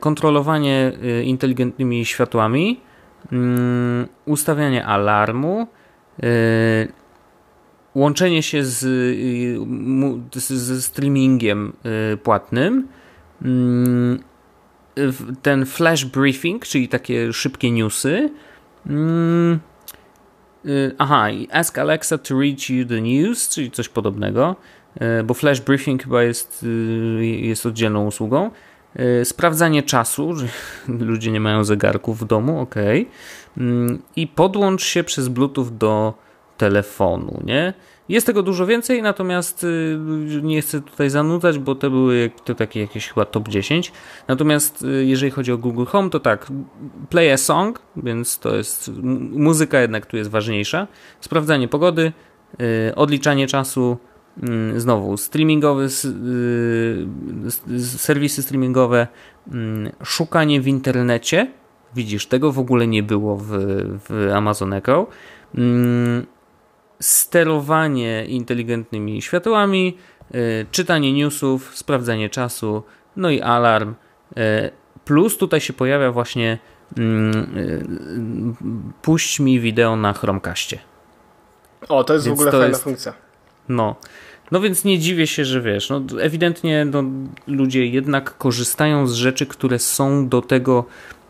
kontrolowanie 0.00 0.92
inteligentnymi 1.24 2.04
światłami, 2.04 2.80
mm, 3.32 4.08
ustawianie 4.24 4.86
alarmu, 4.86 5.66
łączenie 7.94 8.42
się 8.42 8.64
z, 8.64 8.78
z 10.36 10.84
streamingiem 10.84 11.72
płatnym, 12.22 12.88
mm, 13.42 14.18
ten 15.42 15.66
flash 15.66 16.04
briefing, 16.04 16.66
czyli 16.66 16.88
takie 16.88 17.32
szybkie 17.32 17.70
newsy. 17.70 18.30
Mm, 18.86 19.60
aha, 20.98 21.26
ask 21.52 21.78
Alexa 21.78 22.18
to 22.18 22.40
read 22.40 22.70
you 22.70 22.84
the 22.86 23.00
news, 23.00 23.48
czyli 23.48 23.70
coś 23.70 23.88
podobnego, 23.88 24.56
bo 25.24 25.34
flash 25.34 25.60
briefing 25.60 26.02
chyba 26.02 26.22
jest, 26.22 26.62
y, 26.62 27.26
jest 27.26 27.66
oddzielną 27.66 28.06
usługą. 28.06 28.50
Sprawdzanie 29.24 29.82
czasu, 29.82 30.34
że 30.34 30.46
ludzie 30.88 31.30
nie 31.30 31.40
mają 31.40 31.64
zegarków 31.64 32.20
w 32.20 32.24
domu, 32.24 32.60
ok. 32.60 32.74
Mm, 33.56 34.02
I 34.16 34.26
podłącz 34.26 34.82
się 34.82 35.04
przez 35.04 35.28
Bluetooth 35.28 35.66
do 35.70 36.14
telefonu, 36.56 37.42
nie? 37.44 37.74
Jest 38.08 38.26
tego 38.26 38.42
dużo 38.42 38.66
więcej, 38.66 39.02
natomiast 39.02 39.64
y, 39.64 39.98
nie 40.42 40.62
chcę 40.62 40.80
tutaj 40.80 41.10
zanudzać, 41.10 41.58
bo 41.58 41.74
to 41.74 41.90
były 41.90 42.30
to 42.44 42.54
takie 42.54 42.80
jakieś 42.80 43.08
chyba 43.08 43.24
top 43.24 43.48
10. 43.48 43.92
Natomiast 44.28 44.82
y, 44.82 45.04
jeżeli 45.04 45.30
chodzi 45.30 45.52
o 45.52 45.58
Google 45.58 45.84
Home, 45.84 46.10
to 46.10 46.20
tak, 46.20 46.46
play 47.08 47.32
a 47.32 47.36
song, 47.36 47.82
więc 47.96 48.38
to 48.38 48.56
jest 48.56 48.90
muzyka 49.32 49.80
jednak 49.80 50.06
tu 50.06 50.16
jest 50.16 50.30
ważniejsza. 50.30 50.86
Sprawdzanie 51.20 51.68
pogody, 51.68 52.12
odliczanie 52.96 53.46
czasu, 53.46 53.96
znowu 54.76 55.16
streamingowe, 55.16 55.88
serwisy 57.78 58.42
streamingowe, 58.42 59.06
mm, 59.52 59.92
szukanie 60.02 60.60
w 60.60 60.66
internecie. 60.66 61.52
Widzisz, 61.94 62.26
tego 62.26 62.52
w 62.52 62.58
ogóle 62.58 62.86
nie 62.86 63.02
było 63.02 63.36
w, 63.36 63.48
w 64.08 64.30
Amazon 64.34 64.72
Echo 64.72 65.06
mm, 65.54 66.26
sterowanie 67.00 68.24
inteligentnymi 68.24 69.22
światłami, 69.22 69.98
y, 70.34 70.66
czytanie 70.70 71.12
newsów, 71.12 71.76
sprawdzanie 71.76 72.30
czasu, 72.30 72.82
no 73.16 73.30
i 73.30 73.40
alarm. 73.40 73.94
Y, 74.38 74.70
plus 75.04 75.38
tutaj 75.38 75.60
się 75.60 75.72
pojawia 75.72 76.12
właśnie 76.12 76.58
mm, 76.96 77.34
y, 77.56 77.84
puść 79.02 79.40
mi 79.40 79.60
wideo 79.60 79.96
na 79.96 80.12
Chromecastie. 80.12 80.78
O, 81.88 82.04
to 82.04 82.14
jest 82.14 82.26
więc 82.26 82.38
w 82.38 82.40
ogóle 82.40 82.52
fajna 82.52 82.66
jest, 82.66 82.82
funkcja. 82.82 83.12
No. 83.68 83.96
No 84.50 84.60
więc 84.60 84.84
nie 84.84 84.98
dziwię 84.98 85.26
się, 85.26 85.44
że 85.44 85.60
wiesz, 85.60 85.90
no 85.90 86.02
ewidentnie 86.20 86.84
no, 86.84 87.04
ludzie 87.46 87.86
jednak 87.86 88.38
korzystają 88.38 89.06
z 89.06 89.14
rzeczy, 89.14 89.46
które 89.46 89.78
są 89.78 90.28
do 90.28 90.42
tego 90.42 90.84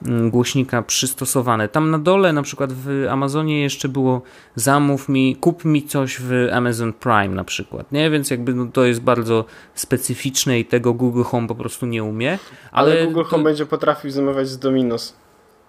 Mm, 0.07 0.31
głośnika 0.31 0.83
przystosowane. 0.83 1.69
Tam 1.69 1.91
na 1.91 1.99
dole, 1.99 2.33
na 2.33 2.43
przykład 2.43 2.73
w 2.73 3.07
Amazonie 3.11 3.63
jeszcze 3.63 3.89
było 3.89 4.23
zamów 4.55 5.09
mi, 5.09 5.37
kup 5.37 5.65
mi 5.65 5.83
coś 5.83 6.21
w 6.21 6.33
Amazon 6.53 6.93
Prime 6.93 7.29
na 7.29 7.45
przykład, 7.45 7.93
nie? 7.93 8.11
Więc 8.11 8.31
jakby 8.31 8.55
no, 8.55 8.67
to 8.73 8.85
jest 8.85 9.01
bardzo 9.01 9.45
specyficzne 9.75 10.59
i 10.59 10.65
tego 10.65 10.95
Google 10.95 11.23
Home 11.23 11.49
po 11.49 11.55
prostu 11.55 11.87
nie 11.87 12.05
umie. 12.05 12.39
Ale, 12.73 12.93
ale 12.93 13.07
Google 13.07 13.23
to... 13.23 13.25
Home 13.25 13.45
będzie 13.45 13.67
potrafił 13.67 14.11
zamawiać 14.11 14.49
z 14.49 14.59
Dominos. 14.59 15.17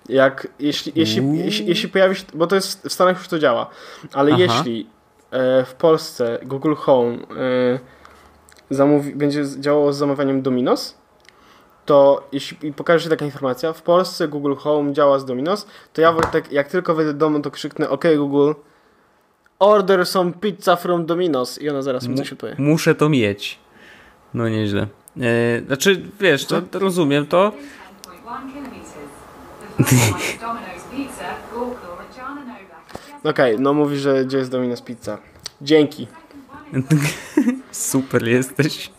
Jak, 0.10 0.48
jeśli, 0.60 0.92
jeśli, 0.96 1.38
jeśli, 1.38 1.68
jeśli 1.68 1.90
pojawi 1.90 2.16
się, 2.16 2.24
bo 2.34 2.48
to 2.48 2.56
jest, 2.56 2.88
w 2.88 2.94
Stanach 2.94 3.18
już 3.18 3.28
to 3.28 3.40
działa, 3.40 3.70
ale 4.14 4.34
Aha. 4.34 4.42
jeśli 4.42 4.88
w 5.66 5.74
Polsce 5.78 6.40
Google 6.44 6.74
Home 6.74 7.16
e, 7.16 7.80
zamówi, 8.70 9.16
będzie 9.16 9.44
działało 9.60 9.94
z 9.94 9.98
zamawianiem 9.98 10.42
Dominos, 10.42 10.98
to 11.86 12.28
jeśli 12.32 12.74
pokaże 12.74 13.04
się 13.04 13.10
taka 13.10 13.26
informacja, 13.26 13.74
w 13.74 13.82
Polsce 13.82 14.28
Google 14.28 14.56
Home 14.56 14.94
działa 14.94 15.20
z 15.20 15.26
Dominos, 15.26 15.68
to 15.94 16.02
ja 16.02 16.14
tak, 16.14 16.52
jak 16.52 16.68
tylko 16.68 16.96
wejdę 16.96 17.14
do 17.14 17.20
domu, 17.20 17.40
to 17.40 17.52
krzyknę 17.52 17.90
OK 17.90 18.04
Google, 18.18 18.52
order 19.60 20.06
some 20.06 20.34
pizza 20.34 20.76
from 20.76 21.06
Dominos 21.06 21.62
i 21.62 21.70
ona 21.70 21.82
zaraz 21.82 22.08
mi 22.08 22.16
coś 22.16 22.34
odpowie. 22.34 22.56
Muszę 22.58 22.96
to 22.96 23.10
mieć. 23.10 23.60
No 24.34 24.50
nieźle. 24.50 24.88
E, 25.22 25.62
znaczy, 25.68 26.02
wiesz, 26.20 26.46
to, 26.46 26.62
to 26.62 26.80
rozumiem 26.80 27.28
to. 27.28 27.52
Okej, 33.24 33.60
no 33.60 33.74
mówi, 33.74 33.98
że 33.98 34.26
gdzie 34.26 34.38
jest 34.38 34.52
Dominos 34.52 34.82
Pizza. 34.82 35.18
Dzięki. 35.62 36.08
Super 37.72 38.28
jesteś. 38.28 38.92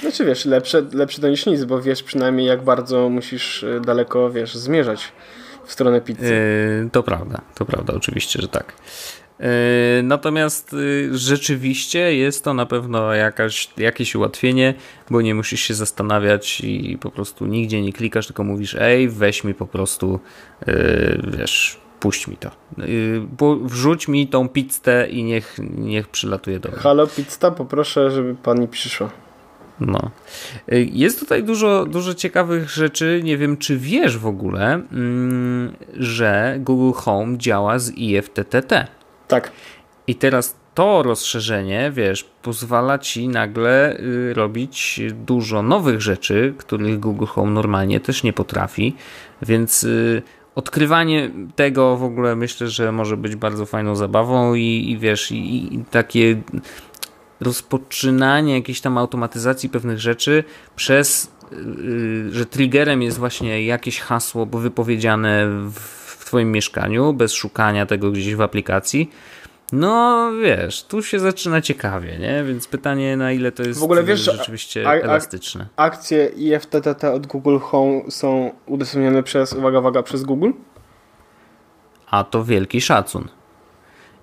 Znaczy 0.00 0.24
wiesz, 0.24 0.44
lepsze, 0.44 0.82
lepsze 0.92 1.20
to 1.20 1.28
niż 1.28 1.46
nic, 1.46 1.64
bo 1.64 1.82
wiesz 1.82 2.02
przynajmniej 2.02 2.46
jak 2.46 2.64
bardzo 2.64 3.08
musisz 3.08 3.62
y, 3.62 3.80
daleko, 3.84 4.30
wiesz, 4.30 4.54
zmierzać 4.54 5.12
w 5.64 5.72
stronę 5.72 6.00
pizzy. 6.00 6.34
Yy, 6.82 6.90
to 6.90 7.02
prawda, 7.02 7.40
to 7.54 7.64
prawda, 7.64 7.94
oczywiście, 7.94 8.42
że 8.42 8.48
tak. 8.48 8.72
Yy, 9.40 9.46
natomiast 10.02 10.72
yy, 10.72 11.18
rzeczywiście 11.18 12.16
jest 12.16 12.44
to 12.44 12.54
na 12.54 12.66
pewno 12.66 13.14
jakaś, 13.14 13.70
jakieś 13.76 14.14
ułatwienie, 14.14 14.74
bo 15.10 15.22
nie 15.22 15.34
musisz 15.34 15.60
się 15.60 15.74
zastanawiać 15.74 16.60
i 16.60 16.98
po 17.00 17.10
prostu 17.10 17.46
nigdzie 17.46 17.82
nie 17.82 17.92
klikasz, 17.92 18.26
tylko 18.26 18.44
mówisz, 18.44 18.76
ej, 18.80 19.08
weź 19.08 19.44
mi 19.44 19.54
po 19.54 19.66
prostu, 19.66 20.20
y, 20.68 21.20
wiesz, 21.38 21.80
puść 22.00 22.28
mi 22.28 22.36
to. 22.36 22.50
Y, 22.78 23.22
wrzuć 23.64 24.08
mi 24.08 24.28
tą 24.28 24.48
pizzę 24.48 25.08
i 25.08 25.24
niech, 25.24 25.56
niech 25.78 26.08
przylatuje 26.08 26.60
do 26.60 26.68
mnie. 26.68 26.78
Halo 26.78 27.06
pizza, 27.06 27.50
poproszę, 27.50 28.10
żeby 28.10 28.34
pani 28.34 28.68
przyszła. 28.68 29.10
No. 29.80 30.10
Y, 30.72 30.88
jest 30.92 31.20
tutaj 31.20 31.44
dużo, 31.44 31.86
dużo 31.86 32.14
ciekawych 32.14 32.70
rzeczy. 32.70 33.20
Nie 33.24 33.36
wiem, 33.36 33.56
czy 33.56 33.76
wiesz 33.76 34.18
w 34.18 34.26
ogóle, 34.26 34.72
mm, 34.92 35.72
że 35.96 36.56
Google 36.58 36.92
Home 36.98 37.38
działa 37.38 37.78
z 37.78 37.90
IFTTT. 37.90 38.86
Tak. 39.28 39.52
I 40.06 40.14
teraz 40.14 40.56
to 40.74 41.02
rozszerzenie, 41.02 41.92
wiesz, 41.94 42.24
pozwala 42.42 42.98
ci 42.98 43.28
nagle 43.28 43.96
y, 43.98 44.34
robić 44.34 45.00
dużo 45.26 45.62
nowych 45.62 46.00
rzeczy, 46.00 46.54
których 46.58 47.00
Google 47.00 47.26
Home 47.26 47.50
normalnie 47.52 48.00
też 48.00 48.22
nie 48.22 48.32
potrafi, 48.32 48.96
więc 49.42 49.86
odkrywanie 50.60 51.30
tego 51.56 51.96
w 51.96 52.02
ogóle 52.04 52.36
myślę, 52.36 52.68
że 52.68 52.92
może 52.92 53.16
być 53.16 53.36
bardzo 53.36 53.66
fajną 53.66 53.96
zabawą 53.96 54.54
i, 54.54 54.90
i 54.90 54.98
wiesz, 54.98 55.30
i, 55.30 55.74
i 55.74 55.84
takie 55.90 56.42
rozpoczynanie 57.40 58.54
jakiejś 58.54 58.80
tam 58.80 58.98
automatyzacji 58.98 59.68
pewnych 59.68 59.98
rzeczy 59.98 60.44
przez, 60.76 61.32
yy, 61.52 62.32
że 62.32 62.46
triggerem 62.46 63.02
jest 63.02 63.18
właśnie 63.18 63.64
jakieś 63.64 64.00
hasło 64.00 64.46
wypowiedziane 64.46 65.46
w, 65.70 65.78
w 66.20 66.24
Twoim 66.24 66.52
mieszkaniu, 66.52 67.12
bez 67.12 67.32
szukania 67.32 67.86
tego 67.86 68.10
gdzieś 68.10 68.34
w 68.34 68.40
aplikacji. 68.40 69.10
No 69.72 70.30
wiesz, 70.42 70.82
tu 70.82 71.02
się 71.02 71.18
zaczyna 71.18 71.60
ciekawie, 71.60 72.18
nie? 72.18 72.44
Więc 72.44 72.68
pytanie, 72.68 73.16
na 73.16 73.32
ile 73.32 73.52
to 73.52 73.62
jest 73.62 73.80
w 73.80 73.82
ogóle, 73.82 74.04
wiesz, 74.04 74.20
rzeczywiście 74.20 74.86
a, 74.86 74.90
a, 74.90 74.94
elastyczne. 74.94 75.66
Akcje 75.76 76.26
IFTTT 76.26 77.04
od 77.04 77.26
Google 77.26 77.58
Home 77.58 78.10
są 78.10 78.52
udostępnione 78.66 79.22
przez, 79.22 79.52
uwaga, 79.52 79.78
uwaga, 79.78 80.02
przez 80.02 80.22
Google? 80.22 80.50
A 82.10 82.24
to 82.24 82.44
wielki 82.44 82.80
szacun. 82.80 83.28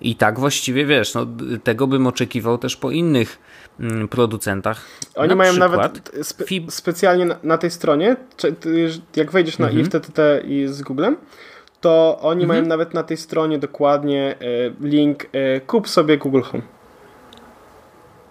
I 0.00 0.16
tak 0.16 0.38
właściwie 0.38 0.86
wiesz, 0.86 1.14
no, 1.14 1.26
tego 1.64 1.86
bym 1.86 2.06
oczekiwał 2.06 2.58
też 2.58 2.76
po 2.76 2.90
innych 2.90 3.38
mm, 3.80 4.08
producentach. 4.08 4.84
Oni 5.14 5.28
na 5.28 5.34
mają 5.34 5.52
nawet 5.52 6.10
spe 6.22 6.44
specjalnie 6.68 7.24
na, 7.24 7.36
na, 7.42 7.58
tej 7.58 7.70
stronie, 7.70 8.16
czy, 8.36 8.54
jak 9.16 9.30
wejdziesz 9.30 9.58
na 9.58 9.66
mhm. 9.66 9.86
IFTTT 9.86 10.18
i 10.44 10.66
z 10.68 10.82
Googlem, 10.82 11.16
to 11.80 12.18
oni 12.20 12.42
mhm. 12.42 12.48
mają 12.48 12.68
nawet 12.68 12.94
na 12.94 13.02
tej 13.02 13.16
stronie 13.16 13.58
dokładnie 13.58 14.34
e, 14.40 14.86
link 14.88 15.26
e, 15.32 15.60
kup 15.60 15.88
sobie 15.88 16.18
Google 16.18 16.40
Home. 16.40 16.62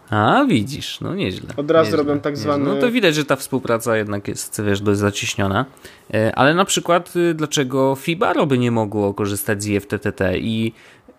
A, 0.10 0.46
widzisz, 0.46 1.02
no 1.02 1.16
nieźle. 1.16 1.50
Od 1.58 1.72
razu 1.72 1.92
nieźle, 1.92 1.98
robią 1.98 2.20
tak 2.20 2.38
zwany... 2.38 2.66
No 2.66 2.76
to 2.76 2.92
widać, 2.92 3.16
że 3.16 3.26
ta 3.26 3.36
współpraca 3.36 3.98
jednak 3.98 4.28
jest, 4.28 4.62
wiesz, 4.64 4.82
dość 4.82 5.00
zacieśniona. 5.00 5.66
E, 6.14 6.36
ale 6.36 6.54
na 6.54 6.66
przykład 6.66 7.16
y, 7.16 7.34
dlaczego 7.34 7.96
Fibaro 7.96 8.46
by 8.46 8.58
nie 8.58 8.72
mogło 8.72 9.14
korzystać 9.14 9.64
z 9.64 9.68
IFTTT 9.68 10.22
i 10.38 10.74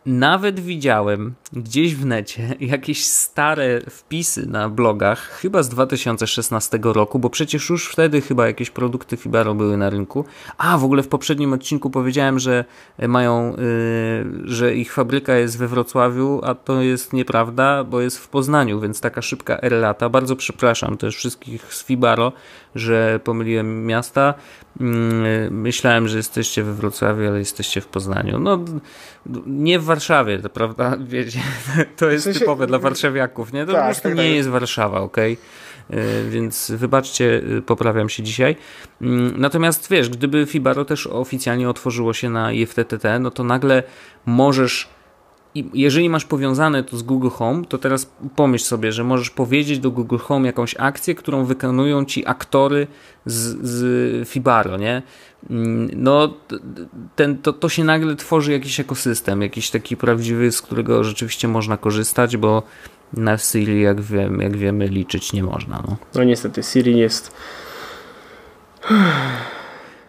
nawet 0.09 0.61
widziałem 0.61 1.35
gdzieś 1.53 1.95
w 1.95 2.07
necie 2.07 2.57
jakieś 2.61 3.05
stare 3.05 3.81
wpisy 3.91 4.47
na 4.47 4.69
blogach, 4.69 5.19
chyba 5.19 5.63
z 5.63 5.69
2016 5.69 6.79
roku, 6.83 7.19
bo 7.19 7.31
przecież 7.31 7.71
już 7.71 7.89
wtedy 7.89 8.21
chyba 8.21 8.47
jakieś 8.47 8.71
produkty 8.71 9.17
Fibaro 9.17 9.55
były 9.55 9.77
na 9.77 9.91
rynku. 9.91 10.25
A 10.59 10.79
w 10.79 10.85
ogóle 10.85 11.03
w 11.03 11.09
poprzednim 11.09 11.53
odcinku 11.53 11.91
powiedziałem, 11.91 12.39
że 12.39 12.65
mają, 13.09 13.51
yy, 13.51 13.57
że 14.45 14.75
ich 14.75 14.93
fabryka 14.93 15.35
jest 15.35 15.59
we 15.59 15.69
Wrocławiu, 15.69 16.41
a 16.45 16.55
to 16.55 16.83
jest 16.83 17.13
nieprawda, 17.13 17.85
bo 17.85 18.01
jest 18.01 18.19
w 18.19 18.29
Poznaniu, 18.29 18.81
więc 18.81 19.01
taka 19.01 19.23
szybka 19.23 19.59
erlata. 19.61 20.09
Bardzo 20.09 20.37
przepraszam 20.37 20.97
też 20.97 21.17
wszystkich 21.17 21.75
z 21.75 21.85
Fibaro, 21.85 22.33
że 22.79 23.21
pomyliłem 23.25 23.87
miasta. 23.87 24.35
Mm, 24.81 25.61
myślałem, 25.61 26.09
że 26.09 26.17
jesteście 26.17 26.63
we 26.63 26.75
Wrocławiu, 26.75 27.29
ale 27.29 27.39
jesteście 27.39 27.81
w 27.81 27.87
Poznaniu. 27.87 28.39
No, 28.39 28.65
nie 29.47 29.79
w 29.79 29.85
Warszawie, 29.85 30.39
to 30.39 30.49
prawda? 30.49 30.97
Wiecie, 31.09 31.41
to 31.97 32.11
jest 32.11 32.23
w 32.23 32.25
sensie... 32.25 32.41
typowe 32.41 32.67
dla 32.67 32.79
warszawiaków, 32.79 33.53
nie? 33.53 33.67
To 33.67 33.73
tak, 33.73 33.81
po 33.81 33.87
prostu 33.87 34.03
tak, 34.03 34.17
nie 34.17 34.23
tak. 34.23 34.33
jest 34.33 34.49
Warszawa, 34.49 35.01
okej? 35.01 35.33
Okay? 35.33 35.45
Więc 36.31 36.71
wybaczcie, 36.71 37.43
y, 37.59 37.63
poprawiam 37.63 38.09
się 38.09 38.23
dzisiaj. 38.23 38.57
Mm, 39.03 39.35
natomiast 39.37 39.91
wiesz, 39.91 40.09
gdyby 40.09 40.47
Fibaro 40.47 40.85
też 40.85 41.07
oficjalnie 41.07 41.69
otworzyło 41.69 42.13
się 42.13 42.31
na 42.31 42.53
IFTTT, 42.53 43.19
no 43.21 43.31
to 43.31 43.45
nagle 43.45 43.83
możesz 44.27 44.89
i 45.55 45.71
jeżeli 45.75 46.11
masz 46.11 46.25
powiązane 46.25 46.85
to 46.85 46.97
z 46.97 47.03
Google 47.03 47.29
Home, 47.29 47.65
to 47.65 47.79
teraz 47.79 48.11
pomyśl 48.37 48.65
sobie, 48.65 48.93
że 48.93 49.05
możesz 49.05 49.31
powiedzieć 49.31 49.79
do 49.79 49.91
Google 49.91 50.17
Home 50.17 50.47
jakąś 50.47 50.75
akcję, 50.79 51.15
którą 51.15 51.45
wykonują 51.45 52.05
ci 52.05 52.27
aktory 52.27 52.87
z, 53.27 53.67
z 53.67 54.29
Fibaro, 54.29 54.77
nie? 54.77 55.03
Mm, 55.51 55.91
no, 55.97 56.35
ten, 57.17 57.39
to, 57.39 57.53
to 57.53 57.69
się 57.69 57.85
nagle 57.85 58.17
tworzy 58.17 58.53
jakiś 58.53 58.81
ekosystem, 58.81 59.43
jakiś 59.43 59.71
taki 59.71 59.97
prawdziwy, 59.97 60.53
z 60.53 60.63
którego 60.63 61.05
rzeczywiście 61.05 61.49
można 61.49 61.77
korzystać, 61.77 62.37
bo 62.37 62.63
na 63.13 63.39
Siri, 63.39 63.83
jak, 63.83 64.01
wiem, 64.01 64.41
jak 64.41 64.57
wiemy, 64.57 64.89
liczyć 64.89 65.33
nie 65.33 65.43
można. 65.43 65.83
No, 65.89 65.97
no 66.15 66.25
niestety, 66.25 66.63
Siri 66.63 66.99
jest. 66.99 67.35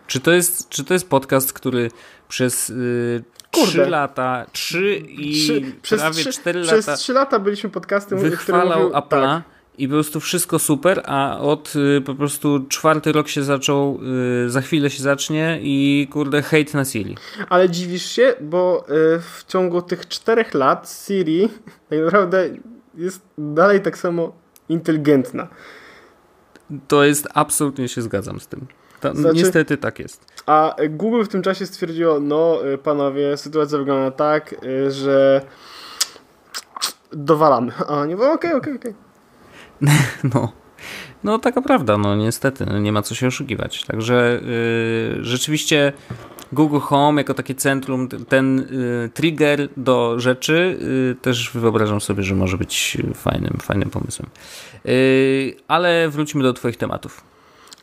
Czy 0.08 0.20
to 0.20 0.32
jest, 0.32 0.70
czy 0.70 0.84
to 0.84 0.94
jest 0.94 1.10
podcast, 1.10 1.54
który 1.54 1.92
przez 2.30 2.70
y, 2.70 3.24
Kurde. 3.60 3.84
3 3.84 3.90
lata, 3.90 4.46
3 4.52 5.04
i 5.08 5.34
3, 5.82 5.98
prawie 5.98 6.26
4 6.26 6.60
lata. 6.60 6.74
Przez 6.74 7.00
3 7.00 7.14
lata 7.14 7.40
byliśmy 7.40 7.70
podcastem, 7.70 8.20
wychwalał 8.20 8.80
mówił, 8.80 8.96
Apple'a 8.96 9.36
tak. 9.36 9.44
i 9.78 9.88
po 9.88 9.94
prostu 9.94 10.20
wszystko 10.20 10.60
super, 10.60 11.02
a 11.06 11.40
od 11.40 11.74
y, 11.76 12.02
po 12.02 12.16
prostu 12.16 12.66
czwarty 12.70 13.12
rok 13.12 13.28
się 13.28 13.44
zaczął, 13.44 14.00
y, 14.46 14.50
za 14.50 14.62
chwilę 14.62 14.90
się 14.90 15.04
zacznie 15.04 15.60
i 15.62 16.08
kurde 16.12 16.42
hejt 16.42 16.74
na 16.74 16.86
Siri. 16.86 17.16
Ale 17.50 17.70
dziwisz 17.70 18.06
się, 18.06 18.34
bo 18.42 18.86
y, 18.90 19.20
w 19.20 19.44
ciągu 19.48 19.82
tych 19.82 20.08
4 20.08 20.46
lat 20.54 21.04
Siri 21.08 21.50
tak 21.90 22.00
naprawdę 22.00 22.50
jest 22.96 23.22
dalej 23.38 23.82
tak 23.82 23.98
samo 23.98 24.34
inteligentna. 24.70 25.48
To 26.88 27.04
jest, 27.04 27.28
absolutnie 27.34 27.88
się 27.88 28.02
zgadzam 28.02 28.40
z 28.40 28.48
tym. 28.48 28.68
Ta, 29.00 29.14
znaczy, 29.14 29.36
niestety 29.36 29.78
tak 29.78 30.00
jest. 30.00 30.26
A 30.46 30.76
Google 30.90 31.24
w 31.24 31.28
tym 31.28 31.42
czasie 31.42 31.66
stwierdziło, 31.66 32.20
no 32.20 32.68
y, 32.68 32.78
panowie, 32.78 33.38
sytuacja 33.38 33.78
wygląda 33.78 34.12
tak, 34.12 34.56
y, 34.64 34.92
że 34.92 35.42
dowalamy. 37.14 37.72
A 37.88 37.94
oni 37.94 38.16
mówią, 38.16 38.32
okej, 38.32 38.54
okej, 38.54 38.76
okej. 38.76 38.94
No. 40.34 40.52
No 41.24 41.40
taka 41.40 41.62
prawda, 41.62 41.98
no 41.98 42.16
niestety, 42.16 42.66
no, 42.66 42.80
nie 42.80 42.92
ma 42.92 43.02
co 43.02 43.16
się 43.16 43.28
oszukiwać. 43.28 43.86
Także 43.86 44.42
yy, 45.16 45.24
rzeczywiście 45.24 45.94
Google 46.52 46.80
Home 46.80 47.22
jako 47.22 47.34
takie 47.34 47.56
centrum, 47.56 48.08
ten 48.08 48.58
yy, 48.58 49.10
trigger 49.14 49.70
do 49.78 50.20
rzeczy 50.20 50.80
też 51.22 51.52
wyobrażam 51.54 52.02
sobie, 52.02 52.24
że 52.24 52.36
może 52.36 52.58
być 52.58 52.98
fajnym, 53.16 53.58
fajnym 53.62 53.90
pomysłem. 53.90 54.30
Y, 54.86 55.56
ale 55.68 56.10
wróćmy 56.10 56.44
do 56.44 56.54
twoich 56.54 56.78
tematów. 56.78 57.29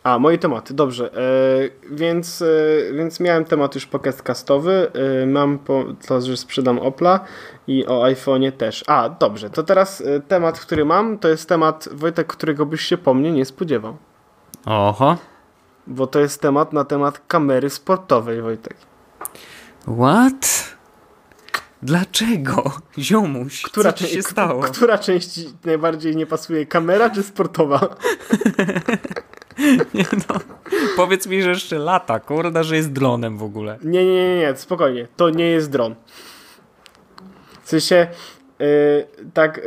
A, 0.07 0.19
moje 0.19 0.39
tematy, 0.39 0.75
dobrze. 0.75 1.11
E, 1.15 1.95
więc, 1.95 2.43
e, 2.43 2.47
więc 2.93 3.21
miałem 3.21 3.45
temat 3.45 3.75
już 3.75 3.87
podcastcastowy. 3.87 4.91
E, 5.23 5.27
mam 5.27 5.59
po, 5.59 5.85
to, 6.09 6.21
że 6.21 6.37
sprzedam 6.37 6.79
Opla 6.79 7.21
i 7.67 7.87
o 7.87 8.03
iPhone'ie 8.03 8.53
też. 8.53 8.85
A, 8.87 9.09
dobrze. 9.09 9.51
To 9.51 9.63
teraz 9.63 10.03
temat, 10.29 10.61
który 10.61 10.85
mam, 10.85 11.19
to 11.19 11.29
jest 11.29 11.49
temat, 11.49 11.89
Wojtek, 11.93 12.27
którego 12.27 12.67
byś 12.67 12.81
się 12.81 12.99
po 12.99 13.15
mnie 13.15 13.33
nie 13.33 13.45
spodziewał. 13.45 13.97
Oho. 14.67 15.17
Bo 15.87 16.07
to 16.07 16.21
jest 16.21 16.41
temat 16.41 16.73
na 16.73 16.85
temat 16.85 17.23
kamery 17.29 17.71
sportowej, 17.71 18.43
Wojtek. 18.43 18.77
What? 19.83 20.77
Dlaczego? 21.83 22.73
Ziomuś, 22.99 23.63
która 23.63 23.93
co 23.93 24.07
się 24.07 24.23
stało? 24.23 24.63
Która 24.63 24.99
część 24.99 25.41
najbardziej 25.65 26.17
nie 26.17 26.27
pasuje? 26.27 26.67
Kamera 26.67 27.11
czy 27.11 27.23
sportowa? 27.23 27.81
Nie 29.95 30.05
no. 30.29 30.41
Powiedz 30.97 31.27
mi, 31.27 31.43
że 31.43 31.51
jeszcze 31.51 31.79
lata, 31.79 32.21
kurde, 32.21 32.65
że 32.65 32.77
jest 32.77 32.93
dronem 32.93 33.39
w 33.39 33.43
ogóle. 33.43 33.79
Nie, 33.85 34.05
nie, 34.05 34.29
nie, 34.29 34.37
nie, 34.39 34.57
spokojnie. 34.57 35.09
To 35.17 35.31
nie 35.31 35.45
jest 35.45 35.71
dron. 35.71 35.95
W 37.63 37.69
sensie, 37.69 38.07
yy, 38.59 38.67
tak, 39.35 39.61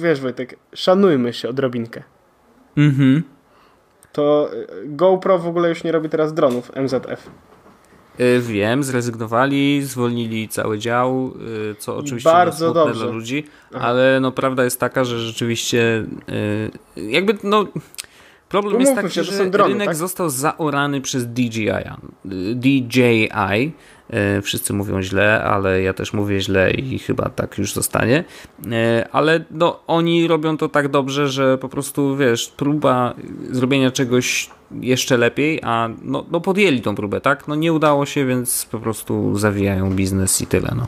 wiesz 0.00 0.20
Wojtek, 0.20 0.56
szanujmy 0.74 1.32
się 1.32 1.48
odrobinkę. 1.48 2.02
Mhm. 2.76 3.22
To 4.12 4.50
y, 4.52 4.66
GoPro 4.84 5.38
w 5.38 5.46
ogóle 5.46 5.68
już 5.68 5.84
nie 5.84 5.92
robi 5.92 6.08
teraz 6.08 6.34
dronów 6.34 6.72
MZF. 6.76 7.30
Yy, 8.18 8.40
wiem, 8.40 8.84
zrezygnowali, 8.84 9.82
zwolnili 9.82 10.48
cały 10.48 10.78
dział, 10.78 11.32
yy, 11.38 11.74
co 11.78 11.96
oczywiście 11.96 12.30
bardzo 12.30 12.74
dobrze 12.74 13.04
dla 13.04 13.12
ludzi, 13.12 13.44
Aha. 13.74 13.86
ale 13.86 14.20
no 14.20 14.32
prawda 14.32 14.64
jest 14.64 14.80
taka, 14.80 15.04
że 15.04 15.18
rzeczywiście 15.18 16.04
jakby 16.96 17.38
no 17.42 17.64
Problem 18.62 18.80
jest 18.80 18.94
taki, 18.94 19.14
się, 19.14 19.24
że 19.24 19.46
drony, 19.46 19.72
rynek 19.72 19.86
tak? 19.86 19.96
został 19.96 20.30
zaorany 20.30 21.00
przez 21.00 21.26
DJI. 21.26 21.68
DJI. 22.54 23.72
E, 24.10 24.42
wszyscy 24.42 24.72
mówią 24.72 25.02
źle, 25.02 25.44
ale 25.44 25.82
ja 25.82 25.92
też 25.92 26.12
mówię 26.12 26.40
źle 26.40 26.70
i 26.70 26.98
chyba 26.98 27.28
tak 27.28 27.58
już 27.58 27.72
zostanie. 27.72 28.24
E, 28.72 29.08
ale 29.12 29.44
no, 29.50 29.80
oni 29.86 30.28
robią 30.28 30.56
to 30.56 30.68
tak 30.68 30.88
dobrze, 30.88 31.28
że 31.28 31.58
po 31.58 31.68
prostu 31.68 32.16
wiesz, 32.16 32.48
próba 32.56 33.14
zrobienia 33.50 33.90
czegoś 33.90 34.50
jeszcze 34.80 35.16
lepiej, 35.16 35.60
a 35.62 35.88
no, 36.02 36.24
no 36.30 36.40
podjęli 36.40 36.80
tą 36.80 36.94
próbę, 36.94 37.20
tak? 37.20 37.48
No 37.48 37.54
nie 37.54 37.72
udało 37.72 38.06
się, 38.06 38.26
więc 38.26 38.66
po 38.70 38.78
prostu 38.78 39.38
zawijają 39.38 39.90
biznes 39.90 40.40
i 40.40 40.46
tyle. 40.46 40.68
No. 40.76 40.86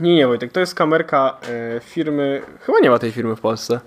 Nie, 0.00 0.14
nie, 0.14 0.26
Wojtek, 0.26 0.52
to 0.52 0.60
jest 0.60 0.74
kamerka 0.74 1.36
firmy. 1.82 2.42
Chyba 2.60 2.78
nie 2.80 2.90
ma 2.90 2.98
tej 2.98 3.12
firmy 3.12 3.36
w 3.36 3.40
Polsce. 3.40 3.80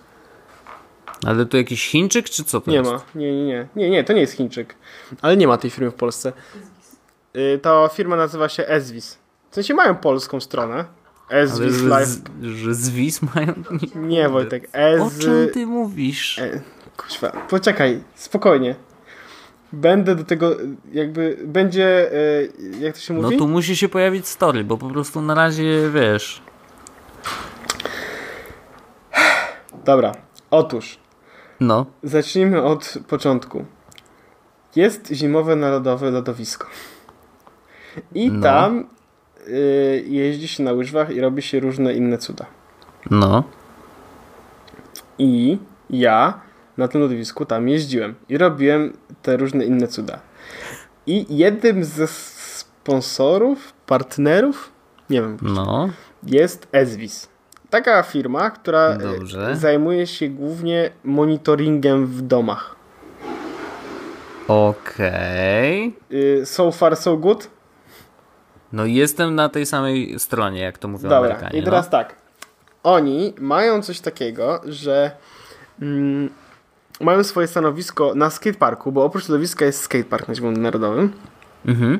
Ale 1.25 1.45
to 1.45 1.57
jakiś 1.57 1.87
Chińczyk, 1.87 2.29
czy 2.29 2.43
co 2.43 2.61
to 2.61 2.71
nie 2.71 2.77
jest? 2.77 2.89
Nie 2.89 2.95
ma, 2.95 3.03
nie, 3.15 3.35
nie, 3.35 3.45
nie, 3.45 3.67
nie, 3.75 3.89
nie, 3.89 4.03
to 4.03 4.13
nie 4.13 4.21
jest 4.21 4.33
Chińczyk. 4.33 4.75
Ale 5.21 5.37
nie 5.37 5.47
ma 5.47 5.57
tej 5.57 5.69
firmy 5.69 5.91
w 5.91 5.95
Polsce. 5.95 6.33
Y, 7.35 7.59
ta 7.61 7.89
firma 7.89 8.15
nazywa 8.15 8.49
się 8.49 8.67
Ezvis. 8.67 9.17
W 9.51 9.55
sensie 9.55 9.73
mają 9.73 9.95
polską 9.95 10.39
stronę. 10.39 10.85
Ezvis 11.29 11.81
Ale 11.81 11.99
Life. 11.99 12.11
Z, 12.11 12.21
że 12.43 12.73
Zwis 12.73 13.21
mają? 13.21 13.53
Nie, 13.95 14.01
nie 14.17 14.29
Wojtek, 14.29 14.69
Ez... 14.71 15.01
O 15.01 15.11
czym 15.21 15.49
ty 15.53 15.65
mówisz? 15.65 16.39
E, 16.39 16.61
kuźwa, 16.97 17.31
poczekaj, 17.49 18.03
spokojnie. 18.15 18.75
Będę 19.73 20.15
do 20.15 20.23
tego, 20.23 20.55
jakby, 20.91 21.37
będzie, 21.45 22.11
e, 22.13 22.79
jak 22.79 22.95
to 22.95 23.01
się 23.01 23.13
mówi? 23.13 23.35
No 23.35 23.39
tu 23.39 23.47
musi 23.47 23.75
się 23.75 23.89
pojawić 23.89 24.27
story, 24.27 24.63
bo 24.63 24.77
po 24.77 24.89
prostu 24.89 25.21
na 25.21 25.35
razie, 25.35 25.89
wiesz... 25.93 26.41
Dobra, 29.85 30.11
otóż 30.51 31.00
no. 31.61 31.85
Zacznijmy 32.03 32.63
od 32.63 32.93
początku. 33.07 33.65
Jest 34.75 35.07
zimowe 35.11 35.55
narodowe 35.55 36.11
lodowisko. 36.11 36.67
I 38.15 38.31
no. 38.31 38.41
tam 38.41 38.85
y, 39.47 40.05
jeździ 40.07 40.47
się 40.47 40.63
na 40.63 40.71
łyżwach 40.71 41.15
i 41.15 41.21
robi 41.21 41.41
się 41.41 41.59
różne 41.59 41.93
inne 41.93 42.17
cuda. 42.17 42.45
No. 43.09 43.43
I 45.17 45.57
ja 45.89 46.39
na 46.77 46.87
tym 46.87 47.01
lodowisku 47.01 47.45
tam 47.45 47.69
jeździłem 47.69 48.15
i 48.29 48.37
robiłem 48.37 48.93
te 49.21 49.37
różne 49.37 49.65
inne 49.65 49.87
cuda. 49.87 50.19
I 51.07 51.37
jednym 51.37 51.83
ze 51.83 52.07
sponsorów, 52.07 53.73
partnerów, 53.85 54.71
nie 55.09 55.21
wiem, 55.21 55.37
no. 55.41 55.89
jest 56.23 56.67
Ezvis 56.71 57.30
taka 57.71 58.03
firma, 58.03 58.49
która 58.49 58.97
Dobrze. 58.97 59.55
zajmuje 59.55 60.07
się 60.07 60.29
głównie 60.29 60.91
monitoringiem 61.03 62.07
w 62.07 62.21
domach. 62.21 62.75
Okej. 64.47 65.93
Okay. 66.09 66.45
So 66.45 66.71
far, 66.71 66.95
so 66.95 67.17
good? 67.17 67.49
No 68.73 68.85
jestem 68.85 69.35
na 69.35 69.49
tej 69.49 69.65
samej 69.65 70.19
stronie, 70.19 70.61
jak 70.61 70.77
to 70.77 70.87
mówią 70.87 71.09
Dobra, 71.09 71.29
Amerykanie. 71.29 71.59
i 71.59 71.63
teraz 71.63 71.85
no. 71.85 71.91
tak. 71.91 72.15
Oni 72.83 73.33
mają 73.39 73.81
coś 73.81 73.99
takiego, 73.99 74.61
że 74.65 75.11
mm, 75.81 76.29
mają 77.01 77.23
swoje 77.23 77.47
stanowisko 77.47 78.15
na 78.15 78.29
skateparku, 78.29 78.91
bo 78.91 79.03
oprócz 79.03 79.29
lodowiska 79.29 79.65
jest 79.65 79.81
skatepark 79.81 80.27
na 80.27 80.35
Zielonym 80.35 80.61
Narodowym. 80.61 81.13
Mhm 81.65 81.99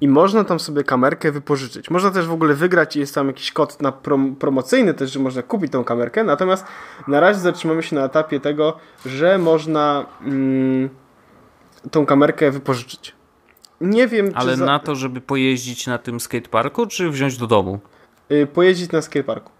i 0.00 0.08
można 0.08 0.44
tam 0.44 0.60
sobie 0.60 0.84
kamerkę 0.84 1.32
wypożyczyć. 1.32 1.90
Można 1.90 2.10
też 2.10 2.26
w 2.26 2.32
ogóle 2.32 2.54
wygrać 2.54 2.96
i 2.96 3.00
jest 3.00 3.14
tam 3.14 3.26
jakiś 3.26 3.52
kod 3.52 3.82
na 3.82 3.92
prom 3.92 4.36
promocyjny 4.36 4.94
też, 4.94 5.12
że 5.12 5.20
można 5.20 5.42
kupić 5.42 5.72
tą 5.72 5.84
kamerkę, 5.84 6.24
natomiast 6.24 6.66
na 7.08 7.20
razie 7.20 7.40
zatrzymamy 7.40 7.82
się 7.82 7.96
na 7.96 8.04
etapie 8.04 8.40
tego, 8.40 8.76
że 9.06 9.38
można 9.38 10.06
mm, 10.24 10.88
tą 11.90 12.06
kamerkę 12.06 12.50
wypożyczyć. 12.50 13.14
Nie 13.80 14.08
wiem, 14.08 14.30
Ale 14.34 14.56
za... 14.56 14.64
na 14.64 14.78
to, 14.78 14.94
żeby 14.94 15.20
pojeździć 15.20 15.86
na 15.86 15.98
tym 15.98 16.20
skateparku, 16.20 16.86
czy 16.86 17.10
wziąć 17.10 17.36
do 17.36 17.46
domu? 17.46 17.78
Yy, 18.28 18.46
pojeździć 18.46 18.92
na 18.92 19.02
skateparku. 19.02 19.52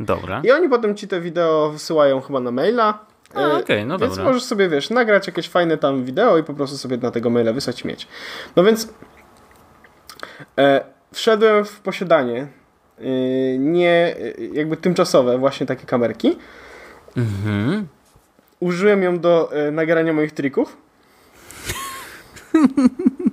Dobra. 0.00 0.40
I 0.44 0.50
oni 0.50 0.68
potem 0.68 0.96
ci 0.96 1.08
te 1.08 1.20
wideo 1.20 1.70
wysyłają 1.70 2.20
chyba 2.20 2.40
na 2.40 2.50
maila 2.50 2.98
A, 3.34 3.46
okej, 3.46 3.62
okay, 3.62 3.86
no 3.86 3.98
więc 3.98 4.12
dobra. 4.16 4.24
możesz 4.24 4.44
sobie, 4.44 4.68
wiesz, 4.68 4.90
nagrać 4.90 5.26
jakieś 5.26 5.48
fajne 5.48 5.76
tam 5.76 6.04
wideo 6.04 6.38
i 6.38 6.42
po 6.42 6.54
prostu 6.54 6.76
sobie 6.78 6.96
na 6.96 7.10
tego 7.10 7.30
maila 7.30 7.52
wysłać 7.52 7.82
i 7.82 7.88
mieć. 7.88 8.08
No 8.56 8.64
więc 8.64 8.88
wszedłem 11.12 11.64
w 11.64 11.80
posiadanie 11.80 12.46
e, 12.98 13.04
nie, 13.58 14.16
jakby 14.52 14.76
tymczasowe 14.76 15.38
właśnie 15.38 15.66
takie 15.66 15.86
kamerki. 15.86 16.38
Mhm. 17.16 17.86
Użyłem 18.60 19.02
ją 19.02 19.18
do 19.18 19.52
e, 19.52 19.70
nagrania 19.70 20.12
moich 20.12 20.32
trików. 20.32 20.76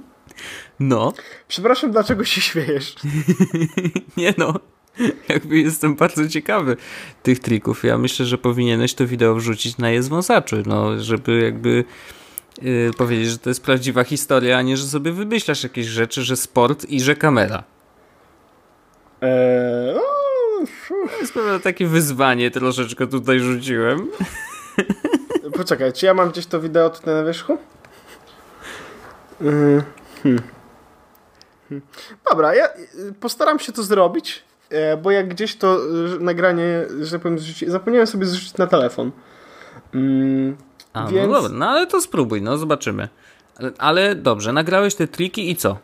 No. 0.79 1.13
Przepraszam, 1.47 1.91
dlaczego 1.91 2.23
się 2.23 2.41
śmiejesz? 2.41 2.95
nie 4.17 4.33
no. 4.37 4.59
Jakby 5.29 5.57
jestem 5.57 5.95
bardzo 5.95 6.27
ciekawy 6.27 6.77
tych 7.23 7.39
trików. 7.39 7.83
Ja 7.83 7.97
myślę, 7.97 8.25
że 8.25 8.37
powinieneś 8.37 8.93
to 8.93 9.07
wideo 9.07 9.35
wrzucić 9.35 9.77
na 9.77 9.91
jest 9.91 10.09
wąsaczy, 10.09 10.63
no, 10.65 10.99
żeby 10.99 11.41
jakby 11.41 11.83
yy, 12.61 12.91
powiedzieć, 12.97 13.27
że 13.27 13.37
to 13.37 13.49
jest 13.49 13.63
prawdziwa 13.63 14.03
historia, 14.03 14.57
a 14.57 14.61
nie, 14.61 14.77
że 14.77 14.85
sobie 14.85 15.11
wymyślasz 15.11 15.63
jakieś 15.63 15.85
rzeczy, 15.85 16.21
że 16.21 16.35
sport 16.35 16.85
i 16.85 17.01
że 17.01 17.15
kamera. 17.15 17.63
Eee, 19.21 19.95
to 20.89 21.19
jest 21.21 21.33
pewne 21.33 21.59
takie 21.59 21.87
wyzwanie 21.87 22.51
troszeczkę 22.51 23.07
tutaj 23.07 23.39
rzuciłem. 23.39 24.07
Poczekaj, 25.57 25.93
czy 25.93 26.05
ja 26.05 26.13
mam 26.13 26.31
gdzieś 26.31 26.45
to 26.45 26.59
wideo 26.61 26.89
tutaj 26.89 27.13
na 27.13 27.23
wierzchu? 27.23 27.57
Mhm. 29.41 29.83
Hmm. 30.23 30.41
Hmm. 31.69 31.87
Dobra, 32.29 32.55
ja 32.55 32.69
postaram 33.19 33.59
się 33.59 33.71
to 33.71 33.83
zrobić, 33.83 34.43
e, 34.69 34.97
bo 34.97 35.11
jak 35.11 35.27
gdzieś 35.27 35.55
to 35.55 35.79
nagranie, 36.19 36.85
że 37.01 37.11
tak 37.11 37.21
powiem, 37.21 37.37
zapomniałem 37.67 38.07
sobie 38.07 38.25
zrzucić 38.25 38.57
na 38.57 38.67
telefon. 38.67 39.11
Mm, 39.93 40.57
A, 40.93 41.03
no 41.03 41.11
więc... 41.11 41.27
no 41.27 41.41
dobra, 41.41 41.57
no 41.57 41.69
ale 41.69 41.87
to 41.87 42.01
spróbuj, 42.01 42.41
no 42.41 42.57
zobaczymy. 42.57 43.09
Ale, 43.59 43.71
ale 43.77 44.15
dobrze, 44.15 44.53
nagrałeś 44.53 44.95
te 44.95 45.07
triki 45.07 45.51
i 45.51 45.55
co? 45.55 45.77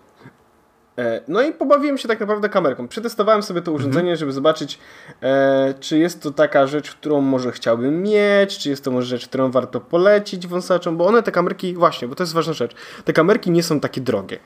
E, 0.99 1.21
no 1.27 1.41
i 1.41 1.53
pobawiłem 1.53 1.97
się 1.97 2.07
tak 2.07 2.19
naprawdę 2.19 2.49
kamerką. 2.49 2.87
Przetestowałem 2.87 3.43
sobie 3.43 3.61
to 3.61 3.71
urządzenie, 3.71 4.11
mhm. 4.11 4.17
żeby 4.17 4.31
zobaczyć, 4.31 4.79
e, 5.21 5.73
czy 5.79 5.97
jest 5.97 6.21
to 6.21 6.31
taka 6.31 6.67
rzecz, 6.67 6.91
którą 6.91 7.21
może 7.21 7.51
chciałbym 7.51 8.03
mieć, 8.03 8.57
czy 8.57 8.69
jest 8.69 8.83
to 8.83 8.91
może 8.91 9.07
rzecz, 9.07 9.27
którą 9.27 9.51
warto 9.51 9.79
polecić 9.79 10.47
wąsaczom, 10.47 10.97
bo 10.97 11.05
one, 11.05 11.23
te 11.23 11.31
kamerki, 11.31 11.73
właśnie, 11.73 12.07
bo 12.07 12.15
to 12.15 12.23
jest 12.23 12.33
ważna 12.33 12.53
rzecz, 12.53 12.75
te 13.05 13.13
kamerki 13.13 13.51
nie 13.51 13.63
są 13.63 13.79
takie 13.79 14.01
drogie. 14.01 14.39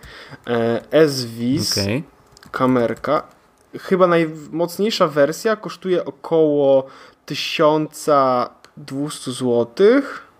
E, 0.91 1.09
SVIS, 1.09 1.77
okay. 1.77 2.03
kamerka, 2.51 3.23
chyba 3.79 4.07
najmocniejsza 4.07 5.07
wersja 5.07 5.55
kosztuje 5.55 6.05
około 6.05 6.87
1200 7.25 9.31
złotych 9.31 10.32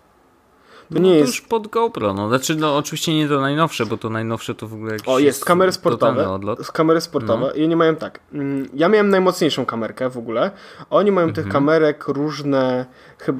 to 0.94 1.00
no 1.00 1.08
nie 1.08 1.14
to 1.14 1.18
jest... 1.18 1.32
już 1.32 1.40
pod 1.40 1.68
GoPro, 1.68 2.14
no. 2.14 2.28
Znaczy, 2.28 2.54
no 2.54 2.76
oczywiście 2.76 3.14
nie 3.14 3.28
to 3.28 3.40
najnowsze, 3.40 3.86
bo 3.86 3.96
to 3.96 4.10
najnowsze 4.10 4.54
to 4.54 4.68
w 4.68 4.74
ogóle 4.74 4.92
jakieś 4.92 5.08
O, 5.08 5.18
jest 5.18 5.44
kamery 5.44 5.72
sportowe. 5.72 6.30
Odlot. 6.30 6.72
Kamery 6.72 7.00
sportowe 7.00 7.46
no. 7.46 7.52
i 7.52 7.64
oni 7.64 7.76
mają 7.76 7.96
tak. 7.96 8.20
Mm, 8.32 8.68
ja 8.74 8.88
miałem 8.88 9.08
najmocniejszą 9.08 9.66
kamerkę 9.66 10.10
w 10.10 10.18
ogóle. 10.18 10.50
Oni 10.90 11.12
mają 11.12 11.28
mhm. 11.28 11.44
tych 11.44 11.52
kamerek 11.52 12.08
różne, 12.08 12.86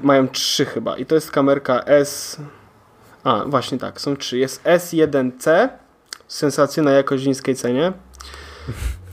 mają 0.02 0.28
trzy 0.28 0.64
chyba. 0.64 0.96
I 0.96 1.06
to 1.06 1.14
jest 1.14 1.30
kamerka 1.30 1.84
S... 1.84 2.40
A, 3.24 3.44
właśnie 3.46 3.78
tak, 3.78 4.00
są 4.00 4.16
trzy. 4.16 4.38
Jest 4.38 4.64
S1C, 4.64 5.68
sensacyjna 6.28 6.90
jakość 6.90 7.24
w 7.24 7.26
niskiej 7.26 7.54
cenie. 7.54 7.92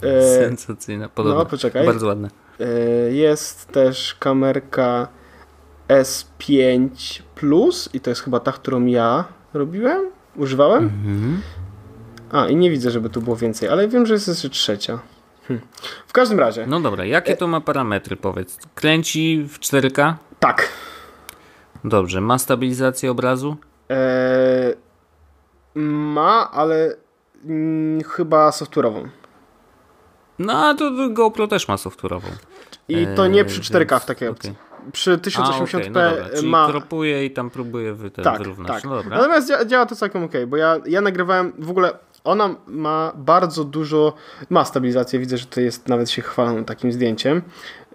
Sensacyjna, 0.39 1.09
podobno. 1.09 1.39
No, 1.39 1.45
poczekaj. 1.45 1.85
Bardzo 1.85 2.07
ładne. 2.07 2.29
E, 2.59 2.65
jest 3.11 3.67
też 3.67 4.15
kamerka 4.19 5.07
S5 5.87 6.89
Plus 7.41 7.89
i 7.93 7.99
to 7.99 8.09
jest 8.09 8.21
chyba 8.21 8.39
ta, 8.39 8.51
którą 8.51 8.85
ja 8.85 9.25
robiłem, 9.53 10.11
używałem. 10.35 10.83
Mhm. 10.83 11.41
A, 12.31 12.47
i 12.47 12.55
nie 12.55 12.71
widzę, 12.71 12.91
żeby 12.91 13.09
tu 13.09 13.21
było 13.21 13.35
więcej, 13.35 13.69
ale 13.69 13.87
wiem, 13.87 14.05
że 14.05 14.13
jest 14.13 14.27
jeszcze 14.27 14.49
trzecia. 14.49 14.99
Hm. 15.47 15.61
W 16.07 16.13
każdym 16.13 16.39
razie. 16.39 16.67
No 16.67 16.79
dobra, 16.79 17.05
jakie 17.05 17.37
to 17.37 17.47
ma 17.47 17.61
parametry, 17.61 18.15
powiedz? 18.15 18.57
Kręci 18.75 19.45
w 19.49 19.59
4K? 19.59 20.13
Tak. 20.39 20.69
Dobrze, 21.83 22.21
ma 22.21 22.37
stabilizację 22.37 23.11
obrazu? 23.11 23.57
Eee, 23.89 24.75
ma, 25.75 26.51
ale 26.51 26.95
mm, 27.45 28.03
chyba 28.03 28.49
software'ową. 28.49 29.07
No, 30.39 30.53
a 30.53 30.73
to, 30.73 30.91
GoPro 31.09 31.47
też 31.47 31.67
ma 31.67 31.75
software'ową. 31.75 32.29
I 32.87 33.07
to 33.15 33.27
nie 33.27 33.45
przy 33.45 33.61
4K 33.61 33.99
w 33.99 34.05
takiej 34.05 34.27
opcji. 34.27 34.49
Okay 34.49 34.70
przy 34.91 35.17
1080p 35.17 35.99
A, 35.99 36.11
okay, 36.11 36.41
no 36.43 36.49
ma. 36.49 36.67
kropuje 36.67 37.25
i 37.25 37.31
tam 37.31 37.49
próbuje 37.49 37.93
wy, 37.93 38.11
tak, 38.11 38.37
wyrównać. 38.37 38.67
Tak. 38.67 38.83
No 38.83 39.03
Natomiast 39.09 39.47
działa, 39.47 39.65
działa 39.65 39.85
to 39.85 39.95
całkiem 39.95 40.23
ok, 40.23 40.33
bo 40.47 40.57
ja, 40.57 40.77
ja 40.85 41.01
nagrywałem 41.01 41.53
w 41.59 41.69
ogóle. 41.69 41.93
Ona 42.23 42.55
ma 42.67 43.11
bardzo 43.15 43.63
dużo, 43.63 44.13
ma 44.49 44.65
stabilizację. 44.65 45.19
Widzę, 45.19 45.37
że 45.37 45.45
to 45.45 45.61
jest, 45.61 45.87
nawet 45.87 46.09
się 46.09 46.21
chwalą 46.21 46.63
takim 46.63 46.91
zdjęciem, 46.91 47.41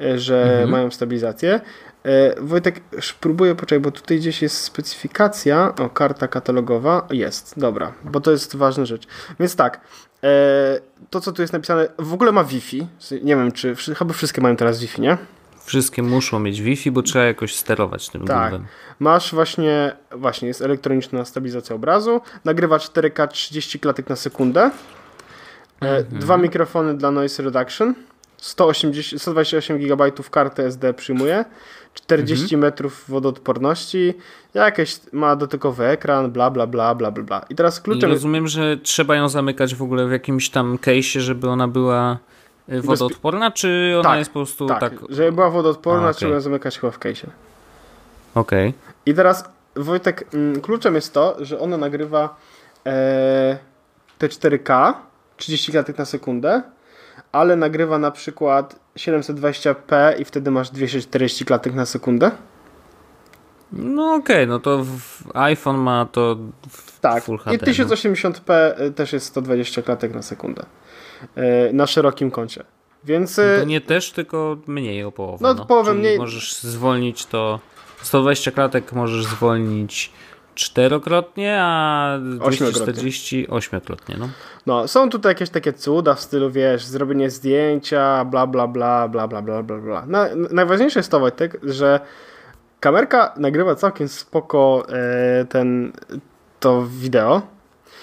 e, 0.01 0.19
że 0.19 0.43
mhm. 0.43 0.71
mają 0.71 0.91
stabilizację. 0.91 1.61
E, 2.07 2.41
Wojtek, 2.41 2.81
próbuję, 3.21 3.55
poczekaj, 3.55 3.81
bo 3.81 3.91
tutaj 3.91 4.19
gdzieś 4.19 4.43
jest 4.43 4.61
specyfikacja, 4.61 5.75
o, 5.79 5.91
karta 5.91 6.29
katalogowa, 6.29 7.07
jest, 7.11 7.55
dobra, 7.59 7.93
bo 8.05 8.21
to 8.21 8.31
jest 8.31 8.57
ważna 8.57 8.85
rzecz. 8.85 9.07
Więc 9.41 9.57
tak, 9.57 9.81
e, 10.25 10.81
to 11.11 11.21
co 11.21 11.33
tu 11.33 11.43
jest 11.43 11.53
napisane, 11.53 11.89
w 11.99 12.15
ogóle 12.15 12.33
ma 12.33 12.45
Wi-Fi, 12.45 12.87
nie 13.23 13.37
wiem 13.37 13.53
czy, 13.53 13.75
chyba 13.99 14.13
wszystkie 14.13 14.41
mają 14.41 14.57
teraz 14.57 14.81
Wi-Fi, 14.81 15.01
nie? 15.01 15.19
Wszystkie 15.67 16.03
muszą 16.03 16.39
mieć 16.39 16.63
Wi-Fi, 16.63 16.91
bo 16.91 17.03
trzeba 17.03 17.25
jakoś 17.25 17.55
sterować 17.55 18.09
tym 18.09 18.25
tak. 18.25 18.55
Masz 18.99 19.35
właśnie, 19.35 19.97
właśnie 20.11 20.49
jest 20.49 20.63
elektroniczna 20.63 21.25
stabilizacja 21.25 21.77
obrazu, 21.77 22.21
nagrywa 22.45 22.77
4K 22.77 23.29
30 23.29 23.81
klatek 23.81 24.09
na 24.09 24.17
sekundę, 24.17 24.71
e, 25.83 25.97
mhm. 25.97 26.21
dwa 26.21 26.37
mikrofony 26.37 26.95
dla 26.95 27.11
noise 27.11 27.43
reduction, 27.43 27.95
180, 28.37 29.23
128 29.23 29.79
GB 29.79 30.13
karty 30.31 30.63
SD 30.65 30.95
przyjmuje, 30.95 31.45
40 31.95 32.45
mhm. 32.45 32.61
metrów 32.61 33.05
wodoodporności, 33.09 34.15
jakieś 34.55 35.01
ma 35.13 35.37
dotykowy 35.37 35.87
ekran, 35.87 36.31
bla 36.31 36.51
bla 36.51 36.67
bla 36.67 36.95
bla 36.95 37.11
bla. 37.11 37.45
I 37.51 37.55
teraz 37.55 37.81
kluczem. 37.81 38.11
I 38.11 38.13
rozumiem, 38.13 38.49
że 38.49 38.77
trzeba 38.77 39.17
ją 39.17 39.29
zamykać 39.29 39.75
w 39.75 39.83
ogóle 39.83 40.07
w 40.07 40.13
jakimś 40.13 40.51
tam 40.51 40.79
case, 40.79 41.21
żeby 41.21 41.49
ona 41.49 41.69
była 41.69 42.19
wodoodporna, 42.69 43.51
czy 43.51 43.95
ona 43.95 44.09
tak, 44.09 44.19
jest 44.19 44.31
po 44.31 44.39
prostu 44.39 44.67
tak? 44.67 44.81
tak... 44.81 44.93
żeby 45.09 45.33
była 45.33 45.51
wodoodporna, 45.51 46.07
A, 46.07 46.11
okay. 46.11 46.15
trzeba 46.15 46.41
zamykać 46.41 46.79
chyba 46.79 46.91
w 46.91 46.99
case'ie. 46.99 47.29
Okej. 48.35 48.69
Okay. 48.69 48.73
I 49.07 49.15
teraz 49.15 49.45
Wojtek, 49.77 50.35
mm, 50.35 50.61
kluczem 50.61 50.95
jest 50.95 51.15
to, 51.15 51.37
że 51.41 51.59
ona 51.59 51.77
nagrywa 51.77 52.37
e, 52.87 53.59
te 54.19 54.29
4K, 54.29 54.95
30 55.37 55.73
klatek 55.73 55.99
na 55.99 56.05
sekundę, 56.05 56.63
ale 57.33 57.57
nagrywa 57.57 57.99
na 57.99 58.11
przykład 58.11 58.77
720p 58.97 60.21
i 60.21 60.25
wtedy 60.25 60.51
masz 60.51 60.71
240 60.71 61.45
klatek 61.45 61.75
na 61.75 61.87
sekundę. 61.87 62.31
No 63.73 64.15
okej, 64.15 64.37
okay, 64.37 64.47
no 64.47 64.59
to 64.59 64.85
iPhone 65.35 65.77
ma 65.77 66.07
to 66.13 66.37
tak. 67.01 67.25
Full 67.25 67.39
HD. 67.39 67.55
I 67.55 67.59
1080p 67.59 68.75
no. 68.79 68.91
też 68.91 69.13
jest 69.13 69.27
120 69.27 69.83
klatek 69.83 70.15
na 70.15 70.23
sekundę. 70.23 70.67
E, 71.35 71.73
na 71.73 71.87
szerokim 71.87 72.31
kącie. 72.31 72.65
Więc... 73.05 73.41
No 73.59 73.65
nie 73.65 73.81
też, 73.81 74.13
tylko 74.13 74.57
mniej 74.67 75.05
o 75.05 75.13
połowę. 75.13 75.39
No, 75.41 75.55
no. 75.55 75.65
połowę 75.65 75.91
Czyli 75.91 76.01
mniej. 76.01 76.19
Możesz 76.19 76.63
zwolnić 76.63 77.27
to 77.27 77.61
120 78.03 78.51
klatek 78.51 78.93
możesz 78.93 79.25
zwolnić 79.25 80.13
czterokrotnie, 80.55 81.59
a 81.61 82.19
240 82.21 83.49
ośmiokrotnie. 83.49 84.17
No. 84.19 84.29
no, 84.67 84.89
są 84.89 85.11
tutaj 85.11 85.31
jakieś 85.31 85.51
takie 85.51 85.73
cuda 85.73 86.15
w 86.15 86.21
stylu, 86.21 86.51
wiesz, 86.51 86.85
zrobienie 86.85 87.31
zdjęcia, 87.31 88.25
bla, 88.25 88.47
bla, 88.47 88.69
bla, 88.69 89.09
bla, 89.09 89.29
bla, 89.29 89.43
bla, 89.43 89.63
bla, 89.63 89.79
bla. 89.79 90.05
No, 90.07 90.19
najważniejsze 90.51 90.99
jest 90.99 91.11
to, 91.11 91.21
Wojtek, 91.21 91.59
że 91.63 92.01
kamerka 92.81 93.35
nagrywa 93.37 93.75
całkiem 93.75 94.09
spoko 94.09 94.87
e, 94.89 95.45
ten, 95.45 95.93
to 96.61 96.87
wideo. 96.87 97.43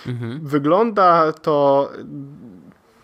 Mhm. 0.07 0.39
Wygląda 0.43 1.33
to 1.33 1.89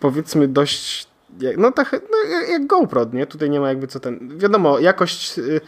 powiedzmy 0.00 0.48
dość 0.48 1.10
no 1.56 1.72
tak 1.72 1.92
no, 2.10 2.18
jak 2.48 2.66
GoPro, 2.66 3.06
nie? 3.12 3.26
Tutaj 3.26 3.50
nie 3.50 3.60
ma 3.60 3.68
jakby 3.68 3.86
co 3.86 4.00
ten, 4.00 4.38
wiadomo, 4.38 4.78
jakość 4.78 5.38
y, 5.38 5.60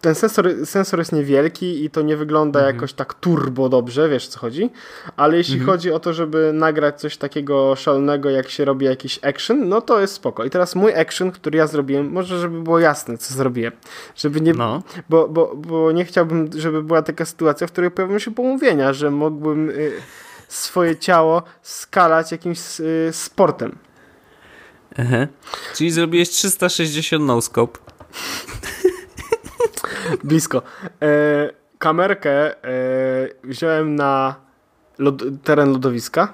ten 0.00 0.14
sensor, 0.14 0.66
sensor 0.66 0.98
jest 0.98 1.12
niewielki 1.12 1.84
i 1.84 1.90
to 1.90 2.02
nie 2.02 2.16
wygląda 2.16 2.60
mhm. 2.60 2.74
jakoś 2.74 2.92
tak 2.92 3.14
turbo 3.14 3.68
dobrze, 3.68 4.08
wiesz 4.08 4.28
co 4.28 4.38
chodzi, 4.38 4.70
ale 5.16 5.36
jeśli 5.36 5.54
mhm. 5.54 5.70
chodzi 5.70 5.92
o 5.92 6.00
to, 6.00 6.12
żeby 6.12 6.50
nagrać 6.54 7.00
coś 7.00 7.16
takiego 7.16 7.76
szalonego, 7.76 8.30
jak 8.30 8.48
się 8.48 8.64
robi 8.64 8.86
jakiś 8.86 9.24
action, 9.24 9.68
no 9.68 9.80
to 9.80 10.00
jest 10.00 10.14
spoko. 10.14 10.44
I 10.44 10.50
teraz 10.50 10.74
mój 10.74 10.94
action, 10.94 11.30
który 11.30 11.58
ja 11.58 11.66
zrobiłem, 11.66 12.10
może 12.10 12.38
żeby 12.38 12.62
było 12.62 12.78
jasne, 12.78 13.18
co 13.18 13.34
zrobiłem, 13.34 13.72
żeby 14.16 14.40
nie, 14.40 14.52
no. 14.52 14.82
bo, 15.08 15.28
bo, 15.28 15.56
bo 15.56 15.92
nie 15.92 16.04
chciałbym, 16.04 16.50
żeby 16.56 16.82
była 16.82 17.02
taka 17.02 17.24
sytuacja, 17.24 17.66
w 17.66 17.72
której 17.72 17.90
pojawią 17.90 18.18
się 18.18 18.34
pomówienia, 18.34 18.92
że 18.92 19.10
mógłbym... 19.10 19.70
Y 19.70 19.92
swoje 20.48 20.96
ciało 20.96 21.42
skalać 21.62 22.32
jakimś 22.32 22.80
y, 22.80 23.08
sportem. 23.12 23.78
Aha. 24.98 25.26
Czyli 25.74 25.90
zrobiłeś 25.90 26.28
360 26.30 27.24
no 27.24 27.40
scope. 27.40 27.78
Blisko. 30.24 30.62
E, 31.02 31.50
kamerkę 31.78 32.64
e, 32.64 33.28
wziąłem 33.44 33.94
na 33.94 34.34
lod 34.98 35.22
teren 35.44 35.72
lodowiska 35.72 36.32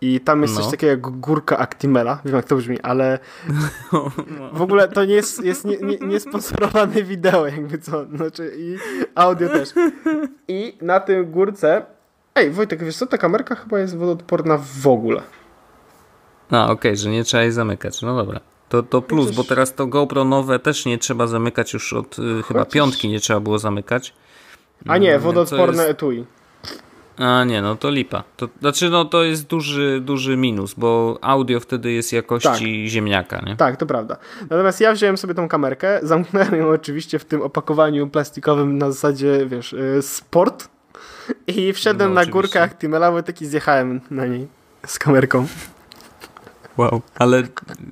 i 0.00 0.20
tam 0.20 0.42
jest 0.42 0.54
no. 0.54 0.60
coś 0.60 0.70
takiego 0.70 0.90
jak 0.90 1.00
górka 1.00 1.58
Actimela. 1.58 2.20
Wiem 2.24 2.34
jak 2.34 2.44
to 2.44 2.56
brzmi, 2.56 2.80
ale 2.80 3.18
w 4.52 4.62
ogóle 4.62 4.88
to 4.88 5.04
nie 5.04 5.14
jest, 5.14 5.44
jest 5.44 5.64
nie, 5.64 5.76
nie, 5.76 5.98
nie 5.98 7.04
wideo, 7.04 7.46
jakby 7.46 7.78
co. 7.78 8.04
Znaczy 8.16 8.52
i 8.56 8.76
audio 9.14 9.48
też. 9.48 9.68
I 10.48 10.78
na 10.80 11.00
tym 11.00 11.30
górce. 11.30 11.86
Ej, 12.40 12.50
Wojtek, 12.50 12.84
wiesz 12.84 12.96
co, 12.96 13.06
ta 13.06 13.18
kamerka 13.18 13.54
chyba 13.54 13.78
jest 13.78 13.96
wodoodporna 13.96 14.58
w 14.82 14.86
ogóle. 14.86 15.22
No, 16.50 16.64
okej, 16.64 16.74
okay, 16.74 16.96
że 16.96 17.10
nie 17.10 17.24
trzeba 17.24 17.42
jej 17.42 17.52
zamykać. 17.52 18.02
No 18.02 18.16
dobra. 18.16 18.40
To, 18.68 18.82
to 18.82 19.02
plus, 19.02 19.30
bo 19.30 19.44
teraz 19.44 19.74
to 19.74 19.86
GoPro 19.86 20.24
nowe 20.24 20.58
też 20.58 20.86
nie 20.86 20.98
trzeba 20.98 21.26
zamykać 21.26 21.72
już 21.72 21.92
od 21.92 22.18
y, 22.18 22.42
chyba 22.42 22.64
piątki 22.64 23.08
nie 23.08 23.20
trzeba 23.20 23.40
było 23.40 23.58
zamykać. 23.58 24.14
A 24.88 24.98
nie, 24.98 25.10
mm, 25.10 25.22
wodoodporne 25.22 25.82
jest... 25.82 25.90
etui. 25.90 26.24
A 27.18 27.44
nie, 27.44 27.62
no 27.62 27.76
to 27.76 27.90
lipa. 27.90 28.24
To, 28.36 28.48
znaczy, 28.60 28.90
no 28.90 29.04
to 29.04 29.22
jest 29.22 29.46
duży, 29.46 30.00
duży 30.04 30.36
minus, 30.36 30.74
bo 30.74 31.18
audio 31.22 31.60
wtedy 31.60 31.92
jest 31.92 32.12
jakości 32.12 32.48
tak. 32.48 32.90
ziemniaka, 32.90 33.42
nie? 33.46 33.56
Tak, 33.56 33.76
to 33.76 33.86
prawda. 33.86 34.16
Natomiast 34.42 34.80
ja 34.80 34.92
wziąłem 34.92 35.16
sobie 35.16 35.34
tą 35.34 35.48
kamerkę, 35.48 36.00
zamknąłem 36.02 36.54
ją 36.54 36.68
oczywiście 36.68 37.18
w 37.18 37.24
tym 37.24 37.42
opakowaniu 37.42 38.08
plastikowym 38.08 38.78
na 38.78 38.92
zasadzie, 38.92 39.46
wiesz, 39.46 39.72
y, 39.72 40.02
sport 40.02 40.68
i 41.46 41.72
wszedłem 41.72 42.14
no, 42.14 42.20
na 42.20 42.26
górkę 42.26 42.62
Actimela, 42.62 43.12
bo 43.12 43.22
taki 43.22 43.46
zjechałem 43.46 44.00
na 44.10 44.26
niej 44.26 44.48
z 44.86 44.98
kamerką. 44.98 45.46
Wow, 46.76 47.02
ale 47.14 47.42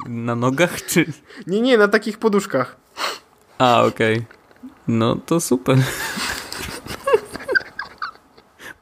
na 0.09 0.35
nogach 0.35 0.85
czy... 0.87 1.07
Nie, 1.47 1.61
nie, 1.61 1.79
na 1.79 1.89
takich 1.89 2.19
poduszkach. 2.19 2.77
A, 3.59 3.83
okej. 3.83 4.15
Okay. 4.15 4.27
No 4.89 5.17
to 5.17 5.41
super. 5.41 5.77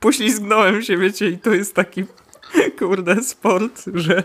Poślizgnąłem 0.01 0.83
się, 0.83 0.97
wiecie, 0.97 1.29
i 1.29 1.39
to 1.39 1.51
jest 1.51 1.75
taki 1.75 2.05
kurde 2.79 3.23
sport, 3.23 3.83
że 3.95 4.23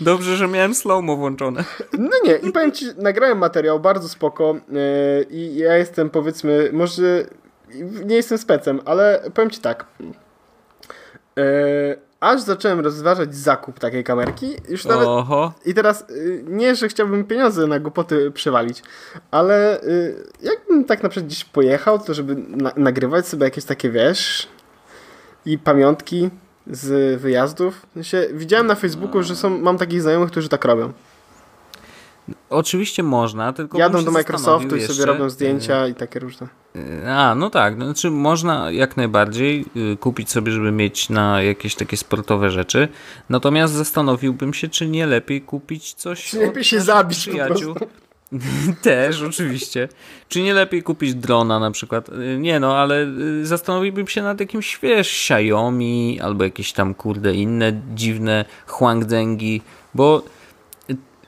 dobrze, 0.00 0.36
że 0.36 0.48
miałem 0.48 0.74
slow-mo 0.74 1.16
włączone. 1.16 1.64
No 1.98 2.10
nie, 2.24 2.34
i 2.36 2.52
powiem 2.52 2.72
ci, 2.72 2.86
nagrałem 2.96 3.38
materiał 3.38 3.80
bardzo 3.80 4.08
spoko 4.08 4.56
yy, 4.70 5.26
i 5.30 5.56
ja 5.56 5.76
jestem 5.76 6.10
powiedzmy, 6.10 6.70
może 6.72 7.26
nie 8.04 8.16
jestem 8.16 8.38
specem, 8.38 8.80
ale 8.84 9.30
powiem 9.34 9.50
ci 9.50 9.60
tak. 9.60 9.86
Yy, 11.36 11.44
aż 12.20 12.40
zacząłem 12.40 12.80
rozważać 12.80 13.36
zakup 13.36 13.78
takiej 13.78 14.04
kamerki. 14.04 14.56
Już 14.68 14.84
nawet. 14.84 15.08
Oho. 15.08 15.52
I 15.64 15.74
teraz 15.74 16.10
y, 16.10 16.44
nie, 16.46 16.74
że 16.74 16.88
chciałbym 16.88 17.24
pieniądze 17.24 17.66
na 17.66 17.78
głupoty 17.78 18.30
przewalić, 18.30 18.82
ale 19.30 19.82
y, 19.82 20.26
jakbym 20.42 20.84
tak 20.84 21.02
na 21.02 21.08
przykład 21.08 21.26
gdzieś 21.26 21.44
pojechał, 21.44 21.98
to 21.98 22.14
żeby 22.14 22.36
na 22.36 22.72
nagrywać 22.76 23.28
sobie 23.28 23.44
jakieś 23.44 23.64
takie 23.64 23.90
wiesz 23.90 24.48
i 25.46 25.58
pamiątki 25.58 26.30
z 26.70 27.20
wyjazdów. 27.20 27.86
widziałem 28.32 28.66
na 28.66 28.74
Facebooku, 28.74 29.22
że 29.22 29.36
są, 29.36 29.58
mam 29.58 29.78
takich 29.78 30.02
znajomych, 30.02 30.30
którzy 30.30 30.48
tak 30.48 30.64
robią. 30.64 30.92
Oczywiście 32.50 33.02
można, 33.02 33.52
tylko. 33.52 33.78
Jadą 33.78 34.04
do 34.04 34.10
Microsoftu 34.10 34.76
i 34.76 34.82
sobie 34.82 35.06
robią 35.06 35.30
zdjęcia 35.30 35.88
i 35.88 35.94
takie 35.94 36.20
różne. 36.20 36.48
E, 37.04 37.16
a, 37.16 37.34
no 37.34 37.50
tak. 37.50 37.76
No, 37.78 37.84
znaczy, 37.84 38.10
można 38.10 38.70
jak 38.70 38.96
najbardziej 38.96 39.64
y, 39.92 39.96
kupić 39.96 40.30
sobie, 40.30 40.52
żeby 40.52 40.72
mieć 40.72 41.10
na 41.10 41.42
jakieś 41.42 41.74
takie 41.74 41.96
sportowe 41.96 42.50
rzeczy. 42.50 42.88
Natomiast 43.28 43.74
zastanowiłbym 43.74 44.54
się, 44.54 44.68
czy 44.68 44.88
nie 44.88 45.06
lepiej 45.06 45.42
kupić 45.42 45.94
coś. 45.94 46.30
Czy 46.30 46.38
lepiej 46.38 46.64
się 46.64 46.80
zabić 46.80 47.18
przyjaciół. 47.18 47.74
Też, 48.82 49.22
oczywiście. 49.22 49.88
Czy 50.28 50.42
nie 50.42 50.54
lepiej 50.54 50.82
kupić 50.82 51.14
drona 51.14 51.58
na 51.58 51.70
przykład? 51.70 52.08
Y, 52.08 52.38
nie 52.40 52.60
no, 52.60 52.76
ale 52.76 53.06
y, 53.40 53.46
zastanowiłbym 53.46 54.08
się 54.08 54.22
nad 54.22 54.40
jakimś, 54.40 54.78
wiesz, 54.82 55.30
Xiaomi 55.30 56.20
albo 56.22 56.44
jakieś 56.44 56.72
tam, 56.72 56.94
kurde, 56.94 57.34
inne 57.34 57.80
dziwne 57.94 58.44
Huangzengi, 58.66 59.62
bo 59.94 60.22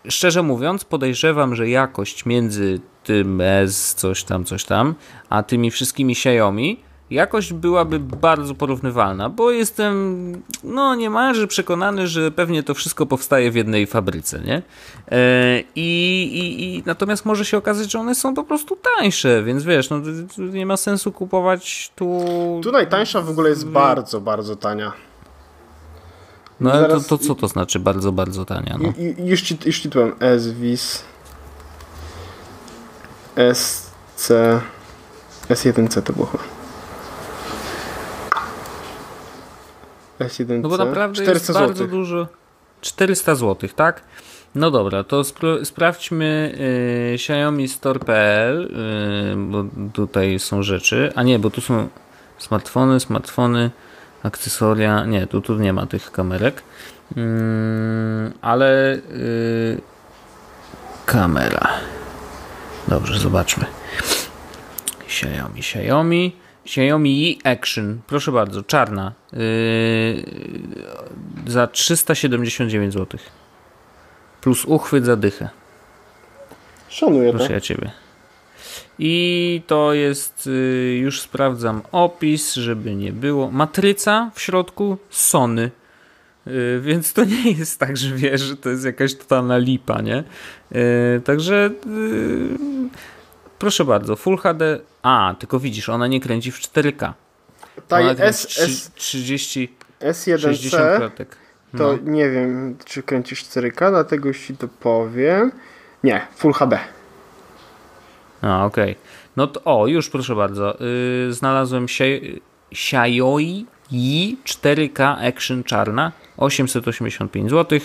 szczerze 0.09 0.43
mówiąc, 0.43 0.85
podejrzewam, 0.85 1.55
że 1.55 1.69
jakość 1.69 2.27
między 2.27 2.81
tym 3.05 3.41
S, 3.41 3.95
coś 3.95 4.25
tam, 4.25 4.45
coś 4.45 4.65
tam, 4.65 4.95
a 5.29 5.43
tymi 5.43 5.71
wszystkimi 5.71 6.13
Xiaomi, 6.13 6.81
jakość 7.11 7.53
byłaby 7.53 8.01
bardzo 8.01 8.55
porównywalna, 8.55 9.29
bo 9.29 9.51
jestem 9.51 10.43
no 10.65 10.95
niemalże 10.95 11.47
przekonany, 11.47 12.07
że 12.07 12.31
pewnie 12.31 12.63
to 12.63 12.75
wszystko 12.75 13.07
powstaje 13.07 13.51
w 13.51 13.55
jednej 13.55 13.87
fabryce, 13.87 14.41
nie? 14.41 14.63
E, 15.11 15.61
i, 15.77 16.23
i, 16.33 16.77
I 16.77 16.83
natomiast 16.87 17.27
może 17.27 17.45
się 17.45 17.57
okazać, 17.57 17.93
że 17.93 18.01
one 18.01 18.15
są 18.15 18.35
po 18.35 18.45
prostu 18.45 18.79
tańsze, 18.99 19.43
więc 19.43 19.65
wiesz, 19.65 19.91
no 19.91 20.01
nie 20.39 20.67
ma 20.67 20.77
sensu 20.77 21.13
kupować 21.13 21.93
tu... 21.97 22.21
Tu 22.63 22.73
najtańsza 22.73 23.23
w 23.23 23.31
ogóle 23.31 23.51
jest 23.51 23.69
bardzo, 23.69 24.21
bardzo 24.21 24.57
tania. 24.57 24.93
No 26.61 26.73
ale 26.73 26.89
to, 26.89 27.01
to, 27.01 27.19
co 27.19 27.35
to 27.35 27.49
znaczy 27.49 27.79
bardzo, 27.79 28.13
bardzo 28.13 28.45
tania? 28.45 28.79
No? 28.81 28.93
już, 29.25 29.43
ci, 29.43 29.59
już 29.67 29.81
ci 29.81 29.91
powiem. 29.91 30.15
SWIS 30.39 31.05
SC 33.55 34.33
S1C 35.49 36.03
to 36.03 36.13
było 36.13 36.31
S1C. 40.21 40.61
No 40.63 40.69
bo 40.69 40.77
naprawdę 40.77 41.25
jest 41.25 41.53
bardzo 41.53 41.75
zł. 41.75 41.89
dużo. 41.89 42.27
400 42.81 43.35
zł, 43.35 43.71
tak? 43.77 44.03
No 44.55 44.71
dobra, 44.71 45.05
to 45.05 45.23
sprawdźmy 45.65 46.55
y, 47.13 47.15
Xiaomi 47.15 47.69
Store.pl, 47.69 48.63
y, 49.33 49.37
bo 49.37 49.65
tutaj 49.93 50.39
są 50.39 50.63
rzeczy. 50.63 51.13
A 51.15 51.23
nie, 51.23 51.39
bo 51.39 51.51
tu 51.51 51.61
są 51.61 51.89
smartfony, 52.39 53.01
smartfony 53.01 53.71
akcesoria. 54.23 55.05
Nie, 55.05 55.27
tu, 55.27 55.41
tu 55.41 55.55
nie 55.55 55.73
ma 55.73 55.87
tych 55.87 56.13
kamerek. 56.13 56.63
Mm, 57.17 58.33
ale 58.41 58.99
yy, 59.13 59.81
kamera. 61.07 61.69
Dobrze, 62.89 63.19
zobaczmy. 63.19 63.65
Xiaomi, 65.07 65.61
Xiaomi. 65.61 66.37
Xiaomi 66.67 67.39
E 67.45 67.51
Action, 67.51 68.01
proszę 68.07 68.33
bardzo, 68.33 68.63
czarna. 68.63 69.13
Yy, 69.33 69.39
za 71.47 71.67
379 71.67 72.95
zł. 72.95 73.21
Plus 74.41 74.65
uchwyt 74.65 75.05
za 75.05 75.17
dychę. 75.17 75.49
Szanuję 76.89 77.31
Proszę 77.31 77.47
to. 77.47 77.53
ja 77.53 77.61
ciebie. 77.61 77.91
I 78.99 79.63
to 79.67 79.95
jest, 79.95 80.47
y, 80.47 80.99
już 81.03 81.21
sprawdzam 81.21 81.83
opis, 81.93 82.55
żeby 82.55 82.95
nie 82.95 83.13
było. 83.13 83.51
Matryca 83.51 84.31
w 84.35 84.41
środku 84.41 84.99
Sony. 85.11 85.71
Y, 86.47 86.81
więc 86.81 87.13
to 87.13 87.25
nie 87.25 87.51
jest 87.53 87.81
tak, 87.81 87.97
że 87.97 88.15
wiesz, 88.15 88.41
że 88.41 88.57
to 88.57 88.71
jest 88.71 88.85
jakaś 88.85 89.15
totalna 89.15 89.59
lipa, 89.59 90.01
nie? 90.01 90.25
Y, 90.73 91.21
także 91.25 91.71
proszę 93.59 93.85
bardzo, 93.85 94.17
Full 94.17 94.37
HD. 94.37 94.79
A, 95.03 95.35
tylko 95.39 95.61
widzisz, 95.61 95.89
ona 95.89 96.07
nie 96.07 96.21
kręci 96.21 96.53
w 96.53 96.59
4K. 96.59 97.13
Ta 97.89 98.01
S, 98.01 98.59
S, 98.59 98.91
30, 98.95 99.77
S1C 100.01 100.39
60 100.39 100.97
klatek. 100.97 101.37
No. 101.73 101.79
To 101.79 101.99
nie 102.03 102.31
wiem, 102.31 102.77
czy 102.85 103.03
kręcisz 103.03 103.45
4K, 103.45 103.91
dlatego 103.91 104.35
ci 104.35 104.57
to 104.57 104.69
powiem. 104.69 105.53
Nie, 106.05 106.27
Full 106.37 106.53
HD. 106.53 106.79
A, 108.43 108.65
okej. 108.65 108.93
Okay. 108.93 109.03
No 109.37 109.47
to, 109.47 109.61
o, 109.65 109.87
już 109.87 110.11
proszę 110.11 110.35
bardzo. 110.35 110.77
Yy, 111.27 111.33
znalazłem 111.33 111.87
Xiaomi 112.73 113.67
4K 114.45 115.29
Action 115.29 115.65
czarna, 115.65 116.13
885 116.37 117.51
zł. 117.51 117.79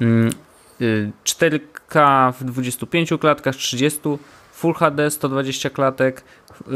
Yy, 0.00 0.30
4K 1.24 2.32
w 2.32 2.44
25 2.44 3.10
klatkach, 3.20 3.56
30 3.56 4.00
Full 4.60 4.74
HD 4.74 5.10
120 5.10 5.70
klatek 5.70 6.24
yy, 6.66 6.72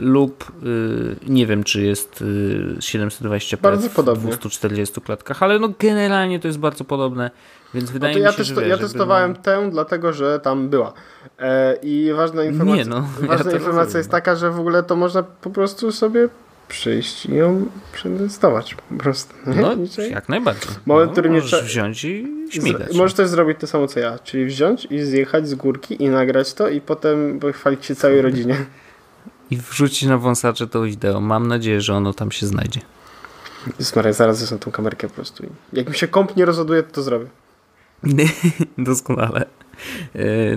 lub 0.00 0.52
yy, 0.62 1.16
nie 1.28 1.46
wiem 1.46 1.64
czy 1.64 1.82
jest 1.82 2.20
yy, 2.20 2.76
720p 2.78 3.60
bardzo 3.60 3.88
w 3.88 3.94
podobnie. 3.94 4.30
240 4.30 5.00
klatkach, 5.00 5.42
ale 5.42 5.58
no 5.58 5.68
generalnie 5.78 6.40
to 6.40 6.48
jest 6.48 6.58
bardzo 6.58 6.84
podobne, 6.84 7.30
więc 7.74 7.90
wydaje 7.90 8.12
no 8.12 8.18
mi 8.18 8.22
się, 8.22 8.38
ja 8.38 8.44
że 8.44 8.54
wiesz, 8.54 8.68
Ja 8.68 8.78
testowałem 8.78 9.32
no... 9.32 9.42
tę 9.42 9.70
dlatego, 9.70 10.12
że 10.12 10.40
tam 10.40 10.68
była. 10.68 10.92
E, 11.38 11.76
I 11.82 12.12
ważna 12.16 12.44
informacja, 12.44 12.84
nie, 12.84 12.90
no, 12.90 13.08
ważna 13.20 13.50
ja 13.50 13.56
informacja 13.56 13.98
jest 13.98 14.10
taka, 14.10 14.36
że 14.36 14.50
w 14.50 14.60
ogóle 14.60 14.82
to 14.82 14.96
można 14.96 15.22
po 15.22 15.50
prostu 15.50 15.92
sobie 15.92 16.28
przyjść 16.68 17.26
i 17.26 17.34
ją 17.34 17.66
przetestować 17.92 18.74
po 18.74 18.94
prostu. 18.98 19.34
No, 19.46 19.76
jak 20.10 20.28
najbardziej. 20.28 20.70
Moment, 20.86 21.06
no, 21.08 21.12
który 21.12 21.30
nie 21.30 21.42
trzeba 21.42 21.62
wziąć 21.62 22.04
i 22.04 22.26
śmigać. 22.50 22.94
możesz 22.94 23.14
też 23.14 23.28
zrobić 23.28 23.58
to 23.60 23.66
samo 23.66 23.86
co 23.86 24.00
ja, 24.00 24.18
czyli 24.18 24.44
wziąć 24.44 24.86
i 24.90 25.02
zjechać 25.02 25.48
z 25.48 25.54
górki 25.54 26.02
i 26.02 26.08
nagrać 26.08 26.54
to 26.54 26.68
i 26.68 26.80
potem 26.80 27.40
pochwalić 27.40 27.84
się 27.84 27.94
całej 27.94 28.22
rodzinie. 28.22 28.56
I 29.50 29.56
wrzucić 29.56 30.08
na 30.08 30.18
wąsacze 30.18 30.66
to 30.66 30.82
wideo. 30.82 31.20
Mam 31.20 31.46
nadzieję, 31.46 31.80
że 31.80 31.94
ono 31.94 32.12
tam 32.12 32.32
się 32.32 32.46
znajdzie. 32.46 32.80
Maria, 33.96 34.12
zaraz 34.12 34.38
zesłam 34.38 34.60
tą 34.60 34.70
kamerkę 34.70 35.08
po 35.08 35.14
prostu. 35.14 35.46
Jak 35.72 35.88
mi 35.88 35.94
się 35.94 36.08
komp 36.08 36.36
nie 36.36 36.44
rozładuje, 36.44 36.82
to 36.82 36.92
to 36.92 37.02
zrobię. 37.02 37.26
Doskonale. 38.78 39.46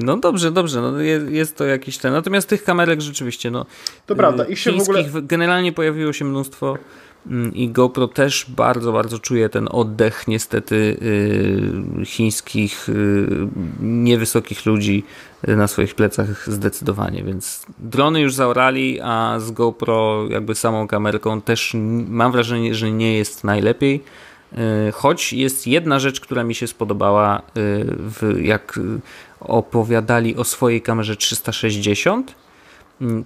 No 0.03 0.17
dobrze, 0.17 0.51
dobrze, 0.51 0.81
no 0.81 0.99
jest, 1.29 1.57
to 1.57 1.65
jakiś 1.65 1.97
ten. 1.97 2.13
Natomiast 2.13 2.49
tych 2.49 2.63
kamerek 2.63 3.01
rzeczywiście, 3.01 3.51
no. 3.51 3.65
To 4.05 4.15
prawda, 4.15 4.45
ich 4.45 4.59
się 4.59 4.71
w 4.71 4.81
ogóle. 4.81 5.03
Generalnie 5.21 5.71
pojawiło 5.71 6.13
się 6.13 6.25
mnóstwo 6.25 6.77
mm, 7.27 7.55
i 7.55 7.69
GoPro 7.69 8.07
też 8.07 8.45
bardzo, 8.49 8.91
bardzo 8.91 9.19
czuje 9.19 9.49
ten 9.49 9.67
oddech 9.71 10.27
niestety 10.27 10.75
y, 12.01 12.05
chińskich, 12.05 12.87
niewysokich 13.81 14.65
ludzi 14.65 15.03
na 15.47 15.67
swoich 15.67 15.95
plecach 15.95 16.49
zdecydowanie, 16.49 17.23
więc 17.23 17.65
drony 17.79 18.21
już 18.21 18.33
zaorali, 18.33 18.99
a 19.01 19.39
z 19.39 19.51
GoPro 19.51 20.27
jakby 20.29 20.55
samą 20.55 20.87
kamerką 20.87 21.41
też 21.41 21.75
mam 22.07 22.31
wrażenie, 22.31 22.75
że 22.75 22.91
nie 22.91 23.17
jest 23.17 23.43
najlepiej. 23.43 24.03
Y, 24.53 24.91
choć 24.91 25.33
jest 25.33 25.67
jedna 25.67 25.99
rzecz, 25.99 26.19
która 26.19 26.43
mi 26.43 26.55
się 26.55 26.67
spodobała, 26.67 27.41
w, 27.55 28.39
jak 28.41 28.79
opowiadali 29.39 30.35
o 30.35 30.43
swojej 30.43 30.81
kamerze 30.81 31.15
360 31.15 32.31
Mm, 32.31 32.46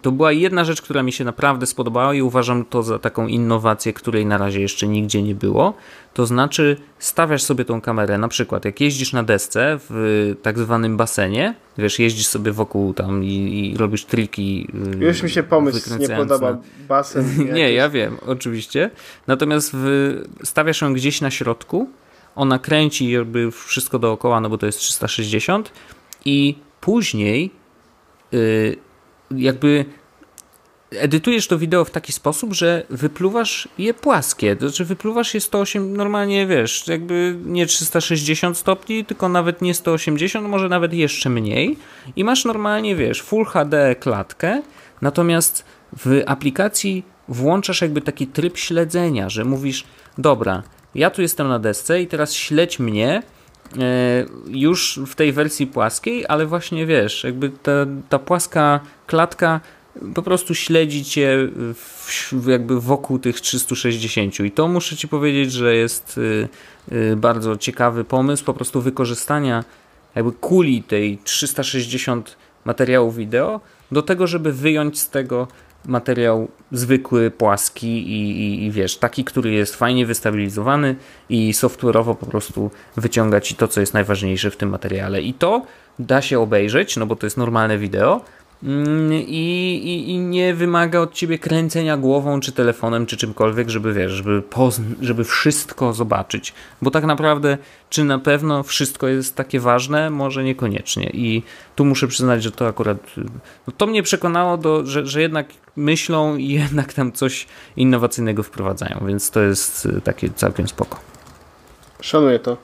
to 0.01 0.11
była 0.11 0.31
jedna 0.31 0.65
rzecz, 0.65 0.81
która 0.81 1.03
mi 1.03 1.11
się 1.11 1.25
naprawdę 1.25 1.65
spodobała 1.65 2.13
i 2.13 2.21
uważam 2.21 2.65
to 2.65 2.83
za 2.83 2.99
taką 2.99 3.27
innowację, 3.27 3.93
której 3.93 4.25
na 4.25 4.37
razie 4.37 4.61
jeszcze 4.61 4.87
nigdzie 4.87 5.21
nie 5.21 5.35
było. 5.35 5.73
To 6.13 6.25
znaczy, 6.25 6.77
stawiasz 6.99 7.43
sobie 7.43 7.65
tą 7.65 7.81
kamerę, 7.81 8.17
na 8.17 8.27
przykład 8.27 8.65
jak 8.65 8.81
jeździsz 8.81 9.13
na 9.13 9.23
desce 9.23 9.79
w 9.89 10.35
tak 10.41 10.59
zwanym 10.59 10.97
basenie, 10.97 11.55
wiesz, 11.77 11.99
jeździsz 11.99 12.27
sobie 12.27 12.51
wokół 12.51 12.93
tam 12.93 13.23
i, 13.23 13.71
i 13.73 13.77
robisz 13.77 14.05
triki. 14.05 14.67
Y, 15.01 15.05
Już 15.05 15.23
mi 15.23 15.29
się 15.29 15.43
pomysł 15.43 15.99
nie 15.99 16.09
podoba, 16.09 16.57
basen. 16.87 17.25
nie, 17.53 17.73
ja 17.73 17.89
wiem, 17.89 18.17
oczywiście. 18.27 18.89
Natomiast 19.27 19.71
w, 19.73 20.15
stawiasz 20.43 20.81
ją 20.81 20.93
gdzieś 20.93 21.21
na 21.21 21.31
środku, 21.31 21.89
ona 22.35 22.59
kręci 22.59 23.11
jakby 23.11 23.51
wszystko 23.51 23.99
dookoła, 23.99 24.41
no 24.41 24.49
bo 24.49 24.57
to 24.57 24.65
jest 24.65 24.79
360 24.79 25.71
i 26.25 26.55
później. 26.81 27.51
Yy, 28.31 28.75
jakby 29.35 29.85
edytujesz 30.91 31.47
to 31.47 31.57
wideo 31.57 31.85
w 31.85 31.91
taki 31.91 32.13
sposób, 32.13 32.53
że 32.53 32.83
wypluwasz 32.89 33.67
je 33.77 33.93
płaskie, 33.93 34.55
to 34.55 34.69
znaczy 34.69 34.85
wypluwasz 34.85 35.33
je 35.33 35.41
108, 35.41 35.97
normalnie 35.97 36.47
wiesz, 36.47 36.87
jakby 36.87 37.35
nie 37.45 37.65
360 37.65 38.57
stopni, 38.57 39.05
tylko 39.05 39.29
nawet 39.29 39.61
nie 39.61 39.73
180, 39.73 40.47
może 40.47 40.69
nawet 40.69 40.93
jeszcze 40.93 41.29
mniej. 41.29 41.77
I 42.15 42.23
masz 42.23 42.45
normalnie, 42.45 42.95
wiesz, 42.95 43.21
Full 43.21 43.45
HD 43.45 43.95
klatkę, 43.95 44.61
natomiast 45.01 45.65
w 45.97 46.21
aplikacji 46.25 47.03
włączasz 47.27 47.81
jakby 47.81 48.01
taki 48.01 48.27
tryb 48.27 48.57
śledzenia, 48.57 49.29
że 49.29 49.45
mówisz, 49.45 49.83
dobra, 50.17 50.63
ja 50.95 51.09
tu 51.09 51.21
jestem 51.21 51.47
na 51.47 51.59
desce 51.59 52.01
i 52.01 52.07
teraz 52.07 52.33
śledź 52.33 52.79
mnie, 52.79 53.23
już 54.47 54.99
w 55.07 55.15
tej 55.15 55.31
wersji 55.33 55.67
płaskiej, 55.67 56.25
ale 56.27 56.45
właśnie 56.45 56.85
wiesz, 56.85 57.23
jakby 57.23 57.49
ta, 57.49 57.71
ta 58.09 58.19
płaska 58.19 58.79
klatka 59.07 59.59
po 60.13 60.21
prostu 60.21 60.55
śledzi 60.55 61.03
cię 61.03 61.37
w, 61.73 62.47
jakby 62.47 62.81
wokół 62.81 63.19
tych 63.19 63.41
360 63.41 64.39
i 64.39 64.51
to 64.51 64.67
muszę 64.67 64.95
ci 64.97 65.07
powiedzieć, 65.07 65.51
że 65.51 65.75
jest 65.75 66.17
y, 66.17 66.49
y, 66.91 67.15
bardzo 67.15 67.57
ciekawy 67.57 68.03
pomysł 68.03 68.45
po 68.45 68.53
prostu 68.53 68.81
wykorzystania 68.81 69.63
jakby 70.15 70.31
kuli 70.31 70.83
tej 70.83 71.17
360 71.23 72.37
materiału 72.65 73.11
wideo 73.11 73.59
do 73.91 74.01
tego, 74.01 74.27
żeby 74.27 74.53
wyjąć 74.53 74.99
z 74.99 75.09
tego 75.09 75.47
materiał 75.85 76.47
zwykły, 76.71 77.31
płaski 77.31 77.87
i, 77.87 78.31
i, 78.31 78.65
i, 78.65 78.71
wiesz, 78.71 78.97
taki, 78.97 79.23
który 79.23 79.51
jest 79.51 79.75
fajnie 79.75 80.05
wystabilizowany 80.05 80.95
i 81.29 81.53
software'owo 81.53 82.15
po 82.15 82.25
prostu 82.25 82.71
wyciąga 82.97 83.41
ci 83.41 83.55
to, 83.55 83.67
co 83.67 83.79
jest 83.79 83.93
najważniejsze 83.93 84.51
w 84.51 84.57
tym 84.57 84.69
materiale. 84.69 85.21
I 85.21 85.33
to 85.33 85.65
da 85.99 86.21
się 86.21 86.39
obejrzeć, 86.39 86.97
no 86.97 87.05
bo 87.05 87.15
to 87.15 87.25
jest 87.25 87.37
normalne 87.37 87.77
wideo, 87.77 88.21
i, 88.63 89.81
i, 89.83 90.11
i, 90.11 90.17
nie 90.17 90.53
wymaga 90.53 90.99
od 90.99 91.13
ciebie 91.13 91.39
kręcenia 91.39 91.97
głową, 91.97 92.39
czy 92.39 92.51
telefonem, 92.51 93.05
czy 93.05 93.17
czymkolwiek, 93.17 93.69
żeby 93.69 93.93
wiesz, 93.93 94.11
żeby, 94.11 94.43
żeby 95.01 95.23
wszystko 95.23 95.93
zobaczyć. 95.93 96.53
Bo 96.81 96.91
tak 96.91 97.05
naprawdę, 97.05 97.57
czy 97.89 98.03
na 98.03 98.19
pewno 98.19 98.63
wszystko 98.63 99.07
jest 99.07 99.35
takie 99.35 99.59
ważne? 99.59 100.09
Może 100.09 100.43
niekoniecznie. 100.43 101.09
I 101.13 101.43
tu 101.75 101.85
muszę 101.85 102.07
przyznać, 102.07 102.43
że 102.43 102.51
to 102.51 102.67
akurat 102.67 102.97
no 103.67 103.73
to 103.77 103.87
mnie 103.87 104.03
przekonało, 104.03 104.57
do, 104.57 104.85
że, 104.85 105.05
że 105.05 105.21
jednak 105.21 105.47
myślą 105.75 106.35
i 106.35 106.47
jednak 106.61 106.93
tam 106.93 107.11
coś 107.11 107.47
innowacyjnego 107.77 108.43
wprowadzają, 108.43 108.99
więc 109.07 109.31
to 109.31 109.41
jest 109.41 109.85
y, 109.85 110.01
takie 110.01 110.29
całkiem 110.29 110.67
spoko. 110.67 110.99
Szanuję 112.01 112.39
to. 112.39 112.57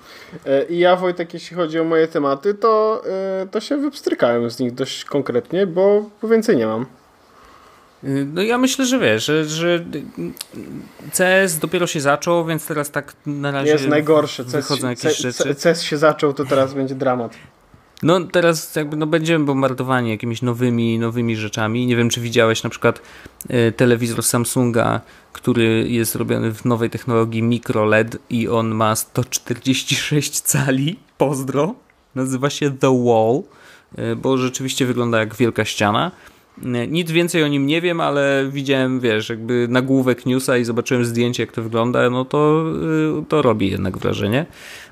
E, 0.45 0.63
I 0.63 0.79
ja, 0.79 0.95
Wojtek, 0.95 1.33
jeśli 1.33 1.57
chodzi 1.57 1.79
o 1.79 1.83
moje 1.83 2.07
tematy, 2.07 2.53
to, 2.53 3.03
e, 3.41 3.47
to 3.51 3.59
się 3.59 3.77
wypstrykałem 3.77 4.49
z 4.49 4.59
nich 4.59 4.73
dość 4.73 5.05
konkretnie, 5.05 5.67
bo, 5.67 6.09
więcej 6.23 6.57
nie 6.57 6.67
mam. 6.67 6.85
Y, 8.03 8.27
no 8.33 8.41
ja 8.41 8.57
myślę, 8.57 8.85
że 8.85 8.99
wiesz, 8.99 9.25
że, 9.25 9.45
że 9.45 9.85
CS 11.17 11.57
dopiero 11.57 11.87
się 11.87 12.01
zaczął, 12.01 12.45
więc 12.45 12.67
teraz 12.67 12.91
tak 12.91 13.13
na 13.25 13.51
razie 13.51 13.71
jest 13.71 13.87
najgorsze. 13.87 14.43
wychodzą 14.43 14.87
CS, 14.95 15.03
jakieś 15.03 15.17
rzeczy. 15.17 15.55
CS 15.55 15.81
się 15.81 15.97
zaczął, 15.97 16.33
to 16.33 16.45
teraz 16.45 16.73
będzie 16.73 16.95
dramat. 16.95 17.33
No 18.03 18.19
teraz 18.19 18.75
jakby 18.75 18.97
no 18.97 19.07
będziemy 19.07 19.45
bombardowani 19.45 20.09
jakimiś 20.09 20.41
nowymi, 20.41 20.99
nowymi 20.99 21.35
rzeczami. 21.35 21.85
Nie 21.85 21.95
wiem, 21.95 22.09
czy 22.09 22.21
widziałeś 22.21 22.63
na 22.63 22.69
przykład 22.69 23.01
y, 23.49 23.71
telewizor 23.71 24.23
Samsunga, 24.23 25.01
który 25.33 25.89
jest 25.89 26.15
robiony 26.15 26.53
w 26.53 26.65
nowej 26.65 26.89
technologii 26.89 27.43
micro 27.43 27.85
LED 27.85 28.17
i 28.29 28.47
on 28.47 28.67
ma 28.67 28.95
146 28.95 30.41
cali. 30.41 30.99
Pozdro. 31.17 31.75
Nazywa 32.15 32.49
się 32.49 32.77
The 32.77 33.03
Wall, 33.05 33.43
y, 33.99 34.15
bo 34.15 34.37
rzeczywiście 34.37 34.85
wygląda 34.85 35.19
jak 35.19 35.35
wielka 35.35 35.65
ściana. 35.65 36.11
Y, 36.63 36.87
nic 36.87 37.11
więcej 37.11 37.43
o 37.43 37.47
nim 37.47 37.67
nie 37.67 37.81
wiem, 37.81 38.01
ale 38.01 38.45
widziałem, 38.49 38.99
wiesz, 38.99 39.29
jakby 39.29 39.67
nagłówek 39.69 40.25
newsa 40.25 40.57
i 40.57 40.63
zobaczyłem 40.63 41.05
zdjęcie, 41.05 41.43
jak 41.43 41.51
to 41.51 41.61
wygląda, 41.61 42.09
no 42.09 42.25
to, 42.25 42.63
to 43.27 43.41
robi 43.41 43.71
jednak 43.71 43.97
wrażenie. 43.97 44.45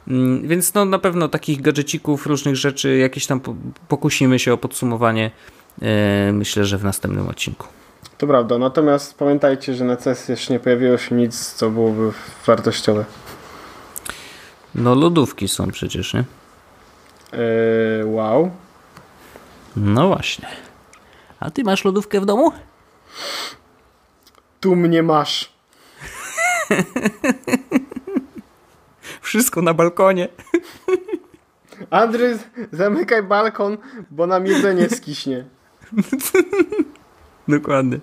Mm, 0.07 0.47
więc 0.47 0.74
no 0.74 0.86
na 0.86 0.99
pewno 0.99 1.28
takich 1.28 1.61
gadżecików, 1.61 2.28
różnych 2.28 2.55
rzeczy, 2.55 2.97
jakieś 2.97 3.28
tam 3.28 3.41
pokusimy 3.88 4.39
się 4.39 4.53
o 4.53 4.57
podsumowanie. 4.57 5.32
E, 5.82 6.32
myślę, 6.34 6.66
że 6.66 6.78
w 6.78 6.84
następnym 6.84 7.28
odcinku. 7.28 7.68
To 8.18 8.28
prawda, 8.28 8.57
natomiast 8.57 9.18
pamiętajcie, 9.18 9.74
że 9.74 9.86
na 9.86 9.97
CES 9.97 10.30
jeszcze 10.30 10.53
nie 10.53 10.59
pojawiło 10.59 10.97
się 10.97 11.16
nic, 11.16 11.53
co 11.53 11.70
byłoby 11.70 12.11
wartościowe. 12.45 13.05
No 14.76 14.95
lodówki 14.95 15.47
są 15.47 15.72
przecież, 15.72 16.13
nie? 16.13 16.24
Eee, 17.34 18.03
wow. 18.03 18.51
No 19.76 20.07
właśnie. 20.07 20.47
A 21.46 21.52
ty 21.52 21.64
masz 21.64 21.86
lodówkę 21.86 22.22
w 22.22 22.26
domu? 22.26 22.52
Tu 24.60 24.76
mnie 24.76 25.04
masz. 25.04 25.54
Wszystko 29.22 29.62
na 29.62 29.74
balkonie. 29.74 30.28
Andrzej, 31.89 32.38
zamykaj 32.72 33.24
balkon, 33.24 33.78
bo 34.12 34.28
nam 34.28 34.46
jedzenie 34.46 34.89
skiśnie. 34.89 35.46
Dokładnie. 37.48 38.00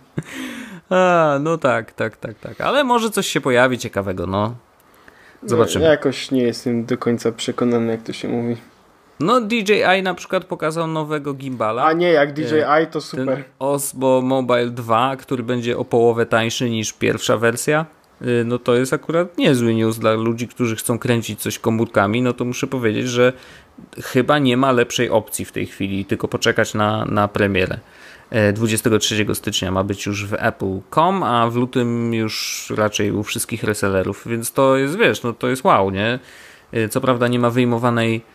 A, 0.90 1.38
no 1.40 1.58
tak, 1.58 1.92
tak, 1.92 2.16
tak, 2.16 2.38
tak. 2.38 2.60
Ale 2.60 2.84
może 2.84 3.10
coś 3.10 3.26
się 3.26 3.40
pojawi 3.40 3.78
ciekawego, 3.78 4.26
no. 4.26 4.54
Zobaczymy. 5.42 5.84
Ja 5.84 5.90
jakoś 5.90 6.30
nie 6.30 6.42
jestem 6.42 6.84
do 6.84 6.98
końca 6.98 7.32
przekonany, 7.32 7.92
jak 7.92 8.02
to 8.02 8.12
się 8.12 8.28
mówi. 8.28 8.56
No 9.22 9.40
DJI 9.40 10.02
na 10.02 10.14
przykład 10.14 10.44
pokazał 10.44 10.86
nowego 10.86 11.34
gimbala. 11.34 11.84
A 11.84 11.92
nie, 11.92 12.08
jak 12.08 12.32
DJI 12.32 12.86
to 12.90 13.00
super. 13.00 13.26
Ten 13.26 13.44
Osmo 13.58 14.20
Mobile 14.22 14.70
2, 14.70 15.16
który 15.16 15.42
będzie 15.42 15.78
o 15.78 15.84
połowę 15.84 16.26
tańszy 16.26 16.70
niż 16.70 16.92
pierwsza 16.92 17.36
wersja. 17.36 17.86
Y, 18.22 18.44
no 18.44 18.58
to 18.58 18.74
jest 18.74 18.92
akurat 18.92 19.38
niezły 19.38 19.74
news 19.74 19.98
dla 19.98 20.12
ludzi, 20.12 20.48
którzy 20.48 20.76
chcą 20.76 20.98
kręcić 20.98 21.40
coś 21.40 21.58
komórkami, 21.58 22.22
no 22.22 22.32
to 22.32 22.44
muszę 22.44 22.66
powiedzieć, 22.66 23.08
że 23.08 23.32
chyba 24.02 24.38
nie 24.38 24.56
ma 24.56 24.72
lepszej 24.72 25.10
opcji 25.10 25.44
w 25.44 25.52
tej 25.52 25.66
chwili, 25.66 26.04
tylko 26.04 26.28
poczekać 26.28 26.74
na, 26.74 27.04
na 27.04 27.28
premierę. 27.28 27.78
23 28.54 29.26
e, 29.30 29.34
stycznia 29.34 29.70
ma 29.70 29.84
być 29.84 30.06
już 30.06 30.26
w 30.26 30.34
Apple.com, 30.34 31.22
a 31.22 31.50
w 31.50 31.56
lutym 31.56 32.14
już 32.14 32.66
raczej 32.76 33.12
u 33.12 33.22
wszystkich 33.22 33.64
resellerów, 33.64 34.22
więc 34.26 34.52
to 34.52 34.76
jest, 34.76 34.98
wiesz, 34.98 35.22
no 35.22 35.32
to 35.32 35.48
jest 35.48 35.64
wow, 35.64 35.90
nie? 35.90 36.18
E, 36.72 36.88
co 36.88 37.00
prawda 37.00 37.28
nie 37.28 37.38
ma 37.38 37.50
wyjmowanej 37.50 38.16
e, 38.16 38.31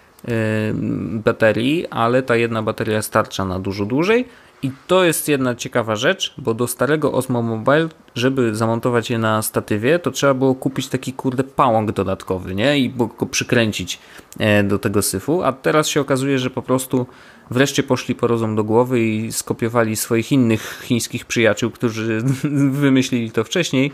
baterii, 1.11 1.87
ale 1.87 2.23
ta 2.23 2.35
jedna 2.35 2.63
bateria 2.63 3.01
starcza 3.01 3.45
na 3.45 3.59
dużo 3.59 3.85
dłużej 3.85 4.25
I 4.63 4.71
to 4.87 5.03
jest 5.03 5.27
jedna 5.27 5.55
ciekawa 5.55 5.95
rzecz, 5.95 6.33
bo 6.37 6.53
do 6.53 6.67
starego 6.67 7.11
Osmo 7.11 7.41
Mobile, 7.41 7.89
żeby 8.15 8.55
zamontować 8.55 9.09
je 9.09 9.17
na 9.17 9.41
statywie, 9.41 9.99
to 9.99 10.11
trzeba 10.11 10.33
było 10.33 10.55
kupić 10.55 10.87
taki 10.87 11.13
kurde 11.13 11.43
pałąk 11.43 11.91
dodatkowy, 11.91 12.55
nie? 12.55 12.79
I 12.79 12.89
go 12.89 13.25
przykręcić 13.25 13.99
e, 14.39 14.63
do 14.63 14.79
tego 14.79 15.01
syfu, 15.01 15.43
a 15.43 15.51
teraz 15.51 15.87
się 15.87 16.01
okazuje, 16.01 16.39
że 16.39 16.49
po 16.49 16.61
prostu 16.61 17.05
wreszcie 17.51 17.83
poszli 17.83 18.15
po 18.15 18.27
rozum 18.27 18.55
do 18.55 18.63
głowy 18.63 18.99
i 18.99 19.31
skopiowali 19.31 19.95
swoich 19.95 20.31
innych 20.31 20.81
chińskich 20.83 21.25
przyjaciół, 21.25 21.71
którzy 21.71 22.21
wymyślili 22.83 23.31
to 23.31 23.43
wcześniej 23.43 23.91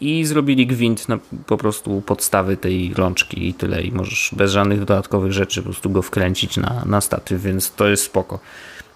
i 0.00 0.24
zrobili 0.24 0.66
gwint 0.66 1.08
na 1.08 1.18
po 1.46 1.56
prostu 1.56 2.02
podstawy 2.06 2.56
tej 2.56 2.94
rączki 2.94 3.48
i 3.48 3.54
tyle 3.54 3.82
i 3.82 3.92
możesz 3.92 4.30
bez 4.36 4.52
żadnych 4.52 4.78
dodatkowych 4.78 5.32
rzeczy 5.32 5.62
po 5.62 5.68
prostu 5.68 5.90
go 5.90 6.02
wkręcić 6.02 6.56
na, 6.56 6.82
na 6.86 7.00
statyw, 7.00 7.42
więc 7.42 7.72
to 7.72 7.88
jest 7.88 8.02
spoko. 8.02 8.38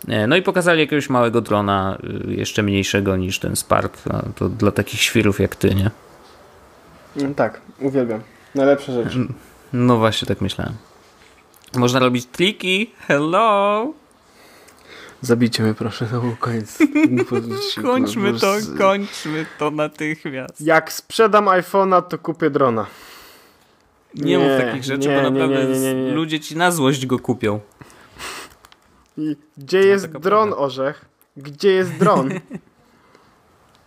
E, 0.09 0.27
no 0.27 0.37
i 0.37 0.43
pokazali 0.43 0.81
jakiegoś 0.81 1.11
małego 1.11 1.41
drona, 1.41 1.99
y, 2.29 2.35
jeszcze 2.35 2.63
mniejszego 2.63 3.17
niż 3.17 3.39
ten 3.39 3.57
Spark. 3.57 3.99
To 4.35 4.49
dla 4.49 4.71
takich 4.71 5.01
świrów 5.01 5.41
jak 5.41 5.57
ty, 5.57 5.75
nie? 5.75 5.91
Mm, 7.17 7.35
tak, 7.35 7.61
uwielbiam. 7.81 8.21
Najlepsza 8.55 8.93
rzecz. 8.93 9.15
Mm, 9.15 9.35
no 9.73 9.97
właśnie, 9.97 10.29
tak 10.29 10.41
myślałem. 10.41 10.75
Można 11.77 12.01
robić 12.01 12.27
triki. 12.27 12.91
Hello! 13.09 13.93
Zabijcie 15.21 15.63
mnie 15.63 15.75
proszę 15.75 16.07
na 16.13 16.37
koniec. 16.39 16.79
kończmy 17.83 18.35
to, 18.35 18.55
kończmy 18.79 19.47
to 19.59 19.71
natychmiast. 19.71 20.61
Jak 20.61 20.93
sprzedam 20.93 21.45
iPhone'a, 21.45 22.03
to 22.03 22.19
kupię 22.19 22.51
drona. 22.51 22.87
Nie, 24.15 24.25
nie 24.25 24.39
mów 24.39 24.61
takich 24.61 24.85
rzeczy, 24.85 25.09
nie, 25.09 25.17
bo 25.17 25.23
naprawdę 25.23 25.65
nie, 25.67 25.95
nie, 25.95 26.13
ludzie 26.13 26.41
ci 26.41 26.57
na 26.57 26.71
złość 26.71 27.07
go 27.07 27.19
kupią. 27.19 27.61
I 29.17 29.37
gdzie 29.59 29.79
jest 29.79 30.07
dron, 30.07 30.49
prawda. 30.49 30.57
Orzech? 30.57 31.05
Gdzie 31.37 31.71
jest 31.71 31.93
dron? 31.93 32.31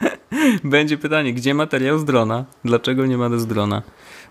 Będzie 0.64 0.98
pytanie, 0.98 1.34
gdzie 1.34 1.54
materiał 1.54 1.98
z 1.98 2.06
drona? 2.06 2.46
Dlaczego 2.66 3.06
nie 3.06 3.18
ma 3.18 3.38
z 3.38 3.48
drona? 3.48 3.82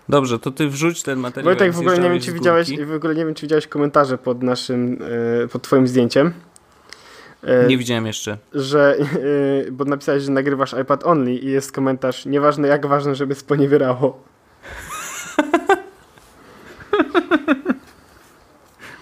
Dobrze, 0.09 0.39
to 0.39 0.51
ty 0.51 0.67
wrzuć 0.67 1.03
ten 1.03 1.19
materiał. 1.19 1.45
Wojtek, 1.53 1.73
w 1.73 1.79
ogóle 1.79 1.99
nie 1.99 2.09
wiem, 2.09 2.19
czy 2.19 2.31
widziałeś, 2.31 2.79
w 2.85 2.93
ogóle 2.93 3.15
nie 3.15 3.25
wiem, 3.25 3.33
czy 3.33 3.41
widziałeś 3.41 3.67
komentarze 3.67 4.17
pod 4.17 4.43
naszym, 4.43 4.99
e, 5.43 5.47
pod 5.47 5.61
twoim 5.61 5.87
zdjęciem. 5.87 6.33
E, 7.43 7.67
nie 7.67 7.77
widziałem 7.77 8.05
jeszcze. 8.05 8.37
Że, 8.53 8.95
e, 9.67 9.71
bo 9.71 9.85
napisałeś, 9.85 10.23
że 10.23 10.31
nagrywasz 10.31 10.75
iPad 10.81 11.05
only 11.05 11.33
i 11.33 11.45
jest 11.45 11.71
komentarz, 11.71 12.25
nieważne 12.25 12.67
jak 12.67 12.85
ważne, 12.85 13.15
żeby 13.15 13.35
sponiewierało. 13.35 14.23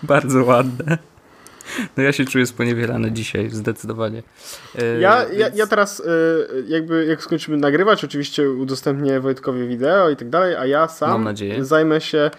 Bardzo 0.03 0.43
ładne. 0.43 0.97
No 1.97 2.03
ja 2.03 2.11
się 2.11 2.25
czuję 2.25 2.45
sponiewierany 2.45 3.11
dzisiaj, 3.11 3.49
zdecydowanie. 3.49 4.23
E, 4.79 4.99
ja, 4.99 5.25
więc... 5.25 5.39
ja, 5.39 5.49
ja 5.53 5.67
teraz 5.67 5.99
e, 5.99 6.03
jakby 6.67 7.05
jak 7.05 7.23
skończymy 7.23 7.57
nagrywać, 7.57 8.03
oczywiście 8.03 8.49
udostępnię 8.49 9.19
Wojtkowi 9.19 9.67
wideo 9.67 10.09
i 10.09 10.15
tak 10.15 10.29
dalej, 10.29 10.55
a 10.55 10.65
ja 10.65 10.87
sam 10.87 11.35
zajmę 11.59 12.01
się 12.01 12.31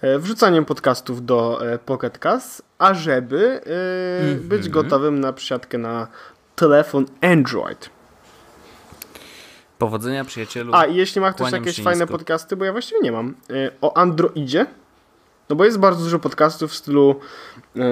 e, 0.00 0.18
wrzucaniem 0.18 0.64
podcastów 0.64 1.26
do 1.26 1.60
Pocket 1.86 2.18
Cast, 2.18 2.62
ażeby 2.78 3.60
mm 3.64 4.38
-hmm. 4.38 4.40
być 4.40 4.68
gotowym 4.68 5.20
na 5.20 5.32
przysiadkę 5.32 5.78
na 5.78 6.08
telefon 6.56 7.06
Android. 7.20 7.90
Powodzenia 9.78 10.24
przyjacielu. 10.24 10.72
A 10.74 10.84
i 10.84 10.96
jeśli 10.96 11.20
ma 11.20 11.32
ktoś 11.32 11.52
jakieś 11.52 11.82
fajne 11.82 12.06
podcasty, 12.06 12.56
bo 12.56 12.64
ja 12.64 12.72
właściwie 12.72 13.00
nie 13.00 13.12
mam, 13.12 13.34
o 13.80 13.96
Androidzie, 13.96 14.66
no 15.50 15.56
bo 15.56 15.64
jest 15.64 15.78
bardzo 15.78 16.04
dużo 16.04 16.18
podcastów 16.18 16.70
w 16.70 16.74
stylu, 16.74 17.16
yy, 17.74 17.82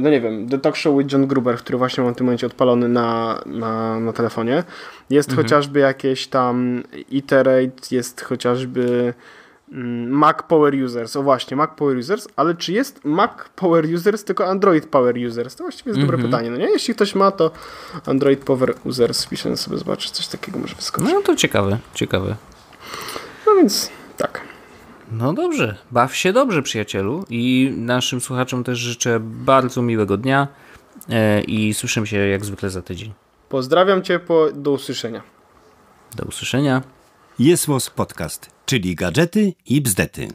no 0.00 0.10
nie 0.10 0.20
wiem, 0.20 0.48
The 0.48 0.58
Talk 0.58 0.76
Show 0.76 0.98
with 0.98 1.12
John 1.12 1.26
Gruber, 1.26 1.56
który 1.56 1.78
właśnie 1.78 2.04
mam 2.04 2.14
w 2.14 2.16
tym 2.16 2.26
momencie 2.26 2.46
odpalony 2.46 2.88
na, 2.88 3.40
na, 3.46 4.00
na 4.00 4.12
telefonie. 4.12 4.64
Jest 5.10 5.28
mhm. 5.28 5.44
chociażby 5.46 5.80
jakieś 5.80 6.26
tam 6.26 6.82
Iterate, 7.10 7.72
jest 7.90 8.20
chociażby 8.20 9.14
mm, 9.72 10.08
Mac 10.10 10.36
Power 10.48 10.74
Users. 10.84 11.16
O 11.16 11.22
właśnie, 11.22 11.56
Mac 11.56 11.70
Power 11.76 11.96
Users, 11.96 12.28
ale 12.36 12.54
czy 12.54 12.72
jest 12.72 13.04
Mac 13.04 13.30
Power 13.56 13.86
Users, 13.94 14.24
tylko 14.24 14.46
Android 14.46 14.86
Power 14.86 15.16
Users? 15.26 15.56
To 15.56 15.64
właściwie 15.64 15.88
jest 15.88 16.00
dobre 16.00 16.14
mhm. 16.14 16.30
pytanie, 16.30 16.50
no 16.50 16.56
nie? 16.56 16.70
Jeśli 16.70 16.94
ktoś 16.94 17.14
ma, 17.14 17.30
to 17.30 17.50
Android 18.06 18.44
Power 18.44 18.74
Users, 18.84 19.26
piszę 19.26 19.56
sobie, 19.56 19.78
zobaczyć, 19.78 20.10
coś 20.10 20.26
takiego 20.26 20.58
może 20.58 20.74
wyskoczyć. 20.74 21.10
No 21.12 21.22
to 21.22 21.36
ciekawe, 21.36 21.78
ciekawe. 21.94 22.36
No 23.46 23.54
więc 23.54 23.90
tak. 24.16 24.49
No 25.12 25.32
dobrze, 25.32 25.76
baw 25.90 26.16
się 26.16 26.32
dobrze, 26.32 26.62
przyjacielu. 26.62 27.24
I 27.30 27.72
naszym 27.76 28.20
słuchaczom 28.20 28.64
też 28.64 28.78
życzę 28.78 29.20
bardzo 29.20 29.82
miłego 29.82 30.16
dnia 30.16 30.48
e, 31.08 31.40
i 31.40 31.74
słyszymy 31.74 32.06
się 32.06 32.16
jak 32.16 32.44
zwykle 32.44 32.70
za 32.70 32.82
tydzień. 32.82 33.12
Pozdrawiam 33.48 34.02
Cię, 34.02 34.18
po, 34.18 34.48
do 34.54 34.70
usłyszenia. 34.70 35.22
Do 36.16 36.24
usłyszenia. 36.24 36.82
Jest 37.38 37.66
Podcast, 37.94 38.50
czyli 38.66 38.94
gadżety 38.94 39.52
i 39.66 39.80
bzdety. 39.80 40.28